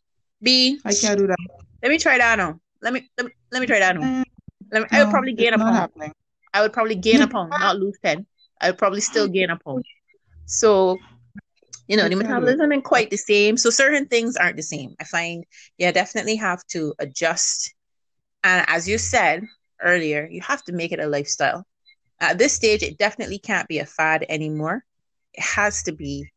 B, 0.41 0.79
I 0.85 0.93
can't 0.93 1.19
do 1.19 1.27
that. 1.27 1.37
let 1.81 1.89
me 1.89 1.97
try 1.97 2.17
that 2.17 2.37
now. 2.37 2.59
Let 2.81 2.93
me 2.93 3.09
let 3.17 3.25
me, 3.27 3.31
let 3.51 3.61
me 3.61 3.67
try 3.67 3.79
that 3.79 3.95
now. 3.95 4.03
Eh, 4.03 4.23
Let 4.71 4.81
me, 4.83 4.87
I 4.91 5.03
would 5.03 5.11
probably 5.11 5.33
gain 5.33 5.53
a 5.53 5.57
pound. 5.57 5.75
happening. 5.75 6.13
I 6.53 6.61
would 6.61 6.73
probably 6.73 6.95
gain 6.95 7.21
a 7.21 7.27
pound, 7.27 7.51
not 7.59 7.77
lose 7.77 7.97
10. 8.03 8.25
I 8.61 8.69
would 8.69 8.77
probably 8.77 9.01
still 9.01 9.27
gain 9.27 9.49
a 9.49 9.57
pound. 9.57 9.85
So, 10.45 10.97
you 11.87 11.97
know, 11.97 12.07
the 12.09 12.15
metabolism 12.15 12.81
quite 12.81 13.09
the 13.09 13.17
same. 13.17 13.57
So 13.57 13.69
certain 13.69 14.07
things 14.07 14.35
aren't 14.35 14.57
the 14.57 14.63
same. 14.63 14.95
I 14.99 15.03
find 15.03 15.45
you 15.77 15.91
definitely 15.91 16.35
have 16.37 16.65
to 16.67 16.93
adjust. 16.99 17.73
And 18.43 18.65
as 18.67 18.87
you 18.87 18.97
said 18.97 19.43
earlier, 19.81 20.27
you 20.29 20.41
have 20.41 20.63
to 20.65 20.71
make 20.71 20.91
it 20.91 20.99
a 20.99 21.07
lifestyle. 21.07 21.65
At 22.19 22.37
this 22.37 22.53
stage, 22.53 22.83
it 22.83 22.97
definitely 22.97 23.39
can't 23.39 23.67
be 23.67 23.79
a 23.79 23.85
fad 23.85 24.25
anymore. 24.27 24.83
It 25.33 25.43
has 25.43 25.83
to 25.83 25.91
be 25.91 26.29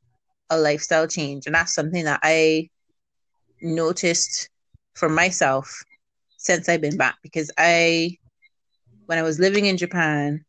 a 0.50 0.58
lifestyle 0.58 1.06
change. 1.08 1.46
And 1.46 1.54
that's 1.54 1.74
something 1.74 2.04
that 2.04 2.20
I 2.22 2.68
noticed 3.62 4.48
for 4.94 5.08
myself 5.08 5.84
since 6.36 6.68
I've 6.68 6.80
been 6.82 6.96
back 6.96 7.16
because 7.22 7.50
I, 7.58 8.18
when 9.06 9.18
I 9.18 9.22
was 9.22 9.38
living 9.38 9.66
in 9.66 9.76
Japan, 9.78 10.44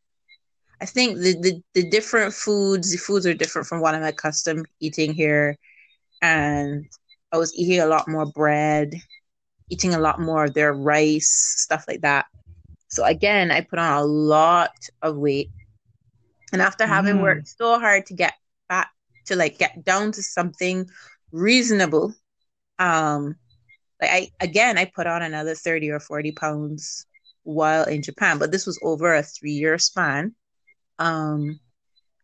I 0.82 0.86
think 0.86 1.18
the, 1.18 1.34
the, 1.41 1.64
the 1.74 1.89
different 1.89 2.34
foods, 2.34 2.91
the 2.91 2.97
foods 2.97 3.26
are 3.26 3.34
different 3.34 3.68
from 3.68 3.82
what 3.82 3.95
I'm 3.95 4.03
accustomed 4.03 4.68
eating 4.80 5.14
here. 5.14 5.57
And 6.22 6.86
I 7.32 7.38
was 7.38 7.53
eating 7.55 7.80
a 7.80 7.86
lot 7.88 8.07
more 8.07 8.26
bread, 8.26 8.93
eating 9.70 9.93
a 9.93 9.99
lot 9.99 10.20
more 10.20 10.45
of 10.45 10.53
their 10.53 10.74
rice, 10.74 11.30
stuff 11.57 11.86
like 11.88 12.01
that. 12.01 12.26
So 12.89 13.03
again, 13.05 13.51
I 13.51 13.61
put 13.61 13.80
on 13.80 13.97
a 14.01 14.05
lot 14.05 14.72
of 15.01 15.18
weight. 15.18 15.51
And 16.53 16.61
after 16.61 16.86
having 16.88 17.18
Mm. 17.18 17.22
worked 17.22 17.47
so 17.47 17.80
hard 17.80 18.05
to 18.07 18.14
get 18.14 18.34
back 18.70 18.89
to 19.26 19.36
like 19.36 19.57
get 19.57 19.84
down 19.84 20.11
to 20.14 20.24
something 20.24 20.89
reasonable, 21.32 22.14
um, 22.80 23.36
like 24.01 24.11
I 24.11 24.30
again 24.39 24.78
I 24.78 24.86
put 24.86 25.07
on 25.07 25.21
another 25.21 25.55
30 25.55 25.91
or 25.91 25.99
40 25.99 26.32
pounds 26.32 27.05
while 27.43 27.86
in 27.86 28.01
Japan, 28.01 28.38
but 28.39 28.51
this 28.51 28.65
was 28.65 28.80
over 28.84 29.13
a 29.15 29.24
three 29.24 29.51
year 29.53 29.78
span. 29.78 30.36
Um, 30.99 31.59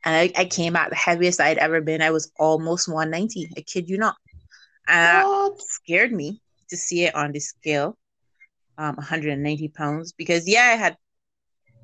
and 0.05 0.15
I, 0.15 0.31
I 0.41 0.45
came 0.45 0.75
out 0.75 0.89
the 0.89 0.95
heaviest 0.95 1.41
I'd 1.41 1.57
ever 1.57 1.81
been. 1.81 2.01
I 2.01 2.11
was 2.11 2.31
almost 2.39 2.87
190. 2.87 3.49
I 3.57 3.61
kid 3.61 3.89
you 3.89 3.97
not. 3.97 4.15
And 4.87 5.25
What? 5.25 5.61
scared 5.61 6.11
me 6.11 6.41
to 6.69 6.77
see 6.77 7.03
it 7.05 7.15
on 7.15 7.31
the 7.31 7.39
scale, 7.39 7.97
um, 8.77 8.95
190 8.95 9.69
pounds. 9.69 10.13
Because 10.13 10.47
yeah, 10.47 10.63
I 10.63 10.75
had, 10.77 10.97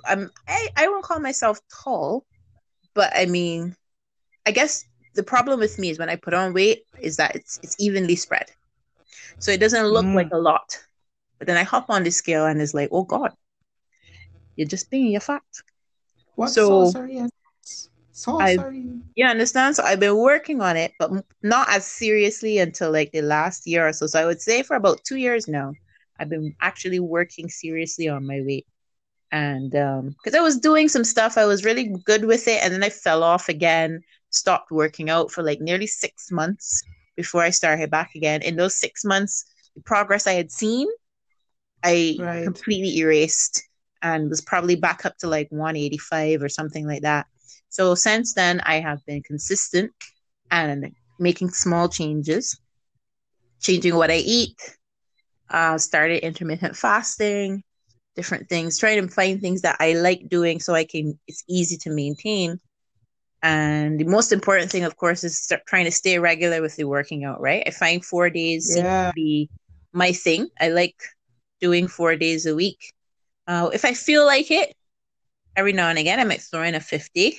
um, 0.07 0.31
I 0.47 0.69
I 0.77 0.87
won't 0.87 1.03
call 1.03 1.19
myself 1.19 1.59
tall, 1.83 2.25
but 2.93 3.11
I 3.15 3.25
mean, 3.25 3.75
I 4.45 4.51
guess 4.51 4.85
the 5.15 5.23
problem 5.23 5.59
with 5.59 5.79
me 5.79 5.89
is 5.89 5.99
when 5.99 6.09
I 6.09 6.15
put 6.15 6.33
on 6.33 6.53
weight 6.53 6.83
is 6.99 7.17
that 7.17 7.35
it's 7.35 7.59
it's 7.63 7.75
evenly 7.79 8.15
spread, 8.15 8.51
so 9.39 9.51
it 9.51 9.59
doesn't 9.59 9.87
look 9.87 10.05
Mm. 10.05 10.15
like 10.15 10.31
a 10.31 10.37
lot. 10.37 10.77
But 11.37 11.47
then 11.47 11.57
I 11.57 11.63
hop 11.63 11.89
on 11.89 12.03
the 12.03 12.11
scale 12.11 12.45
and 12.45 12.61
it's 12.61 12.73
like, 12.73 12.89
oh 12.91 13.03
God, 13.03 13.31
you're 14.55 14.67
just 14.67 14.89
being 14.89 15.11
your 15.11 15.21
fat. 15.21 15.43
What 16.35 16.49
So- 16.49 16.91
sorcery 16.91 17.17
is 17.17 17.31
sorcery? 18.11 18.85
You 19.15 19.25
understand? 19.25 19.75
So 19.75 19.83
I've 19.83 19.99
been 19.99 20.17
working 20.17 20.61
on 20.61 20.77
it, 20.77 20.93
but 20.99 21.11
not 21.41 21.67
as 21.69 21.85
seriously 21.85 22.59
until 22.59 22.91
like 22.91 23.11
the 23.11 23.21
last 23.21 23.67
year 23.67 23.87
or 23.87 23.93
so. 23.93 24.07
So 24.07 24.21
I 24.21 24.25
would 24.25 24.41
say 24.41 24.63
for 24.63 24.75
about 24.75 25.03
two 25.03 25.17
years 25.17 25.47
now, 25.47 25.73
I've 26.19 26.29
been 26.29 26.55
actually 26.61 26.99
working 26.99 27.49
seriously 27.49 28.07
on 28.07 28.25
my 28.25 28.41
weight. 28.41 28.65
And 29.31 29.75
um, 29.75 30.09
because 30.11 30.33
I 30.37 30.41
was 30.41 30.57
doing 30.59 30.87
some 30.87 31.03
stuff, 31.03 31.37
I 31.37 31.45
was 31.45 31.65
really 31.65 31.87
good 32.05 32.23
with 32.23 32.47
it, 32.47 32.63
and 32.63 32.73
then 32.73 32.83
I 32.83 32.89
fell 32.89 33.21
off 33.23 33.49
again, 33.49 34.01
stopped 34.35 34.71
working 34.71 35.09
out 35.09 35.31
for 35.31 35.43
like 35.43 35.61
nearly 35.61 35.87
six 35.87 36.31
months 36.31 36.83
before 37.15 37.41
I 37.43 37.51
started 37.51 37.91
back 37.91 38.15
again. 38.15 38.41
In 38.41 38.55
those 38.55 38.75
six 38.75 39.05
months, 39.05 39.45
the 39.75 39.81
progress 39.81 40.27
I 40.27 40.33
had 40.33 40.51
seen, 40.51 40.87
I 41.83 42.19
Right. 42.19 42.43
completely 42.43 42.97
erased 42.99 43.63
and 44.01 44.29
was 44.29 44.41
probably 44.41 44.75
back 44.75 45.05
up 45.05 45.17
to 45.19 45.27
like 45.27 45.47
185 45.51 46.41
or 46.43 46.49
something 46.49 46.87
like 46.87 47.01
that. 47.03 47.27
So 47.69 47.95
since 47.95 48.33
then, 48.33 48.61
I 48.61 48.79
have 48.81 49.05
been 49.05 49.23
consistent 49.23 49.91
and 50.51 50.93
making 51.19 51.49
small 51.51 51.89
changes, 51.89 52.59
changing 53.61 53.95
what 53.95 54.11
I 54.11 54.17
eat, 54.17 54.57
uh, 55.49 55.77
started 55.77 56.23
intermittent 56.23 56.75
fasting, 56.75 57.63
different 58.15 58.49
things, 58.49 58.77
trying 58.79 59.01
to 59.01 59.13
find 59.13 59.41
things 59.41 59.61
that 59.61 59.77
I 59.79 59.93
like 59.93 60.29
doing 60.29 60.59
so 60.59 60.73
I 60.73 60.85
can, 60.85 61.19
it's 61.27 61.43
easy 61.49 61.77
to 61.79 61.89
maintain. 61.91 62.59
And 63.45 63.99
the 64.01 64.05
most 64.05 64.33
important 64.33 64.71
thing, 64.71 64.85
of 64.85 64.97
course, 64.97 65.23
is 65.23 65.41
start 65.41 65.63
trying 65.67 65.85
to 65.85 65.91
stay 65.91 66.19
regular 66.19 66.61
with 66.61 66.77
the 66.77 66.85
working 66.85 67.25
out, 67.25 67.41
right? 67.41 67.63
I 67.67 67.71
find 67.71 68.05
four 68.05 68.29
days 68.31 68.75
Yeah. 68.75 69.05
to 69.05 69.13
be 69.13 69.49
my 69.93 70.13
thing. 70.13 70.49
I 70.61 70.69
like 70.69 70.95
doing 71.61 71.87
four 71.87 72.17
days 72.17 72.47
a 72.47 72.55
week. 72.55 72.93
Uh, 73.47 73.71
if 73.73 73.85
I 73.85 73.93
feel 73.93 74.25
like 74.25 74.51
it, 74.51 74.75
every 75.57 75.73
now 75.73 75.89
and 75.89 75.99
again, 75.99 76.19
I 76.19 76.25
might 76.25 76.41
throw 76.43 76.63
in 76.63 76.75
a 76.75 76.81
50. 76.81 77.37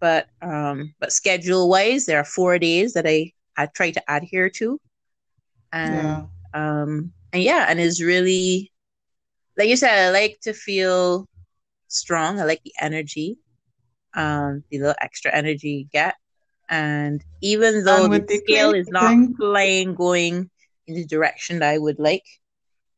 But 0.00 0.28
um, 0.42 0.94
but 1.00 1.12
schedule 1.12 1.68
wise, 1.68 2.06
there 2.06 2.18
are 2.20 2.24
four 2.24 2.58
days 2.58 2.94
that 2.94 3.06
I, 3.06 3.32
I 3.56 3.66
try 3.66 3.90
to 3.92 4.02
adhere 4.08 4.50
to. 4.50 4.80
And 5.72 6.22
Yeah. 6.22 6.26
um 6.54 7.12
and 7.32 7.42
yeah, 7.42 7.66
and 7.68 7.80
it's 7.80 8.02
really 8.02 8.72
like 9.58 9.68
you 9.68 9.76
said, 9.76 10.08
I 10.08 10.10
like 10.12 10.40
to 10.44 10.54
feel 10.54 11.26
strong. 11.88 12.40
I 12.40 12.44
like 12.44 12.62
the 12.64 12.74
energy, 12.80 13.38
um, 14.14 14.64
the 14.70 14.78
little 14.78 14.94
extra 15.00 15.32
energy 15.34 15.68
you 15.68 15.86
get. 15.92 16.14
And 16.68 17.22
even 17.42 17.84
though 17.84 18.06
And 18.06 18.12
the 18.12 18.26
scale 18.28 18.72
is 18.72 18.90
not 18.90 19.16
flying 19.38 19.94
going 19.94 20.50
in 20.86 20.94
the 20.94 21.04
direction 21.06 21.58
that 21.60 21.70
I 21.70 21.78
would 21.78 21.98
like, 21.98 22.24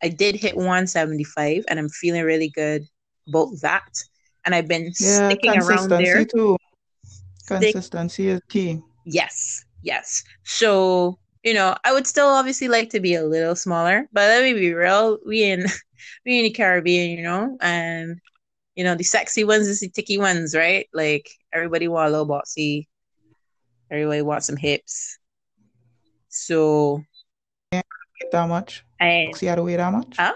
I 0.02 0.08
did 0.08 0.36
hit 0.36 0.56
175 0.56 1.64
and 1.68 1.78
I'm 1.78 1.88
feeling 1.88 2.22
really 2.24 2.48
good 2.50 2.82
about 3.28 3.48
that. 3.62 3.88
And 4.44 4.54
I've 4.54 4.68
been 4.68 4.92
Yeah. 4.98 5.34
sticking 5.34 5.56
around 5.56 5.96
Consistency 5.96 5.96
there. 5.96 6.26
too. 6.26 6.56
Stick- 7.38 7.82
Consistency 7.82 8.28
is 8.28 8.40
key. 8.48 8.82
Yes, 9.04 9.64
yes. 9.82 10.22
So, 10.44 11.18
you 11.42 11.54
know, 11.54 11.76
I 11.84 11.92
would 11.92 12.06
still 12.06 12.28
obviously 12.28 12.68
like 12.68 12.90
to 12.90 13.00
be 13.00 13.14
a 13.14 13.24
little 13.24 13.54
smaller, 13.56 14.08
but 14.12 14.22
let 14.28 14.42
me 14.42 14.52
be 14.54 14.72
real. 14.74 15.18
We 15.26 15.44
in 15.44 15.64
we 16.26 16.38
in 16.38 16.44
the 16.44 16.50
Caribbean, 16.50 17.16
you 17.18 17.22
know, 17.24 17.56
and 17.60 18.20
you 18.76 18.84
know, 18.84 18.94
the 18.94 19.04
sexy 19.04 19.42
ones 19.42 19.66
is 19.66 19.80
the 19.80 19.88
ticky 19.88 20.18
ones, 20.18 20.54
right? 20.54 20.86
Like 20.92 21.28
everybody 21.52 21.88
want 21.88 22.08
a 22.08 22.10
little 22.10 22.28
boxy. 22.28 22.86
Everybody 23.90 24.22
wants 24.22 24.46
some 24.46 24.56
hips. 24.56 25.18
So 26.28 27.02
That 27.72 28.48
much. 28.48 28.84
I 29.00 29.28
Boxy 29.32 29.48
had 29.48 29.56
to 29.56 29.62
weigh 29.62 29.76
that 29.76 29.92
much. 29.92 30.16
Huh? 30.18 30.34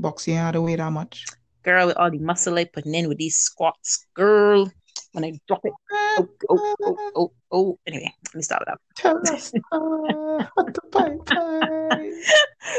Boxy 0.00 0.34
had 0.34 0.52
to 0.52 0.62
weigh 0.62 0.76
that 0.76 0.90
much. 0.90 1.26
girl 1.62 1.86
with 1.86 1.96
all 1.96 2.10
the 2.10 2.18
muscle 2.18 2.58
I 2.58 2.64
putting 2.64 2.94
in 2.94 3.08
with 3.08 3.18
these 3.18 3.36
squats, 3.36 4.06
girl. 4.14 4.70
When 5.12 5.24
I 5.24 5.38
drop 5.46 5.60
it, 5.64 5.72
oh, 6.18 6.28
oh, 6.48 6.74
oh, 6.82 6.96
oh, 7.16 7.32
oh. 7.52 7.78
Anyway, 7.86 8.12
let 8.26 8.34
me 8.34 8.42
stop 8.42 8.62
it 8.66 8.78
Tell 8.96 9.18
us 9.28 9.52
uh, 9.72 10.44
what 10.54 10.74
the 10.74 10.80
pie 10.92 11.16
pie. 11.26 12.10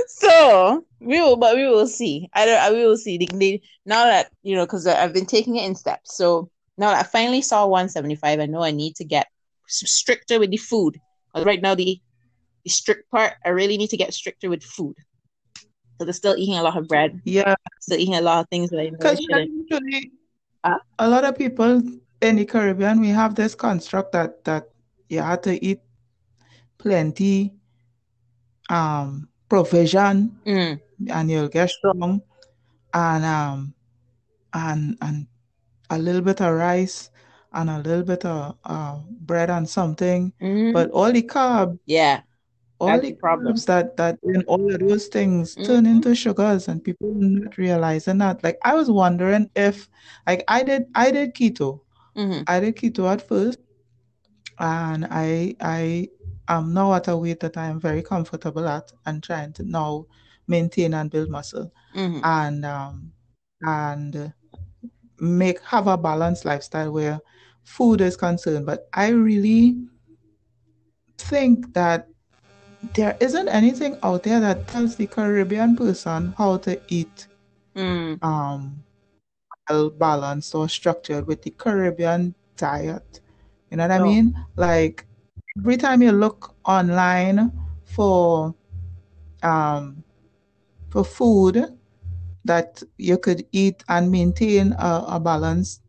So 0.07 0.85
we 0.99 1.19
will, 1.21 1.37
but 1.37 1.55
we 1.55 1.65
will 1.67 1.87
see. 1.87 2.29
I 2.33 2.45
don't. 2.45 2.59
I 2.59 2.71
we 2.71 2.85
will 2.85 2.97
see. 2.97 3.17
They, 3.17 3.25
they 3.33 3.61
now 3.85 4.05
that 4.05 4.31
you 4.43 4.55
know, 4.55 4.65
because 4.65 4.85
I've 4.87 5.13
been 5.13 5.25
taking 5.25 5.55
it 5.57 5.65
in 5.65 5.75
steps. 5.75 6.15
So 6.15 6.49
now 6.77 6.91
that 6.91 7.05
I 7.05 7.07
finally 7.07 7.41
saw 7.41 7.65
175, 7.65 8.39
I 8.39 8.45
know 8.45 8.63
I 8.63 8.71
need 8.71 8.95
to 8.97 9.05
get 9.05 9.27
stricter 9.67 10.39
with 10.39 10.51
the 10.51 10.57
food. 10.57 10.99
right 11.35 11.61
now, 11.61 11.75
the 11.75 11.99
the 12.63 12.69
strict 12.69 13.09
part, 13.09 13.33
I 13.45 13.49
really 13.49 13.77
need 13.77 13.89
to 13.89 13.97
get 13.97 14.13
stricter 14.13 14.49
with 14.49 14.63
food. 14.63 14.95
So 15.97 16.05
they're 16.05 16.13
still 16.13 16.35
eating 16.37 16.55
a 16.55 16.63
lot 16.63 16.77
of 16.77 16.87
bread, 16.87 17.21
Yeah, 17.25 17.55
still 17.79 17.99
eating 17.99 18.15
a 18.15 18.21
lot 18.21 18.41
of 18.41 18.49
things 18.49 18.69
that 18.69 18.79
I 18.79 18.89
know 18.89 18.97
because 18.97 19.21
usually 19.21 20.11
Huh? 20.63 20.77
a 20.99 21.09
lot 21.09 21.25
of 21.25 21.37
people 21.37 21.81
in 22.21 22.37
the 22.37 22.45
Caribbean, 22.45 22.99
we 23.01 23.09
have 23.09 23.35
this 23.35 23.55
construct 23.55 24.11
that 24.13 24.43
that 24.45 24.69
you 25.09 25.21
have 25.21 25.41
to 25.41 25.63
eat 25.63 25.81
plenty 26.77 27.53
um 28.69 29.27
provision 29.49 30.37
Mm, 30.45 30.79
and 31.09 31.29
you'll 31.29 31.49
get 31.49 31.69
strong 31.69 32.21
and 32.93 33.25
um 33.25 33.73
and 34.53 34.97
and 35.01 35.27
a 35.89 35.97
little 35.99 36.21
bit 36.21 36.41
of 36.41 36.53
rice 36.53 37.09
and 37.53 37.69
a 37.69 37.79
little 37.79 38.03
bit 38.03 38.25
of 38.25 38.55
uh, 38.65 38.97
bread 39.21 39.49
and 39.49 39.69
something 39.69 40.33
mhm. 40.41 40.71
but 40.71 40.89
all 40.91 41.11
the 41.11 41.21
carb 41.23 41.77
Yeah, 41.85 42.23
all 42.79 42.99
the 42.99 43.11
the 43.11 43.13
problem. 43.13 43.53
carbs 43.53 43.65
that 43.65 43.97
that 43.97 44.17
in 44.23 44.43
all 44.47 44.73
of 44.73 44.79
those 44.79 45.07
things 45.07 45.55
turn 45.57 45.85
Mhm. 45.85 45.87
into 45.87 46.15
sugars 46.15 46.67
and 46.67 46.83
people 46.83 47.11
not 47.15 47.57
realizing 47.57 48.17
that 48.19 48.43
like 48.43 48.57
I 48.63 48.75
was 48.75 48.89
wondering 48.89 49.49
if 49.55 49.89
like 50.27 50.43
I 50.47 50.63
did 50.63 50.85
I 50.95 51.11
did 51.11 51.33
keto 51.35 51.81
Mhm. 52.21 52.43
I 52.47 52.59
did 52.59 52.75
keto 52.75 53.11
at 53.11 53.21
first 53.27 53.59
and 54.59 55.05
I 55.09 55.55
I 55.61 56.09
am 56.47 56.73
now 56.73 56.93
at 56.93 57.07
a 57.07 57.17
weight 57.17 57.39
that 57.41 57.57
I 57.57 57.67
am 57.67 57.79
very 57.79 58.03
comfortable 58.03 58.67
at 58.67 58.91
and 59.05 59.23
trying 59.23 59.53
to 59.53 59.63
now 59.63 60.05
maintain 60.47 60.93
and 60.93 61.09
build 61.09 61.29
muscle 61.29 61.71
Mhm. 61.95 62.21
and 62.23 62.65
um 62.65 63.13
and 63.63 64.33
make 65.19 65.61
have 65.63 65.87
a 65.87 65.97
balanced 65.97 66.45
lifestyle 66.45 66.91
where 66.91 67.19
food 67.63 68.01
is 68.01 68.17
concerned 68.17 68.65
but 68.65 68.87
I 68.93 69.09
really 69.09 69.77
think 71.17 71.73
that 71.73 72.07
there 72.95 73.15
isn't 73.21 73.47
anything 73.47 73.97
out 74.03 74.23
there 74.23 74.39
that 74.39 74.67
tells 74.67 74.95
the 74.95 75.07
Caribbean 75.07 75.75
person 75.75 76.33
how 76.37 76.57
to 76.57 76.81
eat 76.87 77.27
Mm. 77.75 78.21
um 78.23 78.83
well 79.71 79.89
balanced 79.89 80.55
or 80.55 80.67
structured 80.69 81.27
with 81.27 81.43
the 81.43 81.51
Caribbean 81.51 82.35
diet. 82.57 83.21
You 83.69 83.77
know 83.77 83.83
what 83.83 83.91
I 83.91 83.99
mean? 83.99 84.35
Like 84.55 85.05
every 85.57 85.77
time 85.77 86.01
you 86.01 86.11
look 86.11 86.55
online 86.65 87.51
for 87.83 88.55
um 89.43 90.03
for 90.89 91.03
food 91.03 91.77
that 92.45 92.83
you 92.97 93.17
could 93.17 93.45
eat 93.51 93.83
and 93.87 94.11
maintain 94.11 94.73
a, 94.73 95.05
a 95.07 95.19
balance, 95.19 95.81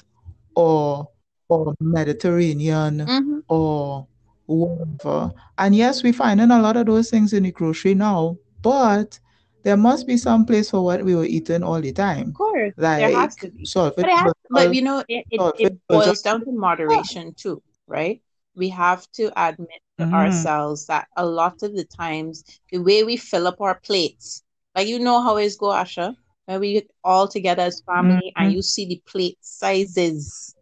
or 0.55 1.09
or 1.49 1.73
Mediterranean 1.79 3.11
Mhm. 3.11 3.43
or 3.47 4.07
whatever. 4.45 5.31
And 5.57 5.75
yes, 5.75 6.03
we 6.03 6.11
find 6.11 6.41
in 6.41 6.51
a 6.51 6.61
lot 6.61 6.77
of 6.77 6.85
those 6.87 7.09
things 7.09 7.33
in 7.33 7.43
the 7.43 7.51
grocery 7.51 7.95
now, 7.95 8.37
but 8.61 9.19
there 9.67 9.75
must 9.77 10.07
be 10.07 10.15
some 10.17 10.45
place 10.45 10.69
for 10.71 10.81
what 10.83 11.03
we 11.03 11.13
were 11.13 11.25
eating 11.25 11.61
all 11.61 11.81
the 11.81 11.91
time. 11.91 12.29
Of 12.29 12.33
course, 12.35 12.73
there 12.95 13.09
has 13.09 13.35
to 13.37 13.51
be. 13.51 13.65
salt 13.65 13.95
But 13.99 14.09
it 14.09 14.17
has, 14.17 14.31
but 14.49 14.73
you 14.73 14.81
know, 14.81 15.03
it, 15.09 15.25
it, 15.29 15.41
it 15.59 15.73
boils 15.89 16.21
down 16.21 16.45
to 16.45 16.51
moderation 16.53 17.33
too, 17.35 17.61
right? 17.87 18.21
We 18.55 18.69
have 18.69 19.05
to 19.13 19.25
admit 19.35 19.81
to 19.99 20.05
Mhm. 20.05 20.13
ourselves 20.13 20.87
that 20.87 21.07
a 21.17 21.25
lot 21.25 21.63
of 21.63 21.75
the 21.75 21.83
times 21.83 22.45
the 22.71 22.77
way 22.79 23.03
we 23.03 23.17
fill 23.17 23.45
up 23.47 23.59
our 23.59 23.79
plates, 23.79 24.41
like 24.73 24.87
you 24.87 24.99
know 24.99 25.21
how 25.21 25.35
it's 25.37 25.57
go, 25.57 25.67
Asha, 25.67 26.15
when 26.45 26.59
we 26.61 26.73
get 26.73 26.89
all 27.03 27.27
together 27.27 27.63
as 27.63 27.81
family 27.81 28.31
and 28.37 28.51
Mhm. 28.51 28.53
you 28.53 28.61
see 28.61 28.85
the 28.85 29.01
plate 29.05 29.37
sizes, 29.41 30.55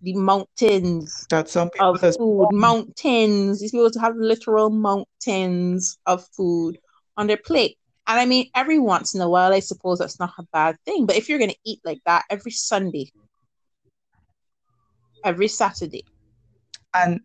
the 0.00 0.14
mountains 0.14 1.26
that 1.28 1.48
some 1.48 1.68
people 1.70 1.94
of 1.94 2.00
food, 2.16 2.50
mountains. 2.52 3.60
These 3.60 3.72
people 3.72 3.90
have 4.00 4.16
literal 4.16 4.70
mountains 4.70 5.98
of 6.06 6.26
food 6.36 6.78
on 7.18 7.26
their 7.26 7.36
plate. 7.36 7.76
And 8.08 8.20
I 8.20 8.24
mean, 8.26 8.50
every 8.54 8.78
once 8.78 9.14
in 9.14 9.20
a 9.20 9.28
while, 9.28 9.52
I 9.52 9.60
suppose 9.60 9.98
that's 9.98 10.20
not 10.20 10.32
a 10.38 10.44
bad 10.52 10.76
thing. 10.84 11.06
But 11.06 11.16
if 11.16 11.28
you're 11.28 11.38
going 11.38 11.50
to 11.50 11.58
eat 11.64 11.80
like 11.84 12.00
that 12.06 12.24
every 12.30 12.52
Sunday, 12.52 13.10
every 15.24 15.48
Saturday, 15.48 16.04
and 16.94 17.20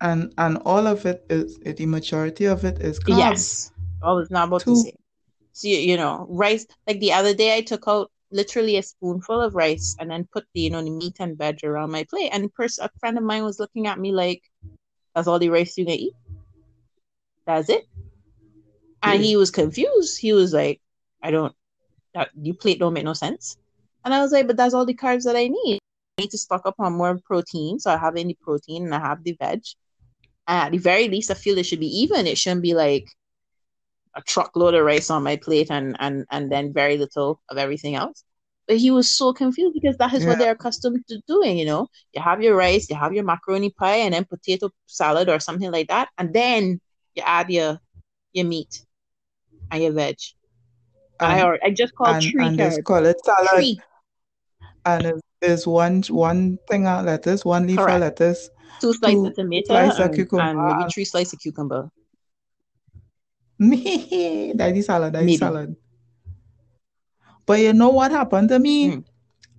and 0.00 0.32
and 0.38 0.58
all 0.64 0.86
of 0.86 1.06
it 1.06 1.24
is 1.30 1.58
the 1.58 1.86
majority 1.86 2.46
of 2.46 2.64
it 2.64 2.80
is 2.80 2.98
carbs. 2.98 3.18
yes, 3.18 3.72
I 4.02 4.12
was 4.12 4.30
not 4.30 4.48
about 4.48 4.62
to 4.62 4.74
Too. 4.74 4.76
say. 4.76 4.94
So, 5.52 5.68
you, 5.68 5.76
you 5.78 5.96
know, 5.96 6.26
rice, 6.28 6.66
like 6.86 7.00
the 7.00 7.12
other 7.12 7.34
day, 7.34 7.56
I 7.56 7.62
took 7.62 7.84
out 7.88 8.10
literally 8.30 8.76
a 8.76 8.82
spoonful 8.82 9.40
of 9.40 9.54
rice 9.54 9.96
and 9.98 10.10
then 10.10 10.28
put 10.32 10.44
the, 10.54 10.60
you 10.60 10.70
know, 10.70 10.82
the 10.82 10.90
meat 10.90 11.16
and 11.20 11.38
veg 11.38 11.64
around 11.64 11.92
my 11.92 12.04
plate. 12.10 12.30
And 12.32 12.52
pers- 12.52 12.78
a 12.78 12.90
friend 13.00 13.16
of 13.16 13.24
mine 13.24 13.44
was 13.44 13.58
looking 13.58 13.86
at 13.86 13.98
me 13.98 14.12
like, 14.12 14.42
that's 15.14 15.28
all 15.28 15.38
the 15.38 15.48
rice 15.48 15.78
you're 15.78 15.86
going 15.86 15.98
to 15.98 16.04
eat? 16.04 16.12
That's 17.46 17.70
it? 17.70 17.84
And 19.02 19.22
he 19.22 19.36
was 19.36 19.50
confused. 19.50 20.18
He 20.18 20.32
was 20.32 20.52
like, 20.52 20.80
I 21.22 21.30
don't, 21.30 21.54
that 22.14 22.30
your 22.40 22.54
plate 22.54 22.78
don't 22.78 22.92
make 22.92 23.04
no 23.04 23.12
sense. 23.12 23.56
And 24.04 24.14
I 24.14 24.20
was 24.20 24.32
like, 24.32 24.46
but 24.46 24.56
that's 24.56 24.74
all 24.74 24.86
the 24.86 24.94
carbs 24.94 25.24
that 25.24 25.36
I 25.36 25.48
need. 25.48 25.78
I 26.18 26.22
need 26.22 26.30
to 26.30 26.38
stock 26.38 26.62
up 26.64 26.76
on 26.78 26.94
more 26.94 27.18
protein. 27.24 27.78
So 27.78 27.92
I 27.92 27.96
have 27.96 28.16
any 28.16 28.34
protein 28.34 28.84
and 28.84 28.94
I 28.94 29.00
have 29.00 29.22
the 29.22 29.36
veg. 29.40 29.62
And 30.48 30.58
at 30.58 30.72
the 30.72 30.78
very 30.78 31.08
least, 31.08 31.30
I 31.30 31.34
feel 31.34 31.58
it 31.58 31.66
should 31.66 31.80
be 31.80 32.00
even. 32.00 32.26
It 32.26 32.38
shouldn't 32.38 32.62
be 32.62 32.74
like 32.74 33.06
a 34.14 34.22
truckload 34.22 34.74
of 34.74 34.84
rice 34.84 35.10
on 35.10 35.22
my 35.22 35.36
plate 35.36 35.70
and, 35.70 35.96
and, 35.98 36.24
and 36.30 36.50
then 36.50 36.72
very 36.72 36.96
little 36.96 37.40
of 37.50 37.58
everything 37.58 37.96
else. 37.96 38.24
But 38.66 38.78
he 38.78 38.90
was 38.90 39.10
so 39.10 39.32
confused 39.32 39.74
because 39.74 39.96
that 39.98 40.12
is 40.14 40.26
what 40.26 40.38
they're 40.38 40.52
accustomed 40.52 41.04
to 41.08 41.20
doing, 41.28 41.56
you 41.56 41.66
know. 41.66 41.86
You 42.12 42.22
have 42.22 42.42
your 42.42 42.56
rice, 42.56 42.90
you 42.90 42.96
have 42.96 43.12
your 43.12 43.22
macaroni 43.22 43.70
pie, 43.70 43.98
and 43.98 44.12
then 44.12 44.24
potato 44.24 44.70
salad 44.86 45.28
or 45.28 45.38
something 45.38 45.70
like 45.70 45.86
that. 45.88 46.08
And 46.18 46.32
then 46.34 46.80
you 47.14 47.22
add 47.24 47.48
your 47.50 47.78
your 48.32 48.44
meat 48.44 48.85
and 49.70 49.82
your 49.82 49.92
veg. 49.92 50.16
I 51.24 51.42
And 51.42 51.42
or 51.42 51.58
I 51.64 51.70
just 51.70 51.94
call 51.94 52.14
and, 52.14 52.20
tree 52.20 52.58
and 52.58 52.84
called 52.84 53.06
it 53.06 53.16
salad. 53.24 53.48
Tree. 53.54 53.82
And 54.84 55.06
it's, 55.06 55.22
it's 55.42 55.66
one 55.66 56.02
one 56.08 56.58
thing 56.68 56.86
of 56.86 57.04
lettuce, 57.04 57.44
one 57.44 57.66
leaf 57.66 57.86
of 57.88 58.00
lettuce, 58.00 58.50
Two 58.80 58.92
slices 58.94 59.24
two 59.24 59.26
of 59.26 59.34
tomato 59.34 59.74
slice 59.74 59.98
of 59.98 60.12
and, 60.12 60.14
cucumber. 60.14 60.48
and 60.48 60.64
maybe 60.64 60.84
three 60.84 61.04
slices 61.04 61.34
of 61.34 61.40
cucumber. 61.40 61.90
Me, 63.58 64.52
Daddy 64.54 64.82
salad, 64.82 65.12
daddy 65.12 65.32
Maybe. 65.32 65.34
salad. 65.34 65.76
But 67.46 67.60
you 67.60 67.72
know 67.72 67.90
what 67.90 68.10
happened 68.10 68.48
to 68.50 68.58
me? 68.58 68.96
Mm. 68.96 69.04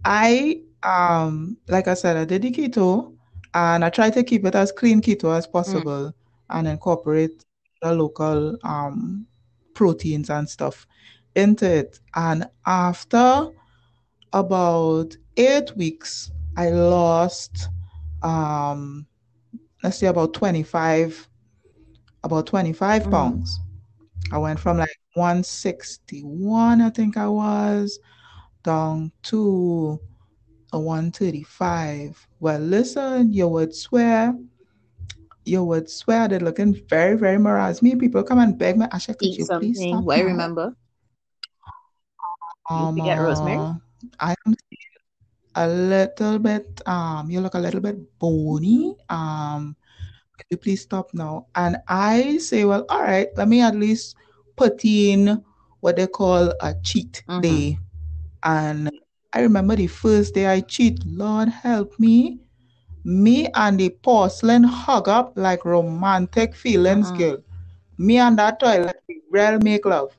I 0.06 0.62
um 0.84 1.58
like 1.68 1.88
I 1.88 1.94
said, 1.94 2.18
I 2.18 2.26
did 2.26 2.42
the 2.44 2.52
keto 2.52 3.14
and 3.54 3.84
I 3.84 3.90
try 3.90 4.10
to 4.12 4.24
keep 4.24 4.46
it 4.46 4.56
as 4.56 4.72
clean 4.72 5.02
keto 5.02 5.36
as 5.36 5.48
possible 5.48 6.14
and 6.50 6.68
incorporate 6.68 7.46
the 7.82 7.94
local 7.94 8.58
um 8.64 9.28
proteins 9.78 10.30
and 10.32 10.50
stuff 10.50 10.88
into 11.36 11.66
it. 11.82 12.00
And 12.16 12.50
after 12.66 13.50
about 14.34 15.16
eight 15.38 15.76
weeks, 15.78 16.32
I 16.58 16.70
lost 16.72 17.70
um 18.24 19.06
let's 19.84 19.98
say 20.00 20.08
about 20.08 20.34
25 20.34 21.30
about 22.24 22.48
25 22.48 23.04
Mhm. 23.04 23.12
pounds. 23.12 23.62
I 24.32 24.38
went 24.40 24.60
from 24.60 24.78
like 24.78 24.90
161, 25.14 26.82
I 26.82 26.90
think 26.90 27.16
I 27.16 27.28
was, 27.28 28.00
down 28.64 29.12
to 29.30 30.00
a 30.74 30.80
135. 30.80 32.28
Well, 32.40 32.60
listen, 32.60 33.32
you 33.32 33.48
would 33.48 33.74
swear, 33.76 34.36
you 35.48 35.64
would 35.64 35.90
swear 35.90 36.28
they're 36.28 36.40
looking 36.40 36.76
very, 36.90 37.18
very 37.18 37.38
moraz. 37.38 37.82
Me, 37.82 37.96
people 37.96 38.24
come 38.24 38.40
and 38.40 38.58
beg 38.58 38.78
me, 38.78 38.86
Asha, 38.88 39.18
could 39.18 39.36
Eat 39.36 39.38
you 39.38 39.48
please 39.48 39.82
something. 39.82 39.84
stop 39.84 40.06
Well, 40.06 40.18
I 40.18 40.22
remember. 40.22 40.76
You 42.74 42.88
Um, 42.88 42.96
forget 42.96 43.20
rosemary? 43.20 43.68
I 44.20 44.36
am 44.46 44.56
a 45.56 45.68
little 45.68 46.40
bit, 46.40 46.82
um, 46.88 47.30
you 47.30 47.40
look 47.42 47.56
a 47.56 47.60
little 47.60 47.82
bit 47.82 47.98
bony. 48.20 48.96
Um, 49.10 49.76
could 50.38 50.48
you 50.50 50.58
please 50.58 50.82
stop 50.82 51.14
now? 51.14 51.48
And 51.56 51.78
I 51.88 52.38
say, 52.38 52.66
well, 52.66 52.86
all 52.90 53.02
right, 53.02 53.28
let 53.38 53.48
me 53.48 53.62
at 53.62 53.76
least 53.76 54.16
put 54.56 54.84
in 54.86 55.44
what 55.80 55.96
they 55.98 56.08
call 56.08 56.54
a 56.62 56.76
cheat 56.84 57.24
Mhm. 57.28 57.42
day. 57.42 57.80
And 58.44 58.92
I 59.34 59.42
remember 59.42 59.76
the 59.76 59.88
first 59.88 60.34
day 60.36 60.48
I 60.48 60.62
cheat, 60.62 61.04
Lord 61.06 61.50
help 61.50 62.00
me. 62.00 62.40
Me 63.08 63.48
and 63.56 63.80
the 63.80 63.88
porcelain 63.88 64.64
hug 64.64 65.08
up 65.08 65.32
like 65.38 65.64
romantic 65.64 66.54
feelings, 66.54 67.10
Mm-mm. 67.14 67.18
girl. 67.18 67.38
Me 67.98 68.18
and 68.18 68.38
that 68.38 68.60
toilet, 68.60 69.00
we 69.08 69.22
real 69.32 69.60
make 69.60 69.86
love. 69.86 70.12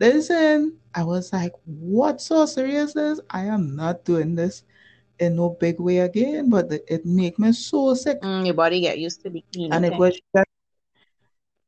Listen, 0.00 0.78
I 0.96 1.04
was 1.04 1.32
like, 1.32 1.52
what 1.64 2.20
sorcery 2.20 2.74
is 2.74 2.92
this? 2.92 3.20
I 3.30 3.44
am 3.44 3.76
not 3.76 4.04
doing 4.04 4.34
this 4.34 4.64
in 5.20 5.36
no 5.36 5.50
big 5.50 5.78
way 5.78 5.98
again, 5.98 6.50
but 6.50 6.72
it 6.88 7.06
make 7.06 7.38
me 7.38 7.52
so 7.52 7.94
sick. 7.94 8.20
Mm, 8.20 8.46
your 8.46 8.54
body 8.54 8.80
get 8.80 8.98
used 8.98 9.22
to 9.22 9.30
the 9.30 9.44
clean. 9.52 9.72
And 9.72 9.84
okay. 9.84 9.94
it 9.94 9.98
was 9.98 10.20
just, 10.34 10.50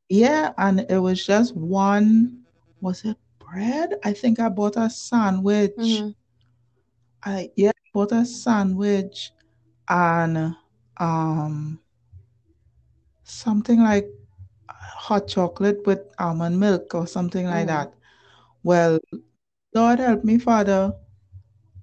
yeah, 0.09 0.51
and 0.57 0.85
it 0.89 0.99
was 0.99 1.25
just 1.25 1.55
one, 1.55 2.43
was 2.81 3.05
it 3.05 3.15
bread? 3.39 3.95
I 4.03 4.11
think 4.11 4.41
I 4.41 4.49
bought 4.49 4.75
a 4.75 4.89
sandwich. 4.89 5.71
Mm-hmm. 5.79 6.09
I 7.23 7.51
yeah, 7.55 7.71
bought 7.93 8.11
a 8.11 8.25
sandwich 8.25 9.31
and 9.89 10.55
um 10.97 11.79
something 13.23 13.81
like 13.81 14.07
hot 14.69 15.27
chocolate 15.27 15.85
with 15.85 15.99
almond 16.19 16.59
milk 16.59 16.95
or 16.95 17.05
something 17.07 17.45
like 17.45 17.65
mm. 17.65 17.67
that. 17.67 17.93
Well, 18.63 18.99
Lord 19.73 19.99
help 19.99 20.23
me, 20.23 20.39
Father. 20.39 20.93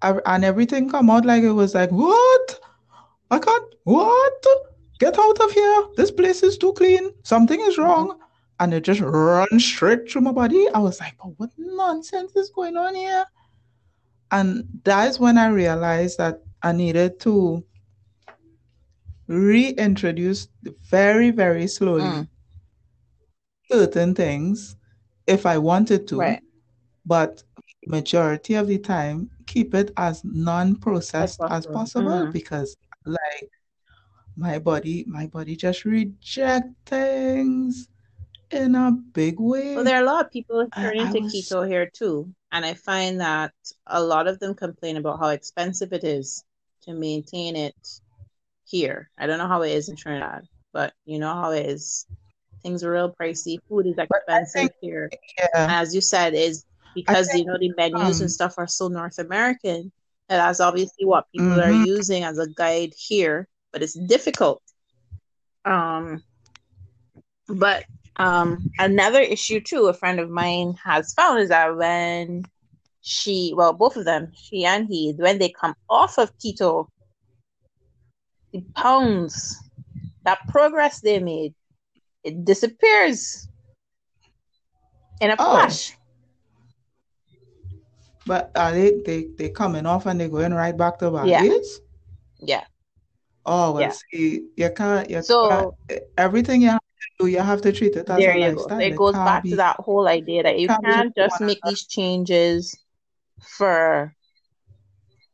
I, 0.00 0.18
and 0.26 0.44
everything 0.44 0.90
come 0.90 1.10
out 1.10 1.24
like 1.24 1.44
it 1.44 1.52
was 1.52 1.74
like, 1.74 1.90
what? 1.90 2.60
I 3.30 3.38
can't, 3.38 3.74
what? 3.84 4.44
Get 4.98 5.18
out 5.18 5.40
of 5.40 5.52
here. 5.52 5.84
This 5.96 6.10
place 6.10 6.42
is 6.42 6.58
too 6.58 6.72
clean. 6.72 7.12
Something 7.22 7.60
is 7.60 7.78
wrong. 7.78 8.08
Mm-hmm. 8.10 8.18
And 8.60 8.74
it 8.74 8.82
just 8.82 9.00
runs 9.00 9.64
straight 9.64 10.10
through 10.10 10.22
my 10.22 10.32
body. 10.32 10.66
I 10.74 10.78
was 10.78 11.00
like, 11.00 11.14
but 11.18 11.38
what 11.38 11.50
nonsense 11.56 12.34
is 12.36 12.50
going 12.50 12.76
on 12.76 12.94
here? 12.94 13.24
And 14.30 14.64
that's 14.84 15.20
when 15.20 15.38
I 15.38 15.48
realized 15.48 16.18
that 16.18 16.42
I 16.62 16.72
needed 16.72 17.20
to 17.20 17.64
reintroduce 19.26 20.48
very, 20.90 21.30
very 21.30 21.66
slowly 21.66 22.02
mm. 22.02 22.28
certain 23.70 24.14
things 24.14 24.76
if 25.26 25.46
I 25.46 25.58
wanted 25.58 26.06
to. 26.08 26.18
Right. 26.18 26.42
But 27.06 27.42
majority 27.86 28.54
of 28.54 28.68
the 28.68 28.78
time, 28.78 29.30
keep 29.46 29.74
it 29.74 29.92
as 29.96 30.22
non-processed 30.24 31.40
as 31.42 31.48
possible, 31.48 31.56
as 31.56 31.66
possible 31.66 32.26
mm. 32.26 32.32
because 32.32 32.76
like 33.04 33.50
my 34.36 34.58
body, 34.58 35.04
my 35.06 35.26
body 35.26 35.56
just 35.56 35.84
reject 35.84 36.68
things 36.86 37.88
in 38.50 38.74
a 38.74 38.92
big 38.92 39.40
way. 39.40 39.74
Well, 39.74 39.84
there 39.84 39.96
are 39.96 40.02
a 40.02 40.06
lot 40.06 40.24
of 40.24 40.30
people 40.30 40.66
turning 40.74 41.12
to 41.12 41.20
was... 41.20 41.34
keto 41.34 41.66
here 41.66 41.90
too. 41.92 42.32
And 42.52 42.66
I 42.66 42.74
find 42.74 43.20
that 43.20 43.52
a 43.86 44.02
lot 44.02 44.28
of 44.28 44.38
them 44.38 44.54
complain 44.54 44.98
about 44.98 45.18
how 45.18 45.28
expensive 45.28 45.92
it 45.92 46.04
is 46.04 46.44
to 46.82 46.92
maintain 46.92 47.56
it 47.56 48.00
here. 48.72 49.10
I 49.18 49.26
don't 49.26 49.38
know 49.38 49.46
how 49.46 49.62
it 49.62 49.70
is 49.70 49.88
in 49.90 49.96
Trinidad, 49.96 50.48
but 50.72 50.94
you 51.04 51.18
know 51.18 51.32
how 51.32 51.52
it 51.52 51.66
is. 51.66 52.06
Things 52.62 52.82
are 52.82 52.90
real 52.90 53.14
pricey. 53.14 53.58
Food 53.68 53.86
is 53.86 53.98
expensive 53.98 54.52
think, 54.52 54.72
here. 54.80 55.10
Yeah. 55.38 55.80
As 55.80 55.94
you 55.94 56.00
said, 56.00 56.32
is 56.32 56.64
because 56.94 57.28
think, 57.28 57.46
you 57.46 57.52
know 57.52 57.58
the 57.58 57.72
menus 57.76 58.20
um, 58.20 58.22
and 58.22 58.30
stuff 58.30 58.54
are 58.56 58.66
so 58.66 58.88
North 58.88 59.18
American. 59.18 59.92
And 60.28 60.40
that's 60.40 60.60
obviously 60.60 61.04
what 61.04 61.26
people 61.30 61.48
mm-hmm. 61.48 61.60
are 61.60 61.84
using 61.84 62.24
as 62.24 62.38
a 62.38 62.48
guide 62.48 62.94
here, 62.96 63.46
but 63.72 63.82
it's 63.82 63.94
difficult. 63.94 64.62
Um, 65.64 66.22
but 67.48 67.84
um, 68.16 68.70
another 68.78 69.20
issue 69.20 69.60
too, 69.60 69.86
a 69.86 69.94
friend 69.94 70.18
of 70.18 70.30
mine 70.30 70.78
has 70.82 71.12
found 71.12 71.40
is 71.40 71.50
that 71.50 71.76
when 71.76 72.44
she, 73.02 73.52
well, 73.54 73.72
both 73.72 73.96
of 73.96 74.04
them, 74.04 74.32
she 74.34 74.64
and 74.64 74.86
he, 74.86 75.12
when 75.16 75.38
they 75.38 75.50
come 75.50 75.74
off 75.90 76.18
of 76.18 76.36
keto, 76.38 76.86
the 78.52 78.64
pounds, 78.74 79.58
that 80.24 80.38
progress 80.48 81.00
they 81.00 81.18
made, 81.18 81.54
it 82.24 82.44
disappears 82.44 83.48
in 85.20 85.30
a 85.30 85.36
oh. 85.38 85.50
flash. 85.52 85.96
But 88.24 88.52
are 88.54 88.70
they 88.70 89.00
they 89.04 89.26
they 89.36 89.50
coming 89.50 89.84
off 89.84 90.06
and 90.06 90.20
they 90.20 90.28
going 90.28 90.54
right 90.54 90.76
back 90.76 90.98
to 90.98 91.10
back? 91.10 91.26
Yeah. 91.26 91.42
Yeah. 92.38 92.64
Oh 93.44 93.72
well, 93.72 93.82
yeah. 93.82 93.92
see, 94.12 94.46
you 94.56 94.70
can't. 94.70 95.10
You 95.10 95.22
so 95.22 95.74
can't, 95.88 96.02
everything 96.16 96.62
you 96.62 96.68
have 96.68 96.78
to 96.80 97.24
do, 97.24 97.26
you 97.26 97.40
have 97.40 97.60
to 97.62 97.72
treat 97.72 97.96
it 97.96 98.08
as 98.08 98.18
there 98.18 98.30
a 98.30 98.38
you 98.38 98.54
lifestyle. 98.54 98.78
Go. 98.78 98.84
It, 98.84 98.92
it 98.92 98.96
goes 98.96 99.14
back 99.14 99.42
be, 99.42 99.50
to 99.50 99.56
that 99.56 99.76
whole 99.80 100.06
idea 100.06 100.44
that 100.44 100.60
you 100.60 100.68
can't, 100.68 100.84
can't 100.84 101.16
just 101.16 101.40
make 101.40 101.58
these 101.66 101.84
changes 101.86 102.78
for 103.40 104.14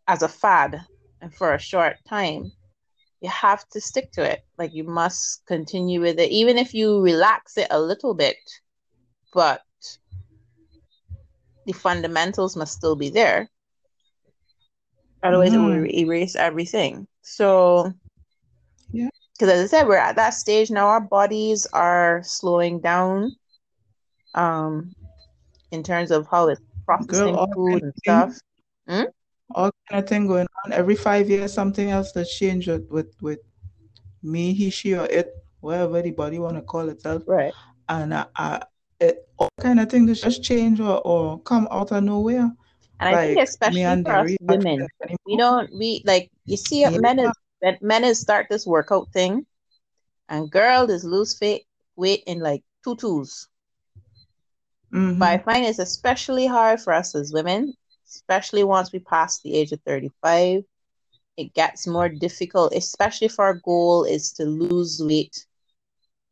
as 0.06 0.22
a 0.22 0.28
fad 0.28 0.80
and 1.20 1.34
for 1.34 1.52
a 1.52 1.58
short 1.58 1.96
time 2.08 2.50
you 3.20 3.28
have 3.28 3.68
to 3.70 3.80
stick 3.80 4.12
to 4.12 4.22
it. 4.22 4.40
Like 4.58 4.74
you 4.74 4.84
must 4.84 5.44
continue 5.46 6.00
with 6.00 6.18
it, 6.18 6.30
even 6.30 6.58
if 6.58 6.74
you 6.74 7.00
relax 7.00 7.56
it 7.56 7.68
a 7.70 7.80
little 7.80 8.14
bit, 8.14 8.36
but 9.32 9.60
the 11.66 11.72
fundamentals 11.72 12.56
must 12.56 12.74
still 12.74 12.96
be 12.96 13.10
there. 13.10 13.48
Otherwise, 15.22 15.50
mm. 15.50 15.54
it 15.54 15.58
will 15.58 15.84
mm-hmm. 15.84 15.98
erase 15.98 16.36
everything. 16.36 17.06
So, 17.22 17.92
yeah. 18.92 19.10
Because 19.38 19.52
as 19.52 19.64
I 19.64 19.66
said, 19.66 19.88
we're 19.88 19.96
at 19.96 20.16
that 20.16 20.30
stage 20.30 20.70
now. 20.70 20.86
Our 20.86 21.00
bodies 21.00 21.66
are 21.72 22.22
slowing 22.24 22.80
down, 22.80 23.32
um, 24.34 24.92
in 25.70 25.82
terms 25.82 26.10
of 26.10 26.26
how 26.30 26.48
it's 26.48 26.60
processing 26.86 27.34
Girl, 27.34 27.48
food 27.54 27.82
and 27.82 27.92
stuff. 27.98 28.38
Hmm? 28.88 29.02
All 29.54 29.70
kind 29.88 30.02
of 30.02 30.08
thing 30.08 30.26
going 30.26 30.46
on. 30.64 30.72
Every 30.72 30.96
five 30.96 31.28
years, 31.28 31.52
something 31.52 31.90
else 31.90 32.12
that 32.12 32.26
change 32.26 32.68
with, 32.68 32.88
with, 32.90 33.14
with 33.20 33.40
me, 34.22 34.52
he, 34.52 34.70
she, 34.70 34.94
or 34.94 35.06
it, 35.06 35.32
whatever 35.60 36.02
the 36.02 36.10
body 36.10 36.38
want 36.38 36.56
to 36.56 36.62
call 36.62 36.88
itself. 36.88 37.22
Right. 37.26 37.52
And 37.88 38.12
uh, 38.12 38.26
uh, 38.36 38.60
it, 39.00 39.28
all 39.38 39.48
kind 39.60 39.80
of 39.80 39.88
thing 39.88 40.06
that 40.06 40.14
just 40.14 40.42
change 40.42 40.80
or, 40.80 41.00
or 41.06 41.40
come 41.40 41.68
out 41.70 41.92
of 41.92 42.04
nowhere. 42.04 42.50
And 43.00 43.14
like, 43.14 43.14
I 43.14 43.26
think 43.34 43.48
especially 43.48 44.02
for 44.02 44.10
us 44.10 44.36
women, 44.40 44.86
we 45.24 45.36
don't 45.36 45.70
we 45.72 46.02
like 46.04 46.30
you 46.46 46.56
see 46.56 46.80
yeah. 46.80 46.90
men 46.98 47.20
is 47.20 47.30
men 47.80 48.02
is 48.02 48.18
start 48.18 48.46
this 48.50 48.66
workout 48.66 49.12
thing, 49.12 49.46
and 50.28 50.50
girl 50.50 50.90
is 50.90 51.04
lose 51.04 51.38
weight 51.40 51.62
weight 51.94 52.24
in 52.26 52.40
like 52.40 52.64
tutus. 52.84 53.46
Mm-hmm. 54.92 55.20
But 55.20 55.28
I 55.28 55.38
find 55.38 55.64
it's 55.64 55.78
especially 55.78 56.48
hard 56.48 56.80
for 56.80 56.92
us 56.92 57.14
as 57.14 57.32
women 57.32 57.74
especially 58.08 58.64
once 58.64 58.92
we 58.92 58.98
pass 59.00 59.40
the 59.40 59.54
age 59.54 59.72
of 59.72 59.80
35. 59.86 60.64
It 61.36 61.54
gets 61.54 61.86
more 61.86 62.08
difficult, 62.08 62.72
especially 62.74 63.26
if 63.26 63.38
our 63.38 63.54
goal 63.54 64.04
is 64.04 64.32
to 64.34 64.44
lose 64.44 65.00
weight 65.02 65.46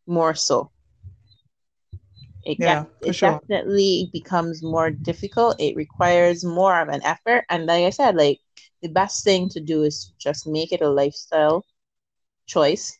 more 0.07 0.35
so. 0.35 0.70
It, 2.45 2.59
yeah, 2.61 2.85
it 3.03 3.12
sure. 3.12 3.41
definitely 3.41 4.11
becomes 4.12 4.62
more 4.62 4.91
difficult. 4.91 5.61
It 5.61 5.77
requires 5.77 6.45
more 6.45 6.81
of 6.81 6.89
an 6.89 7.03
effort. 7.05 7.45
And 7.51 7.66
like 7.66 7.85
I 7.85 7.91
said, 7.91 8.16
like 8.16 8.41
the 8.83 8.89
best 8.89 9.24
thing 9.24 9.49
to 9.51 9.61
do 9.61 9.83
is 9.83 10.12
just 10.18 10.47
make 10.47 10.72
it 10.72 10.81
a 10.81 10.89
lifestyle 10.89 11.64
choice. 12.47 12.99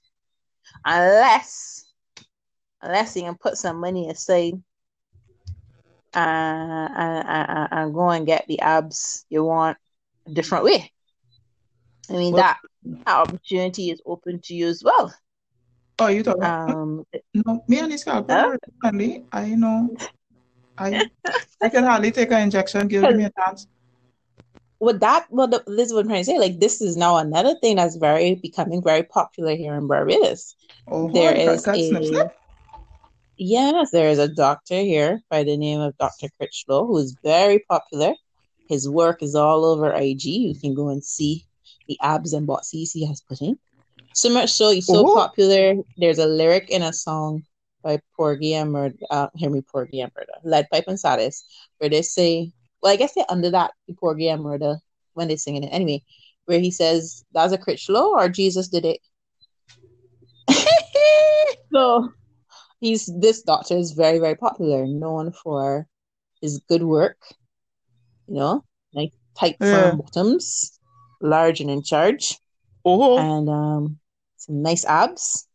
Unless 0.85 1.85
unless 2.83 3.17
you 3.17 3.23
can 3.23 3.37
put 3.37 3.57
some 3.57 3.81
money 3.81 4.11
aside 4.11 4.55
and, 6.17 7.29
and, 7.29 7.69
and 7.71 7.95
go 7.95 8.11
and 8.11 8.27
get 8.27 8.47
the 8.49 8.61
abs 8.61 9.25
you 9.29 9.45
want 9.45 9.77
a 10.27 10.31
different 10.31 10.65
way. 10.65 10.93
I 12.09 12.13
mean, 12.15 12.33
well, 12.33 12.43
that, 12.43 12.59
that 13.05 13.17
opportunity 13.17 13.91
is 13.91 14.01
open 14.07 14.41
to 14.45 14.55
you 14.55 14.69
as 14.69 14.83
well. 14.83 15.13
Oh, 15.99 16.09
you 16.09 16.23
talking? 16.23 16.45
Um, 16.45 17.05
no, 17.35 17.65
me 17.69 17.79
and 17.81 17.93
this 17.93 18.05
girl, 18.05 18.25
uh, 18.29 18.57
I 19.33 19.55
know, 19.55 19.97
I 20.79 21.09
I 21.63 21.69
can 21.69 21.85
hardly 21.85 22.11
take 22.11 22.31
an 22.33 22.43
injection. 22.43 22.87
Give 22.87 23.03
me 23.03 23.25
a 23.25 23.33
chance. 23.39 23.67
With 24.79 25.01
that, 25.01 25.27
well, 25.31 25.49
the, 25.49 25.65
this 25.67 25.89
is 25.89 25.95
what 25.95 26.01
I'm 26.01 26.09
trying 26.09 26.21
to 26.21 26.25
say. 26.25 26.39
Like, 26.39 26.61
this 26.61 26.83
is 26.83 26.99
now 26.99 27.17
another 27.17 27.55
thing 27.63 27.77
that's 27.77 27.97
very 27.97 28.35
becoming 28.35 28.83
very 28.83 29.03
popular 29.05 29.57
here 29.57 29.75
in 29.75 29.87
Barbados. 29.87 30.55
Oh, 30.87 31.11
there 31.11 31.35
is 31.35 31.67
a, 31.67 32.31
Yes, 33.39 33.91
there 33.91 34.09
is 34.09 34.19
a 34.19 34.29
doctor 34.29 34.77
here 34.77 35.21
by 35.29 35.45
the 35.45 35.59
name 35.59 35.81
of 35.81 35.97
Dr. 35.99 36.29
Critchlow 36.39 36.87
who 36.87 36.97
is 36.97 37.17
very 37.23 37.59
popular. 37.69 38.15
His 38.69 38.89
work 38.89 39.23
is 39.23 39.35
all 39.35 39.67
over 39.67 39.93
IG. 39.93 40.25
You 40.25 40.59
can 40.59 40.75
go 40.75 40.89
and 40.89 41.05
see 41.05 41.45
the 41.87 41.99
abs 42.01 42.33
and 42.33 42.49
boxies 42.49 42.93
he 42.93 43.07
has 43.07 43.21
put 43.21 43.43
in. 43.43 43.59
So 44.15 44.31
much 44.31 44.51
so 44.53 44.71
he's 44.71 44.87
so 44.87 45.07
Ooh. 45.07 45.13
popular. 45.13 45.75
There's 45.99 46.19
a 46.19 46.27
lyric 46.27 46.71
in 46.71 46.83
a 46.83 46.95
song 46.95 47.45
by 47.83 48.01
Porgy 48.17 48.55
and 48.55 48.73
Murder, 48.73 48.97
uh, 49.11 49.29
Henry 49.39 49.61
Porgy 49.61 50.01
and 50.01 50.11
Murder, 50.17 50.33
Lead 50.43 50.69
Pipe 50.71 50.85
and 50.89 50.99
Saddis, 50.99 51.45
where 51.77 51.91
they 51.91 52.01
say, 52.01 52.53
well, 52.83 52.93
I 52.93 52.97
guess 52.97 53.13
they're 53.15 53.27
under 53.29 53.51
that 53.51 53.73
Porgy 54.01 54.29
and 54.29 54.43
Murder 54.43 54.77
when 55.13 55.29
they're 55.29 55.37
singing 55.37 55.65
it 55.65 55.69
anyway, 55.69 56.03
where 56.47 56.59
he 56.59 56.71
says, 56.71 57.25
"That's 57.33 57.53
a 57.53 57.59
Critchlow 57.59 58.15
or 58.15 58.31
Jesus 58.31 58.69
did 58.69 58.87
it." 58.87 59.01
so 61.73 62.11
he's 62.81 63.07
this 63.21 63.43
doctor 63.43 63.77
is 63.77 63.93
very 63.93 64.19
very 64.19 64.37
popular, 64.37 64.87
known 64.87 65.33
for 65.33 65.87
his 66.41 66.61
good 66.69 66.83
work. 66.83 67.19
You 68.29 68.35
know, 68.35 68.65
like 68.93 69.13
tight 69.39 69.57
yeah. 69.61 69.91
firm 69.91 69.99
bottoms, 69.99 70.79
large 71.21 71.61
and 71.61 71.71
in 71.71 71.83
charge, 71.83 72.39
oh. 72.85 73.19
and 73.19 73.49
um, 73.49 73.99
some 74.37 74.63
nice 74.63 74.85
abs. 74.85 75.47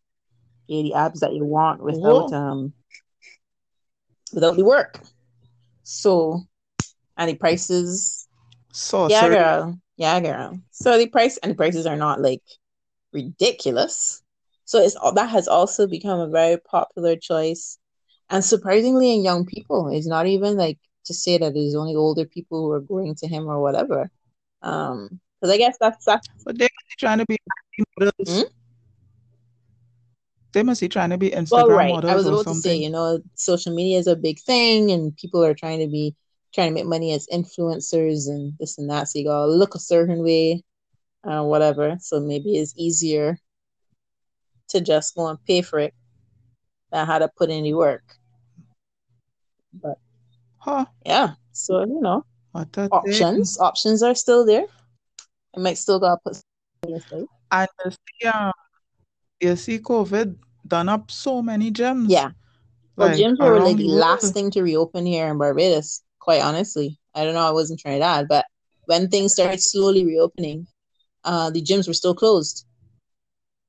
Yeah, 0.67 0.84
the 0.84 0.93
abs 0.93 1.19
that 1.19 1.34
you 1.34 1.43
want 1.43 1.84
without 1.84 2.32
oh. 2.32 2.34
um 2.34 2.74
without 4.34 4.55
the 4.55 4.65
work. 4.65 4.99
So, 5.84 6.41
and 7.17 7.30
the 7.30 7.36
prices, 7.36 8.28
Sorcery. 8.72 9.13
yeah, 9.13 9.28
girl, 9.30 9.80
yeah, 9.97 10.19
girl. 10.19 10.59
So 10.72 10.97
the 10.97 11.07
price 11.07 11.38
and 11.38 11.51
the 11.51 11.55
prices 11.55 11.86
are 11.86 11.97
not 11.97 12.22
like 12.22 12.43
ridiculous. 13.11 14.20
So 14.72 14.80
it's 14.80 14.95
that 15.15 15.28
has 15.28 15.49
also 15.49 15.86
become 15.86 16.22
a 16.22 16.30
very 16.30 16.55
popular 16.55 17.17
choice, 17.17 17.78
and 18.30 18.41
surprisingly 18.41 19.13
in 19.13 19.22
young 19.22 19.45
people. 19.45 19.89
It's 19.89 20.07
not 20.07 20.28
even 20.28 20.55
like 20.55 20.80
to 21.07 21.13
say 21.13 21.38
that 21.38 21.57
it's 21.57 21.76
only 21.76 21.93
older 21.93 22.24
people 22.24 22.61
who 22.61 22.72
are 22.72 22.80
going 22.80 23.13
to 23.15 23.28
him 23.28 23.47
or 23.49 23.61
whatever. 23.61 24.09
Um, 24.61 25.19
because 25.41 25.53
I 25.53 25.57
guess 25.57 25.76
that's 25.78 26.05
that's 26.05 26.26
But 26.45 26.57
they 26.57 26.69
must 26.72 26.88
be 26.88 26.95
trying 26.99 27.17
to 27.17 27.26
be 27.26 27.38
models. 27.99 28.13
Hmm? 28.26 28.47
They 30.53 30.63
must 30.63 30.80
be 30.80 30.88
trying 30.88 31.09
to 31.09 31.17
be 31.17 31.32
Instagram 31.32 31.51
well, 31.51 31.67
right. 31.67 31.91
models 31.91 32.11
I 32.13 32.15
was 32.15 32.26
or 32.28 32.32
about 32.32 32.47
to 32.47 32.61
say, 32.61 32.78
you 32.78 32.89
know, 32.89 33.19
social 33.36 33.76
media 33.76 33.99
is 33.99 34.07
a 34.07 34.15
big 34.15 34.39
thing, 34.39 34.89
and 34.91 35.13
people 35.17 35.43
are 35.43 35.53
trying 35.53 35.80
to 35.80 35.88
be 35.88 36.15
trying 36.55 36.69
to 36.69 36.76
make 36.76 36.86
money 36.86 37.11
as 37.11 37.28
influencers 37.28 38.30
and 38.30 38.53
this 38.57 38.78
and 38.78 38.89
that. 38.89 39.09
So 39.09 39.19
you 39.19 39.26
gotta 39.26 39.51
look 39.51 39.76
a 39.76 39.80
certain 39.80 40.24
way, 40.24 40.63
uh, 41.26 41.43
whatever. 41.43 41.97
So 41.99 42.22
maybe 42.22 42.55
it's 42.55 42.74
easier 42.78 43.38
to 44.72 44.82
just 44.82 45.15
go 45.15 45.28
and 45.28 45.38
pay 45.45 45.61
for 45.61 45.80
it 45.80 45.93
than 46.91 47.05
how 47.05 47.19
to 47.19 47.28
put 47.28 47.49
in 47.49 47.63
the 47.63 47.74
work. 47.74 48.03
But 49.74 49.97
Huh? 50.57 50.86
yeah, 51.05 51.34
so 51.51 51.82
you 51.82 52.01
know, 52.01 52.26
What 52.51 52.67
a 52.76 52.88
thing. 52.88 52.91
options 52.91 53.59
options 53.59 54.03
are 54.03 54.15
still 54.15 54.45
there. 54.45 54.65
I 55.55 55.59
might 55.59 55.78
still 55.78 55.99
gotta 55.99 56.19
put. 56.24 56.38
And 56.84 57.67
you 57.86 57.91
see, 57.91 58.28
um, 58.28 58.51
you 59.39 59.55
see, 59.55 59.80
COVID 59.80 60.36
done 60.67 60.89
up 60.89 61.11
so 61.11 61.41
many 61.41 61.72
gyms. 61.72 62.09
Yeah. 62.09 62.30
Well, 62.95 63.09
gyms 63.09 63.39
were 63.39 63.59
like 63.59 63.78
the 63.78 63.88
last 63.88 64.34
thing 64.34 64.51
to 64.51 64.61
reopen 64.61 65.05
here 65.05 65.28
in 65.28 65.38
Barbados, 65.38 66.01
quite 66.19 66.41
honestly. 66.41 66.99
I 67.15 67.24
don't 67.24 67.34
know, 67.34 67.47
I 67.47 67.51
wasn't 67.51 67.80
Trinidad, 67.80 68.28
but 68.28 68.45
when 68.86 69.09
things 69.09 69.34
started 69.34 69.61
slowly 69.61 70.05
reopening, 70.05 70.67
uh 71.24 71.49
the 71.49 71.61
gyms 71.61 71.88
were 71.88 71.93
still 71.93 72.15
closed. 72.15 72.65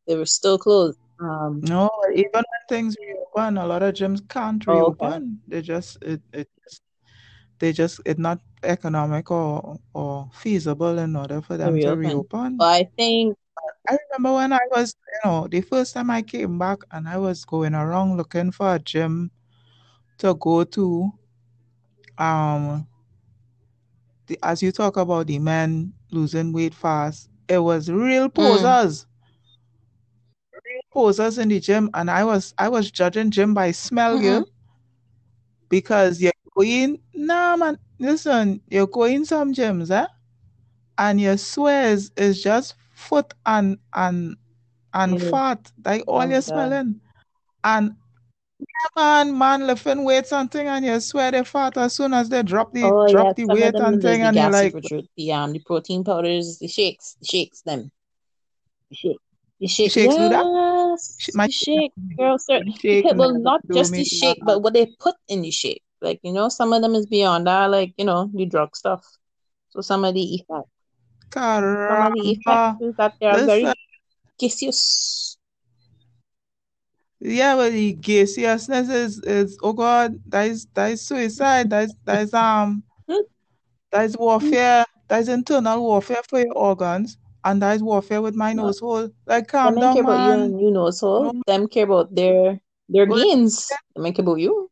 They 0.07 0.16
were 0.16 0.26
still 0.26 0.59
closed. 0.59 0.98
Um 1.20 1.62
No, 1.62 1.88
even 2.14 2.30
when 2.34 2.62
things 2.68 2.96
reopen, 3.00 3.57
a 3.57 3.66
lot 3.66 3.82
of 3.82 3.94
gyms 3.94 4.26
can't 4.28 4.66
Oh, 4.66 4.86
okay. 4.88 5.12
reopen. 5.12 5.40
They 5.48 5.62
just 5.62 5.98
it 6.03 6.20
it 6.32 6.48
they 7.59 7.72
just 7.72 8.00
it's 8.05 8.18
not 8.18 8.40
economic 8.62 9.30
or 9.30 9.78
or 9.94 10.28
feasible 10.34 10.98
in 10.98 11.16
order 11.16 11.40
for 11.40 11.57
them 11.57 11.78
to 11.80 11.94
reopen. 11.94 11.96
reopen. 11.96 12.59
But 12.59 12.68
I 12.80 12.84
think 12.96 13.36
I 13.88 13.96
remember 14.09 14.34
when 14.36 14.53
I 14.53 14.61
was, 14.70 14.94
you 15.12 15.30
know, 15.30 15.46
the 15.48 15.61
first 15.61 15.94
time 15.94 16.11
I 16.11 16.22
came 16.22 16.59
back 16.59 16.78
and 16.90 17.09
I 17.09 17.18
was 17.18 17.44
going 17.44 17.74
around 17.74 18.16
looking 18.16 18.50
for 18.50 18.74
a 18.74 18.78
gym 18.78 19.30
to 20.18 20.34
go 20.34 20.64
to. 20.64 21.12
Um, 22.18 22.86
the, 24.26 24.38
as 24.42 24.62
you 24.62 24.72
talk 24.72 24.96
about 24.96 25.26
the 25.26 25.38
men 25.38 25.92
losing 26.11 26.53
weight 26.53 26.74
fast, 26.74 27.28
it 27.48 27.59
was 27.59 27.90
real 27.90 28.28
mm, 28.36 28.76
posers, 28.76 29.07
real 29.07 29.11
posers 30.93 31.38
in 31.38 31.49
the 31.49 31.61
gym, 31.61 31.90
and 31.95 32.11
I 32.11 32.24
was 32.24 32.55
I 32.59 32.68
was 32.68 32.90
judging 32.90 33.30
gym 33.30 33.55
by 33.55 33.70
smell, 33.72 34.18
mm-mm, 34.18 34.22
girl, 34.22 34.49
because 35.68 36.20
you're 36.20 36.32
going, 36.57 37.01
nah, 37.14 37.57
man, 37.57 37.78
listen, 37.99 38.61
you're 38.68 38.86
going 38.86 39.24
some 39.24 39.53
gyms, 39.55 39.90
eh, 39.90 40.07
and 40.99 41.20
your 41.20 41.36
swears 41.36 42.11
is 42.16 42.43
just 42.43 42.74
foot 42.95 43.32
and 43.47 43.78
and 43.95 44.36
and 44.95 45.20
yeah. 45.20 45.30
fat, 45.30 45.72
like 45.84 46.05
all 46.07 46.22
Oh 46.22 46.28
you're 46.28 46.43
smelling. 46.43 47.01
And 47.64 47.97
man, 48.97 49.36
man 49.36 49.66
lifting 49.66 50.05
weight 50.05 50.26
thing, 50.26 50.68
and 50.68 50.84
you 50.84 51.01
swear 51.01 51.30
they 51.30 51.45
fat 51.45 51.76
as 51.76 51.95
soon 51.95 52.12
as 52.14 52.28
they 52.28 52.43
drop 52.43 52.72
the 52.72 52.82
Oh 52.82 53.07
yeah, 53.07 53.12
drop 53.12 53.36
the 53.36 53.47
weight 53.47 53.74
and 53.74 54.03
thing 54.03 54.22
the 54.22 54.26
and 54.26 54.36
you're 54.36 54.51
like, 54.51 54.74
the 55.16 55.32
um 55.32 55.53
the 55.53 55.61
protein 55.61 56.05
powders, 56.05 56.59
the 56.59 56.68
shakes, 56.68 57.16
the 57.20 57.26
shakes, 57.26 57.62
them. 57.62 57.90
The 58.90 58.97
shake. 58.97 59.18
The 59.61 59.66
the 59.66 59.68
shake. 59.68 59.90
shakes 59.93 60.16
do 60.16 60.28
that? 60.28 60.45
My 61.32 61.49
shake, 61.51 61.93
girl, 62.18 62.38
sir. 62.38 62.62
shake 62.80 62.90
Because, 62.90 63.14
well, 63.16 63.38
not 63.38 63.61
just 63.72 63.95
the 63.97 64.05
shake, 64.05 64.38
but 64.45 64.61
what 64.62 64.74
they 64.74 64.86
put 64.99 65.14
in 65.28 65.43
the 65.43 65.51
shake. 65.51 65.82
Like, 66.01 66.20
you 66.22 66.32
know, 66.32 66.49
some 66.49 66.72
of 66.72 66.82
them 66.82 66.95
is 66.95 67.07
beyond 67.07 67.47
that, 67.47 67.66
like, 67.70 67.95
you 67.97 68.05
know, 68.05 68.30
the 68.34 68.47
drug 68.47 68.76
stuff. 68.76 69.05
So 69.70 69.80
some 69.80 70.05
of 70.05 70.14
the 70.14 70.34
effects, 70.34 70.70
some 71.88 72.03
of 72.03 72.12
the 72.12 72.30
effects 72.32 72.64
is 72.80 72.95
that 72.97 73.14
they 73.20 73.26
are 73.26 73.38
Listen, 73.38 73.47
very 73.47 73.74
gaseous. 74.38 75.36
yeah, 77.20 77.55
but 77.57 77.72
the 77.72 77.93
gaseousness 77.95 78.88
is 78.88 79.18
is 79.20 79.59
oh 79.62 79.72
god, 79.72 80.18
that 80.26 80.49
is 80.49 80.66
that 80.74 80.93
is 80.93 81.03
suicide. 81.03 81.70
That 81.70 81.84
is 81.84 81.95
that 82.05 82.22
is 82.22 82.34
um 82.34 82.82
Hmm? 83.09 83.22
that 83.90 84.05
is 84.05 84.16
warfare. 84.16 84.84
That 85.09 85.20
is 85.20 85.28
internal 85.28 85.80
warfare 85.82 86.22
for 86.28 86.40
your 86.40 86.55
organs. 86.55 87.16
And 87.45 87.62
that 87.62 87.76
is 87.76 87.82
warfare 87.82 88.22
with 88.22 88.34
my 88.36 88.53
No, 88.53 88.64
nose 88.64 88.80
hole. 88.80 89.11
Like 89.26 89.49
calm 89.49 89.78
ain't 89.78 89.93
care 89.93 90.03
down, 90.03 90.03
about 90.03 90.20
you 90.20 90.34
man. 90.34 90.57
you 90.61 90.70
know, 90.70 90.90
so 90.90 91.09
No 91.18 91.32
them 91.47 91.66
care 91.68 91.84
about 91.84 92.14
their 92.14 92.61
their 92.88 93.07
Well, 93.07 93.16
gains. 93.16 93.80
Them 93.97 94.12
care 94.12 94.22
about 94.24 94.40
you. 94.40 94.70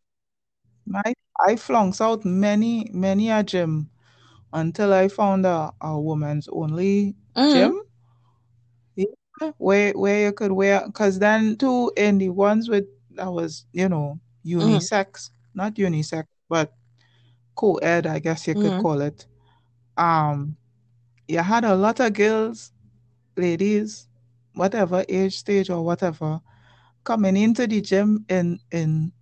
my 0.87 1.15
I 1.39 1.57
flunks 1.57 2.01
out 2.03 2.25
many, 2.25 2.91
many 2.93 3.31
a 3.31 3.43
gym 3.43 3.89
until 4.53 4.93
I 4.93 5.09
found 5.09 5.47
a, 5.47 5.73
a 5.81 6.01
woman's 6.01 6.49
only 6.49 7.17
Mm-hmm. 7.37 7.71
gym. 7.71 7.83
Yeah, 8.97 9.07
where 9.59 9.93
where 9.93 10.27
you 10.27 10.33
could 10.33 10.53
wear 10.53 10.83
because 10.87 11.19
then 11.19 11.57
too 11.57 11.93
in 11.97 12.19
the 12.19 12.29
ones 12.31 12.69
with 12.69 12.87
that 13.13 13.33
was, 13.33 13.67
you 13.73 13.89
know, 13.89 14.21
Mm-hmm. 14.61 14.85
unisex, 14.85 15.31
not 15.55 15.75
unisex, 15.75 16.25
but 16.49 16.73
co-ed, 17.55 18.07
I 18.07 18.19
guess 18.21 18.47
you 18.49 18.55
could 18.57 18.77
Mm-hmm. 18.77 18.79
call 18.79 19.01
it. 19.01 19.27
Um, 19.97 20.57
you 21.31 21.39
had 21.41 21.65
a 21.65 21.75
lot 21.77 22.01
of 22.01 22.13
girls, 22.13 22.73
ladies, 23.37 24.09
whatever 24.55 25.05
age 25.09 25.39
stage 25.39 25.71
or 25.71 25.85
whatever, 25.85 26.41
coming 27.05 27.37
into 27.37 27.67
the 27.67 27.81
gym 27.81 28.25
in 28.29 28.61
in 28.73 29.13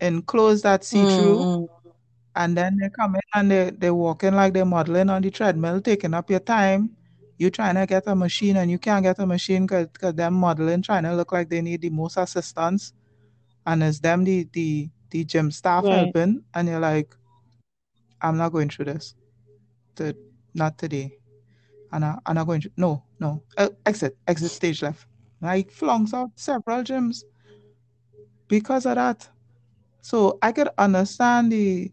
in 0.00 0.22
clothes 0.22 0.62
that 0.62 0.84
see 0.84 1.06
through. 1.06 1.46
Mm-hmm. 1.46 1.90
And 2.36 2.56
then 2.56 2.78
they 2.80 2.88
come 2.90 3.16
in 3.16 3.22
and 3.34 3.50
they, 3.50 3.70
they're 3.70 3.94
walking 3.94 4.34
like 4.34 4.54
they're 4.54 4.64
modeling 4.64 5.10
on 5.10 5.22
the 5.22 5.30
treadmill, 5.30 5.80
taking 5.80 6.14
up 6.14 6.30
your 6.30 6.40
time. 6.40 6.96
You're 7.38 7.50
trying 7.50 7.74
to 7.76 7.86
get 7.86 8.06
a 8.06 8.14
machine 8.14 8.56
and 8.56 8.70
you 8.70 8.78
can't 8.78 9.02
get 9.02 9.18
a 9.18 9.26
machine 9.26 9.66
because 9.66 10.14
them 10.14 10.34
modeling, 10.34 10.82
trying 10.82 11.04
to 11.04 11.14
look 11.14 11.32
like 11.32 11.48
they 11.50 11.60
need 11.62 11.82
the 11.82 11.90
most 11.90 12.16
assistance. 12.16 12.92
And 13.66 13.82
it's 13.82 14.00
them, 14.00 14.24
the, 14.24 14.48
the, 14.52 14.90
the 15.10 15.24
gym 15.24 15.50
staff 15.50 15.88
Right. 15.88 15.90
helping. 15.90 16.44
And 16.54 16.68
you're 16.68 16.80
like, 16.80 17.16
I'm 18.22 18.36
not 18.36 18.52
going 18.52 18.70
through 18.70 18.86
this. 18.86 19.14
Not 20.54 20.78
today. 20.78 21.19
And 21.92 22.04
I, 22.04 22.18
I'm 22.26 22.34
not 22.36 22.46
going 22.46 22.60
to, 22.62 22.72
no, 22.76 23.04
no. 23.18 23.42
Uh, 23.56 23.70
exit, 23.86 24.16
exit 24.26 24.50
stage 24.52 24.82
left. 24.82 25.06
I 25.42 25.62
flunks 25.64 26.14
out 26.14 26.30
several 26.36 26.82
gyms 26.84 27.24
because 28.48 28.86
of 28.86 28.96
that. 28.96 29.28
So 30.02 30.38
I 30.42 30.52
could 30.52 30.68
understand 30.78 31.52
the 31.52 31.92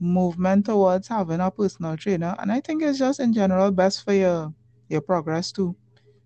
movement 0.00 0.66
towards 0.66 1.08
having 1.08 1.40
a 1.40 1.50
personal 1.50 1.96
trainer 1.96 2.34
and 2.38 2.52
i 2.52 2.60
think 2.60 2.82
it's 2.82 2.98
just 2.98 3.20
in 3.20 3.32
general 3.32 3.70
best 3.70 4.04
for 4.04 4.12
your 4.12 4.52
your 4.88 5.00
progress 5.00 5.52
too 5.52 5.74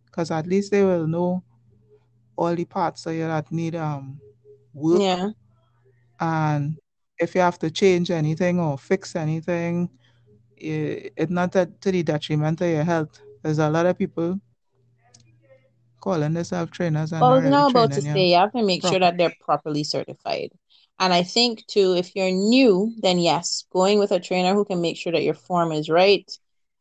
because 0.06 0.30
at 0.30 0.46
least 0.46 0.70
they 0.72 0.84
will 0.84 1.06
know 1.06 1.42
all 2.36 2.54
the 2.54 2.64
parts 2.64 3.06
of 3.06 3.14
you 3.14 3.26
that 3.26 3.50
need 3.52 3.74
um 3.76 4.20
work 4.74 5.00
Yeah. 5.00 5.30
and 6.20 6.78
if 7.18 7.34
you 7.34 7.40
have 7.40 7.58
to 7.58 7.70
change 7.70 8.10
anything 8.10 8.60
or 8.60 8.78
fix 8.78 9.16
anything 9.16 9.90
i- 9.90 10.07
it's 10.60 11.30
not 11.30 11.52
that 11.52 11.80
to 11.80 11.92
the 11.92 12.02
detriment 12.02 12.60
of 12.60 12.68
your 12.68 12.84
health 12.84 13.20
there's 13.42 13.58
a 13.58 13.68
lot 13.70 13.86
of 13.86 13.98
people 13.98 14.40
calling 16.00 16.32
themselves 16.34 16.70
trainers 16.72 17.12
and 17.12 17.20
Well, 17.20 17.30
I 17.30 17.36
was 17.36 17.44
really 17.44 17.64
now 17.64 17.68
about 17.68 17.92
to 17.92 18.02
say 18.02 18.28
you 18.28 18.36
have 18.36 18.52
to 18.52 18.62
make 18.62 18.84
sure 18.84 18.98
that 19.00 19.16
they're 19.16 19.34
properly 19.40 19.84
certified. 19.84 20.50
And 20.98 21.12
I 21.12 21.22
think 21.22 21.66
too, 21.66 21.94
if 21.96 22.14
you're 22.14 22.30
new, 22.30 22.94
then 22.98 23.18
yes, 23.18 23.64
going 23.72 23.98
with 23.98 24.12
a 24.12 24.20
trainer 24.20 24.54
who 24.54 24.64
can 24.64 24.80
make 24.80 24.96
sure 24.96 25.12
that 25.12 25.22
your 25.22 25.34
form 25.34 25.72
is 25.72 25.88
right 25.88 26.30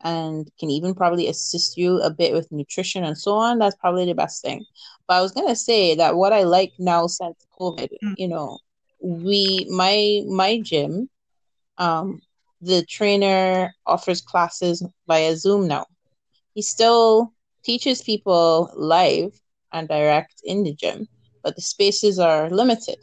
and 0.03 0.49
can 0.59 0.69
even 0.69 0.93
probably 0.95 1.27
assist 1.27 1.77
you 1.77 2.01
a 2.01 2.09
bit 2.11 2.33
with 2.33 2.51
nutrition 2.51 3.03
and 3.03 3.17
so 3.17 3.33
on, 3.35 3.59
that's 3.59 3.75
probably 3.75 4.05
the 4.05 4.13
best 4.15 4.41
thing. 4.41 4.65
But 5.07 5.15
I 5.15 5.21
was 5.21 5.31
gonna 5.31 5.55
say 5.55 5.95
that 5.95 6.15
what 6.15 6.33
I 6.33 6.43
like 6.43 6.73
now 6.79 7.07
since 7.07 7.45
COVID, 7.59 7.89
Mm, 8.03 8.15
you 8.15 8.27
know, 8.27 8.59
we 9.01 9.67
my 9.69 10.21
my 10.27 10.59
gym, 10.61 11.09
um, 11.77 12.21
the 12.61 12.85
trainer 12.85 13.73
offers 13.85 14.21
classes 14.21 14.83
via 15.07 15.35
Zoom 15.35 15.67
now. 15.67 15.85
He 16.53 16.61
still 16.61 17.33
teaches 17.63 18.01
people 18.01 18.71
live 18.75 19.31
and 19.71 19.87
direct 19.87 20.41
in 20.43 20.63
the 20.63 20.73
gym, 20.73 21.07
but 21.43 21.55
the 21.55 21.61
spaces 21.61 22.19
are 22.19 22.49
limited. 22.49 22.97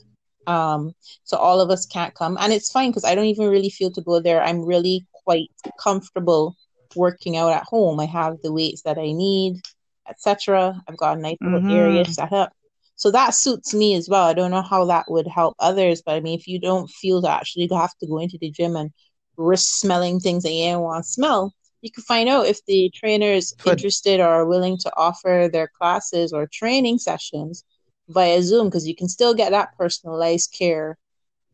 Um, 0.47 0.93
so 1.23 1.37
all 1.37 1.61
of 1.61 1.71
us 1.71 1.87
can't 1.87 2.15
come, 2.15 2.37
and 2.41 2.53
it's 2.53 2.71
fine 2.71 2.91
because 2.91 3.05
I 3.05 3.15
don't 3.15 3.27
even 3.27 3.49
really 3.49 3.71
feel 3.71 3.91
to 3.93 4.03
go 4.03 4.21
there. 4.21 4.43
I'm 4.43 4.65
really 4.65 5.07
quite 5.25 5.51
comfortable 5.81 6.57
working 6.97 7.37
out 7.37 7.53
at 7.53 7.65
home. 7.65 7.99
I 8.01 8.07
have 8.07 8.41
the 8.43 8.53
weights 8.53 8.83
that 8.83 8.99
I 8.99 9.13
need, 9.13 9.61
etc. 10.09 10.81
I've 10.89 10.97
got 10.97 11.19
a 11.19 11.21
nice 11.21 11.39
little 11.41 11.71
area 11.73 12.03
mm-hmm. 12.03 12.13
set 12.13 12.33
up. 12.33 12.53
So 12.97 13.11
that 13.11 13.35
suits 13.35 13.75
me 13.75 13.95
as 13.97 14.09
well. 14.09 14.25
I 14.25 14.35
don't 14.35 14.51
know 14.51 14.63
how 14.63 14.85
that 14.87 15.07
would 15.09 15.27
help 15.27 15.57
others, 15.59 16.03
but 16.05 16.15
I 16.15 16.21
mean, 16.21 16.39
if 16.39 16.47
you 16.47 16.61
don't 16.61 16.89
feel 16.89 17.23
to 17.23 17.31
actually 17.31 17.69
have 17.73 17.97
to 17.99 18.07
go 18.07 18.19
into 18.19 18.39
the 18.39 18.51
gym 18.51 18.77
and 18.77 18.93
risk 19.37 19.67
smelling 19.81 20.21
things 20.21 20.43
that 20.43 20.53
you 20.53 20.71
don't 20.73 20.83
want 20.83 21.05
to 21.05 21.11
smell, 21.11 21.55
you 21.83 21.91
can 21.91 22.03
find 22.05 22.29
out 22.29 22.47
if 22.47 22.65
the 22.67 22.91
trainer 22.95 23.27
is 23.27 23.55
For- 23.59 23.73
interested 23.73 24.21
or 24.21 24.29
are 24.29 24.47
willing 24.47 24.79
to 24.79 24.93
offer 24.97 25.49
their 25.53 25.69
classes 25.79 26.33
or 26.33 26.47
training 26.47 26.99
sessions 26.99 27.65
via 28.09 28.43
Zoom 28.43 28.69
because 28.69 28.87
you 28.87 28.95
can 28.95 29.09
still 29.09 29.35
get 29.35 29.51
that 29.51 29.77
personalized 29.77 30.55
care 30.57 30.97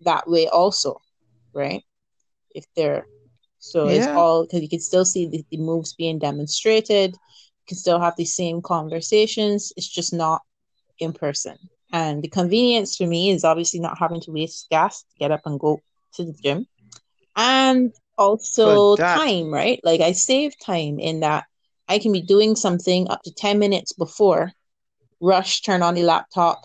that 0.03 0.29
way 0.29 0.47
also, 0.49 1.01
right? 1.53 1.83
If 2.55 2.65
they're 2.77 3.07
so 3.59 3.89
it's 3.89 4.07
all 4.15 4.45
because 4.45 4.63
you 4.63 4.69
can 4.69 4.81
still 4.81 5.05
see 5.05 5.27
the, 5.27 5.45
the 5.51 5.59
moves 5.59 5.93
being 5.95 6.19
demonstrated, 6.19 7.13
you 7.13 7.65
can 7.69 7.77
still 7.77 8.01
have 8.01 8.17
the 8.17 8.25
same 8.25 8.63
conversations, 8.63 9.73
it's 9.77 9.89
just 9.89 10.13
not 10.13 10.43
in 10.99 11.13
person. 11.13 11.59
And 11.93 12.23
the 12.23 12.29
convenience 12.29 12.97
for 12.97 13.07
me 13.07 13.31
is 13.31 13.45
obviously 13.45 13.81
not 13.81 13.99
having 13.99 14.21
to 14.23 14.33
waste 14.33 14.69
gas 14.71 15.03
to 15.03 15.17
get 15.19 15.31
up 15.31 15.43
and 15.45 15.59
go 15.59 15.81
to 16.15 16.25
the 16.25 16.33
gym. 16.33 16.67
And 17.41 17.95
also 18.19 18.97
that- 18.97 19.17
time, 19.17 19.53
right? 19.53 19.81
Like 19.83 20.03
I 20.03 20.13
save 20.13 20.53
time 20.59 20.99
in 20.99 21.21
that 21.21 21.45
I 21.89 21.99
can 21.99 22.13
be 22.13 22.21
doing 22.21 22.55
something 22.55 23.09
up 23.09 23.23
to 23.23 23.33
10 23.33 23.59
minutes 23.59 23.93
before, 23.95 24.53
rush, 25.21 25.63
turn 25.63 25.83
on 25.83 25.95
the 25.95 26.03
laptop, 26.03 26.65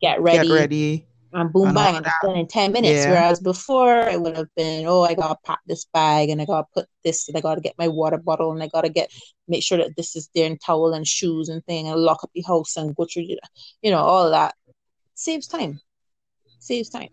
get 0.00 0.20
ready, 0.22 0.48
Get 0.48 0.54
ready. 0.54 1.06
and 1.34 1.52
boom 1.52 1.66
and 1.66 1.74
bang, 1.74 2.02
done 2.22 2.36
in 2.38 2.48
10 2.48 2.72
minutes. 2.72 3.04
Yeah. 3.04 3.10
Whereas 3.10 3.38
before 3.38 4.00
it 4.00 4.20
would 4.20 4.36
have 4.36 4.48
been, 4.56 4.86
oh, 4.86 5.02
I 5.02 5.12
gotta 5.14 5.38
pack 5.44 5.60
this 5.66 5.84
bag 5.92 6.30
and 6.30 6.40
I 6.40 6.46
gotta 6.46 6.66
put 6.72 6.86
this 7.04 7.28
and 7.28 7.36
I 7.36 7.40
gotta 7.42 7.60
get 7.60 7.74
my 7.78 7.86
water 7.86 8.18
bottle 8.18 8.50
and 8.50 8.62
I 8.62 8.66
gotta 8.68 8.88
get 8.88 9.12
make 9.46 9.62
sure 9.62 9.78
that 9.78 9.94
this 9.94 10.16
is 10.16 10.30
there 10.34 10.46
and 10.46 10.58
towel 10.58 10.94
and 10.94 11.06
shoes 11.06 11.50
and 11.50 11.64
thing 11.66 11.86
and 11.86 12.00
lock 12.00 12.24
up 12.24 12.30
the 12.34 12.42
house 12.42 12.78
and 12.78 12.96
go 12.96 13.04
through 13.04 13.24
you 13.82 13.90
know, 13.90 13.98
all 13.98 14.30
that. 14.30 14.54
Saves 15.14 15.46
time. 15.46 15.80
Saves 16.58 16.88
time. 16.88 17.10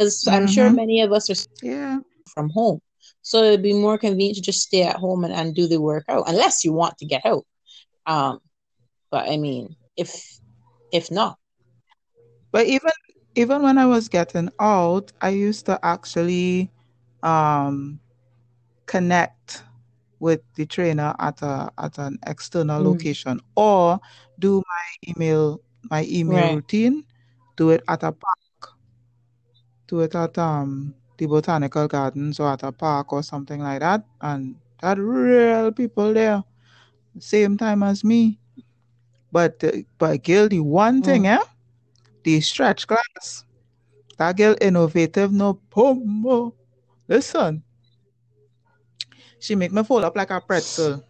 Because 0.00 0.26
I'm 0.32 0.46
sure 0.46 0.70
Mhm. 0.70 0.74
many 0.74 1.02
of 1.02 1.12
us 1.12 1.30
are 1.30 1.36
Yeah. 1.62 2.00
from 2.34 2.50
home. 2.50 2.80
So 3.22 3.42
it'd 3.44 3.62
be 3.62 3.74
more 3.74 3.98
convenient 3.98 4.36
to 4.36 4.42
just 4.42 4.60
stay 4.62 4.82
at 4.82 4.96
home 4.96 5.24
and, 5.24 5.34
and 5.34 5.54
do 5.54 5.68
the 5.68 5.80
workout, 5.80 6.24
unless 6.28 6.64
you 6.64 6.72
want 6.72 6.98
to 6.98 7.06
get 7.06 7.26
out. 7.26 7.44
Um, 8.06 8.40
but 9.10 9.28
I 9.28 9.36
mean, 9.36 9.76
if 9.96 10.40
if 10.92 11.10
not, 11.10 11.38
But 12.52 12.66
even 12.66 12.92
even 13.34 13.62
when 13.62 13.78
I 13.78 13.86
was 13.86 14.08
getting 14.08 14.50
out, 14.60 15.12
I 15.20 15.30
used 15.30 15.66
to 15.66 15.78
actually 15.84 16.70
um, 17.22 18.00
connect 18.86 19.64
with 20.20 20.40
the 20.56 20.66
trainer 20.66 21.14
at 21.18 21.42
a 21.42 21.70
at 21.78 21.98
an 21.98 22.18
external 22.26 22.82
Mm. 22.82 22.84
location 22.84 23.40
or 23.56 24.00
do 24.38 24.62
my 24.66 25.12
email 25.12 25.60
my 25.90 26.04
email 26.10 26.48
Right. 26.48 26.50
routine, 26.50 27.04
do 27.56 27.70
it 27.70 27.82
at 27.88 28.02
a 28.02 28.12
park, 28.12 28.39
do 29.90 30.00
it 30.00 30.14
at 30.14 30.38
um 30.38 30.94
the 31.18 31.26
botanical 31.26 31.88
gardens 31.88 32.40
or 32.40 32.50
at 32.52 32.62
a 32.64 32.72
park 32.72 33.12
or 33.12 33.22
something 33.22 33.60
like 33.62 33.80
that, 33.80 34.04
and 34.22 34.56
had 34.82 34.98
real 34.98 35.72
people 35.72 36.14
there, 36.14 36.44
same 37.18 37.56
time 37.58 37.82
as 37.82 38.04
me. 38.04 38.40
But 39.32 39.62
uh, 39.64 39.82
but 39.98 40.22
girl, 40.24 40.48
the 40.48 40.60
one 40.60 41.02
thing, 41.02 41.24
Mm. 41.24 41.36
eh? 41.38 41.44
The 42.24 42.40
stretch 42.40 42.86
class. 42.86 43.44
That 44.18 44.36
girl 44.36 44.56
innovative 44.60 45.32
no 45.32 45.54
pomo. 45.70 46.54
Listen. 47.08 47.64
She 49.40 49.56
make 49.56 49.72
me 49.72 49.82
fold 49.84 50.04
up 50.04 50.16
like 50.16 50.30
a 50.30 50.40
pretzel. 50.40 51.04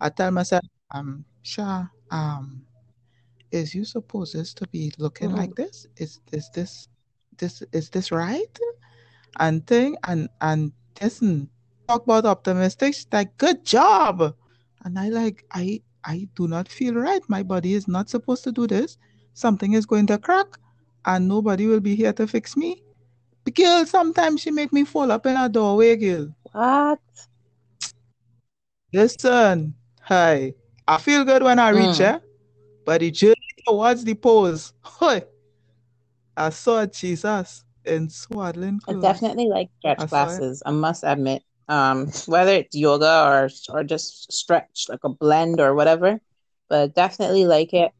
I 0.00 0.10
tell 0.10 0.30
myself, 0.32 0.64
um, 0.92 1.24
Sha, 1.42 1.86
um, 2.10 2.66
is 3.50 3.74
you 3.74 3.84
supposed 3.84 4.34
this 4.34 4.54
to 4.54 4.68
be 4.68 4.92
looking 4.98 5.30
Mm. 5.30 5.38
like 5.38 5.56
this? 5.56 5.86
Is 5.96 6.20
is 6.32 6.50
this 6.54 6.88
this 7.40 7.62
is 7.72 7.90
this 7.90 8.12
right? 8.12 8.52
And 9.38 9.66
thing 9.66 9.96
and 10.06 10.28
and 10.40 10.72
listen, 11.02 11.48
talk 11.88 12.04
about 12.04 12.26
optimistic. 12.26 12.94
She's 12.94 13.06
like, 13.12 13.36
good 13.38 13.64
job. 13.64 14.34
And 14.84 14.98
I 14.98 15.08
like, 15.08 15.44
I 15.52 15.82
I 16.04 16.28
do 16.36 16.46
not 16.48 16.68
feel 16.68 16.94
right. 16.94 17.22
My 17.28 17.42
body 17.42 17.74
is 17.74 17.88
not 17.88 18.08
supposed 18.08 18.44
to 18.44 18.52
do 18.52 18.66
this. 18.66 18.98
Something 19.34 19.72
is 19.74 19.86
going 19.86 20.06
to 20.08 20.18
crack, 20.18 20.46
and 21.04 21.26
nobody 21.28 21.66
will 21.66 21.80
be 21.80 21.94
here 21.96 22.12
to 22.14 22.26
fix 22.26 22.56
me. 22.56 22.82
Girl, 23.54 23.84
sometimes 23.84 24.42
she 24.42 24.50
make 24.52 24.72
me 24.72 24.84
fall 24.84 25.10
up 25.10 25.26
in 25.26 25.36
a 25.36 25.48
doorway, 25.48 25.96
girl. 25.96 26.28
what? 26.52 27.00
Listen, 28.92 29.74
hi. 30.02 30.54
I 30.86 30.98
feel 30.98 31.24
good 31.24 31.42
when 31.42 31.58
I 31.58 31.70
reach 31.70 32.00
Mm. 32.00 32.00
eh? 32.00 32.18
but 32.84 33.00
the 33.00 33.10
journey 33.10 33.54
towards 33.66 34.04
the 34.04 34.14
pose, 34.14 34.72
hi. 34.82 35.22
I 36.40 36.50
saw 36.50 36.86
Jesus 36.86 37.64
in 37.84 38.08
swaddling 38.08 38.80
clothes. 38.80 39.04
I 39.04 39.12
definitely 39.12 39.48
like 39.48 39.68
stretch 39.80 40.00
I 40.00 40.06
classes. 40.06 40.62
I 40.64 40.70
must 40.70 41.04
admit, 41.04 41.42
um, 41.68 42.06
whether 42.26 42.52
it's 42.52 42.74
yoga 42.74 43.24
or 43.28 43.50
or 43.68 43.84
just 43.84 44.32
stretch, 44.32 44.86
like 44.88 45.04
a 45.04 45.10
blend 45.10 45.60
or 45.60 45.74
whatever, 45.74 46.18
but 46.68 46.94
definitely 46.94 47.44
like 47.44 47.74
it. 47.74 47.92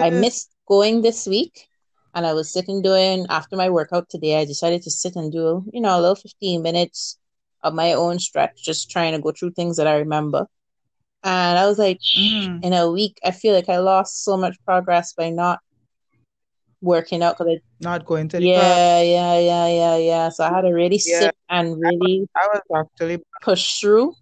I 0.00 0.10
missed 0.10 0.50
going 0.68 1.02
this 1.02 1.26
week, 1.26 1.66
and 2.14 2.24
I 2.26 2.32
was 2.32 2.48
sitting 2.52 2.80
doing 2.80 3.26
after 3.28 3.56
my 3.56 3.68
workout 3.70 4.08
today. 4.08 4.40
I 4.40 4.44
decided 4.44 4.82
to 4.82 4.90
sit 4.90 5.16
and 5.16 5.32
do, 5.32 5.64
you 5.72 5.80
know, 5.80 5.98
a 5.98 6.00
little 6.00 6.14
15 6.14 6.62
minutes 6.62 7.18
of 7.62 7.74
my 7.74 7.92
own 7.92 8.18
stretch, 8.20 8.62
just 8.62 8.90
trying 8.90 9.12
to 9.12 9.20
go 9.20 9.32
through 9.32 9.52
things 9.52 9.76
that 9.78 9.86
I 9.88 9.96
remember. 9.98 10.46
And 11.22 11.58
I 11.58 11.66
was 11.66 11.78
like, 11.78 11.98
Mm. 12.16 12.64
in 12.64 12.72
a 12.72 12.90
week, 12.90 13.18
I 13.24 13.30
feel 13.30 13.54
like 13.54 13.68
I 13.68 13.78
lost 13.78 14.24
so 14.24 14.36
much 14.36 14.56
progress 14.64 15.12
by 15.12 15.30
not 15.30 15.60
working 16.80 17.22
out 17.22 17.38
because 17.38 17.58
I 17.58 17.60
Not 17.80 18.04
going 18.04 18.28
to 18.28 18.40
yeah, 18.42 19.02
yeah, 19.02 19.38
yeah, 19.38 19.66
yeah, 19.68 19.96
yeah. 19.96 20.28
So 20.28 20.44
I 20.44 20.54
had 20.54 20.62
to 20.62 20.72
really 20.72 20.98
Yeah. 20.98 21.20
sit 21.20 21.34
and 21.48 21.78
really 21.80 22.28
I 22.36 22.46
was 22.52 22.86
actually 22.86 23.22
push 23.42 23.80
through. 23.80 24.14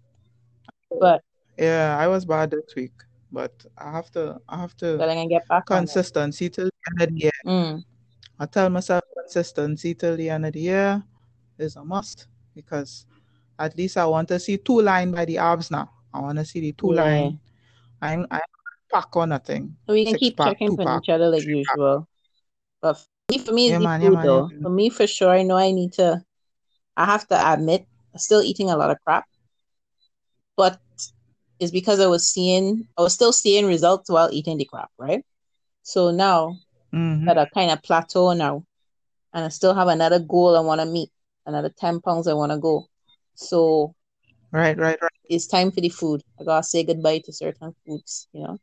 But 0.99 1.21
yeah, 1.57 1.97
I 1.99 2.07
was 2.07 2.25
bad 2.25 2.51
this 2.51 2.75
week, 2.75 2.93
but 3.31 3.53
I 3.77 3.91
have 3.91 4.09
to 4.11 4.39
I 4.47 4.57
have 4.57 4.75
but 4.97 5.09
to 5.09 5.09
I 5.09 5.15
can 5.15 5.27
get 5.29 5.47
back 5.47 5.65
consistency 5.65 6.49
till 6.49 6.65
the 6.65 6.81
end 6.91 7.01
of 7.01 7.09
the 7.15 7.19
year. 7.21 7.39
Mm, 7.45 7.83
I 8.39 8.45
tell 8.45 8.69
myself 8.69 9.03
consistency 9.15 9.93
till 9.93 10.15
the 10.17 10.29
end 10.29 10.45
of 10.45 10.53
the 10.53 10.61
year 10.61 11.03
is 11.57 11.75
a 11.75 11.83
must 11.83 12.27
because 12.55 13.05
at 13.59 13.77
least 13.77 13.97
I 13.97 14.05
want 14.05 14.29
to 14.29 14.39
see 14.39 14.57
two 14.57 14.81
line 14.81 15.11
by 15.11 15.25
the 15.25 15.37
abs 15.37 15.69
now. 15.69 15.91
I 16.13 16.21
want 16.21 16.37
to 16.39 16.45
see 16.45 16.61
the 16.61 16.71
two 16.71 16.93
yeah. 16.93 17.03
line. 17.03 17.39
I'm 18.01 18.25
I'm 18.31 18.41
pack 18.91 19.15
or 19.15 19.27
nothing. 19.27 19.75
So 19.87 19.93
we 19.93 20.05
can 20.05 20.13
Six 20.13 20.21
keep 20.21 20.37
pack, 20.37 20.53
checking 20.53 20.75
for 20.75 20.85
pack, 20.85 21.03
each 21.03 21.09
other 21.09 21.29
like 21.29 21.43
usual. 21.45 21.99
pack. 21.99 22.08
But 22.81 22.95
for 22.97 23.07
me, 23.29 23.37
for 23.39 23.51
me, 23.53 23.71
Yeah, 23.71 23.79
man, 23.79 24.01
yeah, 24.01 24.09
food 24.09 24.21
man, 24.21 24.29
yeah, 24.31 24.41
though. 24.41 24.49
man. 24.49 24.59
For 24.61 24.69
me, 24.69 24.89
for 24.89 25.07
sure, 25.07 25.31
I 25.31 25.43
know 25.43 25.57
I 25.57 25.71
need 25.71 25.93
to. 25.93 26.23
I 26.97 27.05
have 27.05 27.27
to 27.29 27.53
admit, 27.53 27.85
I'm 28.13 28.19
still 28.19 28.41
eating 28.41 28.69
a 28.69 28.77
lot 28.77 28.91
of 28.91 28.97
crap, 29.05 29.25
but 30.57 30.79
it's 31.59 31.71
because 31.71 31.99
I 31.99 32.07
was 32.07 32.27
seeing, 32.27 32.87
I 32.97 33.01
was 33.01 33.13
still 33.13 33.33
seeing 33.33 33.65
results 33.65 34.09
while 34.09 34.29
eating 34.31 34.57
the 34.57 34.65
crap, 34.65 34.89
right? 34.97 35.23
So 35.83 36.11
now 36.11 36.57
hmm 36.93 37.27
that 37.27 37.37
I 37.37 37.45
kind 37.45 37.71
of 37.71 37.81
plateau 37.83 38.33
now, 38.33 38.63
and 39.33 39.45
I 39.45 39.49
still 39.49 39.73
have 39.75 39.87
another 39.87 40.19
goal 40.19 40.55
I 40.57 40.61
want 40.61 40.81
to 40.81 40.85
meet, 40.87 41.09
another 41.45 41.69
10 41.77 42.01
pounds 42.01 42.27
I 42.27 42.33
want 42.33 42.51
to 42.51 42.57
go. 42.59 42.87
So 43.35 43.93
Right, 44.51 44.77
right, 44.77 44.97
right. 45.01 45.11
it's 45.29 45.47
time 45.47 45.71
for 45.71 45.81
the 45.81 45.89
food. 45.89 46.21
I 46.39 46.43
gotta 46.43 46.63
say 46.63 46.83
goodbye 46.83 47.19
to 47.25 47.31
certain 47.33 47.73
foods, 47.85 48.27
you 48.33 48.43
know. 48.43 48.59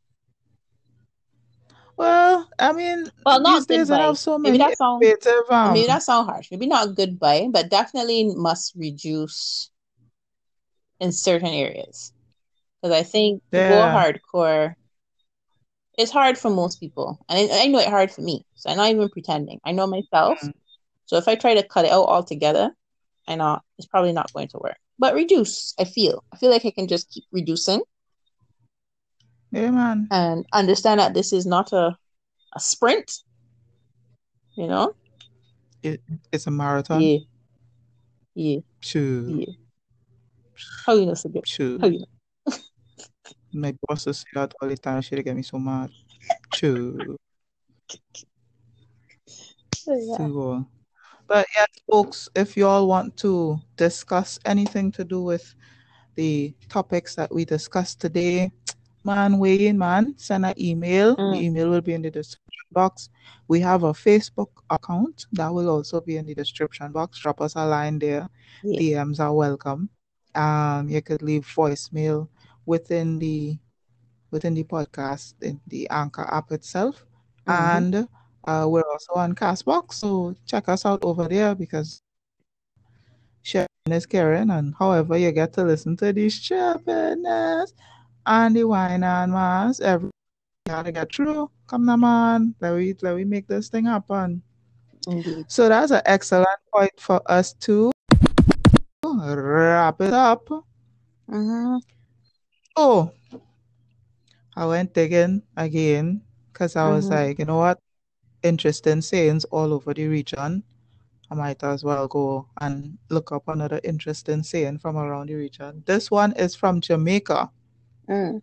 Well, 1.96 2.48
I 2.58 2.72
mean, 2.72 3.10
Well, 3.24 3.40
not 3.40 3.56
these 3.58 3.66
days 3.66 3.90
I 3.90 3.98
have 4.02 4.18
so 4.18 4.38
Maybe 4.38 4.58
that 4.58 4.76
sound 4.76 5.02
Or 5.64 5.72
maybe 5.72 5.86
um 5.86 5.86
that 5.86 6.02
sound 6.02 6.28
harsh. 6.28 6.50
Maybe 6.50 6.66
not 6.66 6.94
goodbye, 6.94 7.48
but 7.50 7.70
definitely 7.70 8.24
must 8.34 8.74
reduce 8.76 9.70
in 11.00 11.12
certain 11.12 11.48
areas. 11.48 12.12
Because 12.82 12.94
I 12.96 13.02
think 13.02 13.42
to 13.52 13.60
go 13.60 13.88
hardcore, 13.88 14.74
it's 15.98 16.10
hard 16.10 16.36
for 16.38 16.50
most 16.50 16.78
people, 16.80 17.18
and 17.28 17.50
I, 17.50 17.64
I 17.64 17.66
know 17.68 17.78
it's 17.78 17.88
hard 17.88 18.10
for 18.10 18.20
me. 18.20 18.44
So 18.54 18.70
I'm 18.70 18.76
not 18.76 18.90
even 18.90 19.08
pretending. 19.08 19.60
I 19.64 19.72
know 19.72 19.86
myself. 19.86 20.38
Mm. 20.42 20.52
So 21.06 21.16
if 21.16 21.28
I 21.28 21.34
try 21.36 21.54
to 21.54 21.62
cut 21.66 21.84
it 21.86 21.92
out 21.92 22.06
altogether, 22.08 22.70
I 23.26 23.36
know 23.36 23.60
it's 23.78 23.86
probably 23.88 24.12
not 24.12 24.32
going 24.32 24.48
to 24.48 24.58
work. 24.58 24.76
But 24.98 25.14
reduce, 25.14 25.74
I 25.78 25.84
feel. 25.84 26.24
I 26.32 26.36
feel 26.36 26.50
like 26.50 26.64
I 26.66 26.70
can 26.70 26.88
just 26.88 27.10
keep 27.10 27.24
reducing 27.32 27.82
Yeah, 29.52 29.70
man. 29.70 30.08
and 30.10 30.44
understand 30.52 31.00
that 31.00 31.14
this 31.14 31.32
is 31.32 31.46
not 31.46 31.72
a, 31.72 31.96
a 32.54 32.60
sprint, 32.60 33.12
you 34.56 34.66
know? 34.66 34.94
It, 35.82 36.02
it's 36.32 36.46
a 36.46 36.50
marathon. 36.50 37.00
Yeah, 37.02 37.18
yeah, 38.34 38.60
Shoo, 38.80 39.44
yeah. 39.46 39.54
How 40.84 40.94
you 40.94 41.06
know, 41.06 41.14
Sigrid? 41.14 41.44
How 41.44 41.48
shoo. 41.48 41.78
you 41.82 41.98
know? 42.00 42.54
My 43.52 43.74
boss 43.82 44.06
is 44.06 44.24
that 44.34 44.54
all 44.60 44.68
the 44.68 44.76
time. 44.76 45.00
She'll 45.02 45.22
get 45.22 45.36
me 45.36 45.42
so 45.42 45.58
mad. 45.58 45.90
Shoo. 46.54 47.16
Yeah. 49.86 50.60
But 51.28 51.46
yeah, 51.56 51.66
folks, 51.90 52.28
if 52.34 52.56
you 52.56 52.66
all 52.66 52.86
want 52.86 53.16
to 53.18 53.58
discuss 53.76 54.38
anything 54.44 54.92
to 54.92 55.04
do 55.04 55.22
with 55.22 55.54
the 56.14 56.54
topics 56.68 57.14
that 57.16 57.32
we 57.34 57.44
discussed 57.44 58.00
today, 58.00 58.52
man, 59.06 59.38
weigh 59.38 59.68
in, 59.68 59.78
man. 59.78 60.14
Send 60.18 60.44
an 60.44 60.54
email. 60.58 61.16
Mm. 61.16 61.32
The 61.32 61.40
email 61.40 61.70
will 61.70 61.80
be 61.80 61.94
in 61.94 62.02
the 62.02 62.10
description 62.10 62.66
box. 62.72 63.08
We 63.48 63.60
have 63.60 63.84
a 63.84 63.92
Facebook 63.92 64.50
account 64.68 65.26
that 65.32 65.48
will 65.48 65.70
also 65.70 66.00
be 66.00 66.16
in 66.18 66.26
the 66.26 66.34
description 66.34 66.90
box. 66.92 67.18
Drop 67.20 67.40
us 67.40 67.54
a 67.54 67.64
line 67.64 67.98
there. 67.98 68.28
Yeah. 68.64 68.80
DMs 69.04 69.20
are 69.20 69.32
welcome. 69.32 69.88
Um, 70.34 70.88
you 70.90 71.00
could 71.00 71.22
leave 71.22 71.46
voicemail 71.46 72.28
within 72.66 73.18
the 73.18 73.56
within 74.32 74.54
the 74.54 74.64
podcast 74.64 75.34
in 75.40 75.60
the 75.68 75.88
Anchor 75.88 76.26
app 76.28 76.50
itself, 76.50 77.06
Mhm. 77.46 77.54
and 77.54 77.94
uh, 78.44 78.66
we're 78.68 78.82
also 78.90 79.14
on 79.14 79.34
Castbox. 79.34 79.94
So 79.94 80.34
check 80.44 80.68
us 80.68 80.84
out 80.84 81.04
over 81.04 81.28
there 81.28 81.54
because 81.54 82.02
sharing 83.42 83.68
is 83.86 84.04
caring, 84.04 84.50
and 84.50 84.74
however 84.74 85.16
you 85.16 85.30
get 85.30 85.52
to 85.54 85.62
listen 85.62 85.96
to 85.98 86.12
these 86.12 86.34
chirpiness 86.40 87.72
and 88.26 88.56
the 88.56 88.64
wine 88.64 89.02
and 89.02 89.32
mask, 89.32 89.80
every 89.82 90.10
gotta 90.66 90.92
get 90.92 91.14
through. 91.14 91.50
Come 91.66 91.88
on, 91.88 92.00
man. 92.00 92.54
Let 92.60 92.74
we 92.74 92.94
let 93.02 93.14
we 93.14 93.24
make 93.24 93.46
this 93.46 93.68
thing 93.68 93.86
happen. 93.86 94.42
Indeed. 95.06 95.46
So 95.48 95.68
that's 95.68 95.92
an 95.92 96.02
excellent 96.04 96.58
point 96.72 96.92
for 96.98 97.22
us 97.30 97.52
to 97.66 97.92
wrap 99.04 100.00
it 100.00 100.12
up. 100.12 100.48
Mhm. 101.30 101.80
Oh, 102.76 103.10
I 104.56 104.66
went 104.66 104.94
digging 104.94 105.42
again 105.56 106.22
because 106.52 106.76
I 106.76 106.88
was 106.88 107.06
Mhm. 107.06 107.10
like, 107.10 107.38
you 107.38 107.44
know 107.44 107.58
what? 107.58 107.78
Interesting 108.42 109.00
sayings 109.00 109.44
all 109.46 109.72
over 109.72 109.94
the 109.94 110.06
region. 110.08 110.62
I 111.30 111.34
might 111.34 111.62
as 111.64 111.82
well 111.82 112.06
go 112.06 112.46
and 112.60 112.98
look 113.10 113.32
up 113.32 113.48
another 113.48 113.80
interesting 113.82 114.42
saying 114.42 114.78
from 114.78 114.96
around 114.96 115.28
the 115.28 115.34
region. 115.34 115.82
This 115.86 116.10
one 116.10 116.32
is 116.34 116.54
from 116.54 116.80
Jamaica, 116.80 117.50
Mm. 118.08 118.40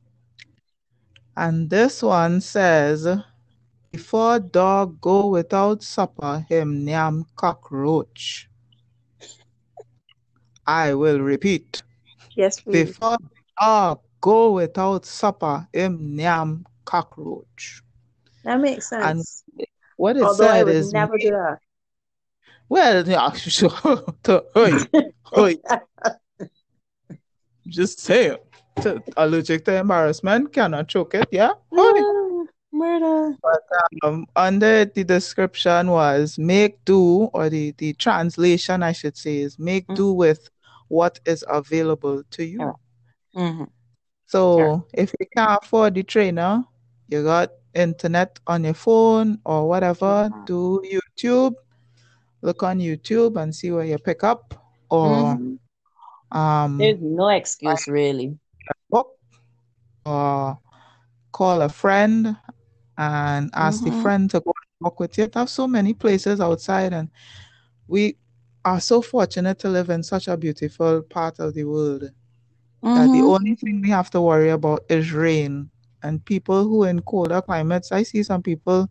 and 1.38 1.70
this 1.70 2.02
one 2.04 2.42
says, 2.42 3.08
Before 3.92 4.40
dog 4.40 5.00
go 5.00 5.28
without 5.28 5.82
supper, 5.84 6.46
him 6.50 6.86
nyam 6.86 7.26
cockroach. 7.36 8.50
I 10.68 10.94
will 10.94 11.20
repeat. 11.20 11.82
Yes, 12.36 12.60
please. 12.60 12.88
Before 12.88 13.18
dog 13.60 14.02
go 14.20 14.52
without 14.54 15.06
supper, 15.06 15.68
him 15.74 16.18
nyam 16.18 16.66
cockroach. 16.86 17.82
That 18.44 18.60
makes 18.60 18.90
sense. 18.90 19.44
And 19.58 19.68
what 19.98 20.18
it 20.18 20.24
Although 20.24 20.46
said 20.46 20.68
is, 20.68 20.92
never 20.92 21.18
do 21.18 21.30
that. 21.30 21.60
well, 22.68 23.08
yeah, 23.08 23.32
sure. 23.34 23.72
Oi, 24.58 24.78
oi, 25.38 25.56
just 27.68 28.00
say 28.00 28.28
it. 28.28 28.53
To- 28.82 29.04
Allergic 29.18 29.66
to 29.66 29.78
embarrassment, 29.78 30.52
cannot 30.52 30.88
choke 30.88 31.14
it, 31.16 31.28
yeah? 31.32 31.52
Ah, 31.74 32.44
Murder. 32.72 33.38
Um, 34.04 34.26
under 34.36 34.86
the 34.86 35.04
description 35.04 35.92
was 35.92 36.40
make 36.40 36.84
do, 36.86 37.30
or 37.34 37.50
the, 37.50 37.72
the 37.78 37.94
translation, 37.94 38.82
I 38.82 38.92
should 38.94 39.16
say, 39.16 39.38
is 39.38 39.60
make 39.60 39.88
Mm. 39.88 39.96
do 39.96 40.12
with 40.14 40.50
what 40.88 41.20
is 41.26 41.46
available 41.48 42.24
to 42.32 42.44
you. 42.44 42.74
Mhm. 43.36 43.70
So 44.26 44.58
Sure. 44.58 44.86
if 44.94 45.14
you 45.20 45.28
can't 45.36 45.60
afford 45.64 45.94
the 45.94 46.04
trainer, 46.04 46.64
you 47.08 47.24
got 47.24 47.52
internet 47.76 48.40
on 48.48 48.64
your 48.64 48.74
phone 48.74 49.40
or 49.46 49.68
whatever, 49.70 50.30
Mhm. 50.32 50.46
do 50.46 50.82
YouTube, 50.84 51.54
look 52.42 52.64
on 52.64 52.80
YouTube 52.80 53.38
and 53.40 53.54
see 53.54 53.72
where 53.72 53.86
you 53.86 53.98
pick 54.00 54.24
up, 54.24 54.56
or 54.90 55.38
Mhm. 55.38 55.60
um, 56.32 56.78
There's 56.80 57.00
no 57.02 57.30
excuse, 57.30 57.88
really. 57.88 58.38
Or 60.06 60.60
call 61.32 61.62
a 61.62 61.70
friend 61.70 62.38
and 62.98 63.50
ask 63.54 63.84
the 63.84 63.92
Mhm. 63.92 64.02
friend 64.02 64.30
to 64.32 64.40
go 64.42 64.54
walk 64.82 65.00
with 65.00 65.18
you. 65.18 65.28
There's 65.28 65.52
so 65.52 65.68
many 65.68 65.94
places 65.94 66.40
outside, 66.40 66.94
and 66.94 67.10
we 67.88 68.18
are 68.66 68.80
so 68.80 69.02
fortunate 69.02 69.60
to 69.60 69.70
live 69.70 69.90
in 69.90 70.04
such 70.04 70.28
a 70.28 70.38
beautiful 70.38 71.02
part 71.02 71.40
of 71.40 71.54
the 71.54 71.64
world 71.66 72.12
that 72.96 73.12
the 73.12 73.22
Mhm. 73.22 73.24
only 73.24 73.56
thing 73.56 73.82
we 73.82 73.90
have 73.90 74.10
to 74.12 74.22
worry 74.22 74.50
about 74.50 74.82
is 74.90 75.12
rain. 75.12 75.70
And 76.04 76.24
people 76.26 76.64
who 76.68 76.84
in 76.84 77.02
colder 77.02 77.42
climates, 77.42 77.92
I 77.92 78.04
see 78.04 78.24
some 78.24 78.44
people 78.44 78.90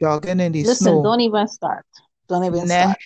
jogging 0.00 0.40
in 0.40 0.52
the 0.52 0.64
Listen, 0.64 0.94
snow. 0.94 1.02
don't 1.02 1.20
even 1.20 1.48
start. 1.48 1.84
Don't 2.28 2.44
even 2.44 2.66
start. 2.66 2.96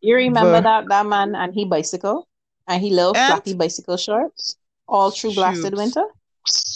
You 0.00 0.16
remember 0.16 0.60
that 0.60 0.88
that 0.88 1.06
man 1.06 1.34
and 1.34 1.54
he 1.54 1.64
bicycle 1.64 2.28
and 2.68 2.82
he 2.82 2.90
And 2.98 3.26
flappy 3.26 3.54
bicycle 3.54 3.96
shorts 3.96 4.56
all 4.88 5.10
through 5.10 5.34
blasted 5.34 5.74
winter? 5.74 6.04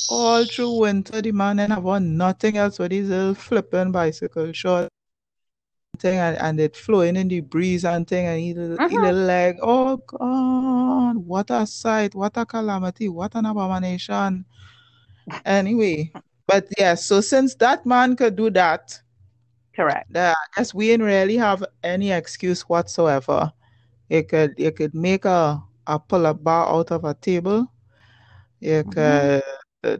all 0.08 0.44
through 0.44 0.78
winter, 0.78 1.20
the 1.20 1.32
man 1.32 1.58
and 1.58 1.72
have 1.72 1.86
on 1.86 2.16
nothing 2.16 2.56
else 2.56 2.78
but 2.78 2.92
his 2.92 3.08
little 3.08 3.34
flipping 3.34 3.90
bicycle 3.92 4.52
short 4.52 4.88
thing 5.98 6.18
and, 6.18 6.36
and 6.38 6.60
it 6.60 6.76
flowing 6.76 7.16
in 7.16 7.28
the 7.28 7.40
breeze 7.40 7.84
and 7.84 8.06
thing 8.06 8.26
and 8.26 8.40
he 8.40 8.54
little, 8.54 8.88
he 8.88 8.96
uh-huh. 8.96 9.06
little 9.06 9.22
leg. 9.22 9.56
Oh 9.62 9.96
God, 9.96 11.16
what 11.16 11.50
a 11.50 11.66
sight, 11.66 12.14
what 12.14 12.36
a 12.36 12.46
calamity, 12.46 13.08
what 13.08 13.34
an 13.34 13.46
abomination. 13.46 14.44
Anyway, 15.44 16.12
but 16.46 16.68
yes, 16.78 17.04
so 17.04 17.20
since 17.20 17.54
that 17.56 17.84
man 17.84 18.14
could 18.14 18.36
do 18.36 18.50
that, 18.50 19.00
Correct. 19.74 20.12
that 20.12 20.36
I 20.36 20.60
guess 20.60 20.72
we 20.72 20.88
didn't 20.88 21.06
really 21.06 21.36
have 21.36 21.64
any 21.82 22.12
excuse 22.12 22.62
whatsoever. 22.62 23.52
You 24.08 24.22
could 24.22 24.54
you 24.56 24.70
could 24.70 24.94
make 24.94 25.24
a, 25.24 25.60
a 25.86 25.98
pull-up 25.98 26.44
bar 26.44 26.68
out 26.68 26.92
of 26.92 27.04
a 27.04 27.14
table. 27.14 27.72
You 28.60 28.84
Mhm. 28.84 28.88
could 28.88 29.42
uh, 29.84 29.96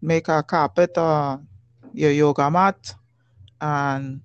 make 0.00 0.28
a 0.28 0.42
carpet 0.42 0.96
or 0.96 1.40
your 1.92 2.10
yoga 2.10 2.50
mat 2.50 2.94
and 3.60 4.20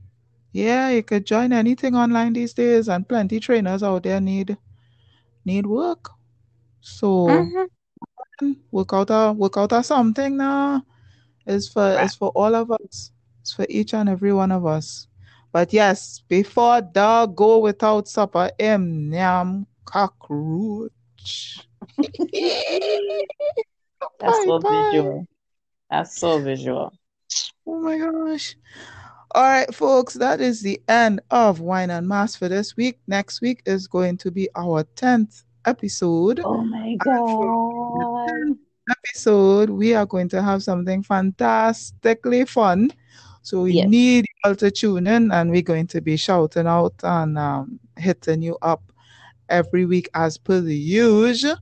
yeah, 0.51 0.89
you 0.89 1.03
could 1.03 1.25
join 1.25 1.51
anything 1.53 1.95
online 1.95 2.33
these 2.33 2.53
days 2.53 2.87
and 2.89 3.07
plenty 3.07 3.39
trainers 3.39 3.83
out 3.83 4.03
there 4.03 4.19
need 4.21 4.57
need 5.45 5.65
work. 5.65 6.11
So 6.81 7.51
Mhm. 7.51 7.67
work 8.71 8.93
out 8.93 9.09
a 9.09 9.31
work 9.33 9.57
out 9.57 9.71
a 9.73 9.83
something 9.83 10.37
now. 10.37 10.83
It's 11.45 11.67
for 11.69 11.95
Right. 11.95 12.01
it's 12.01 12.15
for 12.15 12.29
all 12.35 12.55
of 12.55 12.71
us. 12.71 13.11
It's 13.41 13.53
for 13.53 13.65
each 13.69 13.93
and 13.93 14.09
every 14.09 14.33
one 14.33 14.51
of 14.51 14.65
us. 14.65 15.07
But 15.51 15.73
yes, 15.73 16.23
before 16.27 16.81
dog 16.81 17.35
go 17.35 17.59
without 17.59 18.07
supper, 18.07 18.51
em 18.59 19.09
nyam 19.09 19.65
cockroach. 19.85 21.67
That's 24.19 24.45
so 24.45 24.59
visual. 24.59 25.27
That's 25.89 26.17
so 26.19 26.39
visual. 26.39 26.93
Oh 27.67 27.79
my 27.79 27.97
gosh. 27.97 28.55
All 29.35 29.43
right, 29.43 29.73
folks, 29.73 30.13
that 30.15 30.41
is 30.41 30.61
the 30.61 30.79
end 30.87 31.21
of 31.31 31.59
Wine 31.59 31.89
and 31.89 32.07
Mask 32.07 32.37
for 32.39 32.47
this 32.47 32.77
week. 32.77 32.99
Next 33.07 33.41
week 33.41 33.63
is 33.65 33.87
going 33.87 34.17
to 34.17 34.29
be 34.31 34.47
our 34.55 34.83
10th 34.95 35.43
episode. 35.65 36.39
Oh 36.43 36.63
my 36.63 36.95
God. 36.95 38.55
episode, 38.89 39.69
we 39.69 39.93
are 39.95 40.05
going 40.05 40.29
to 40.29 40.41
have 40.41 40.61
something 40.61 41.01
fantastically 41.01 42.45
fun. 42.45 42.91
So 43.41 43.63
we 43.63 43.73
Yes. 43.73 43.89
need 43.89 44.25
you 44.25 44.49
all 44.49 44.55
to 44.55 44.69
tune 44.71 45.07
in, 45.07 45.31
and 45.31 45.49
we're 45.49 45.61
going 45.61 45.87
to 45.87 46.01
be 46.01 46.15
shouting 46.15 46.67
out 46.67 46.93
and 47.03 47.37
um, 47.37 47.79
hitting 47.97 48.41
you 48.41 48.57
up 48.61 48.83
every 49.49 49.85
week 49.85 50.09
as 50.13 50.37
per 50.37 50.59
the 50.61 50.75
usual. 50.75 51.57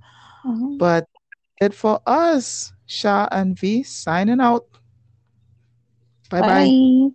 Mhm. 0.45 0.77
But 0.77 1.07
it 1.59 1.73
for 1.73 2.01
us, 2.05 2.73
Sha 2.85 3.27
and 3.31 3.57
V 3.57 3.83
signing 3.83 4.39
out. 4.41 4.65
Bye 6.29 6.41
bye. 6.41 6.71
Bye. 6.71 7.11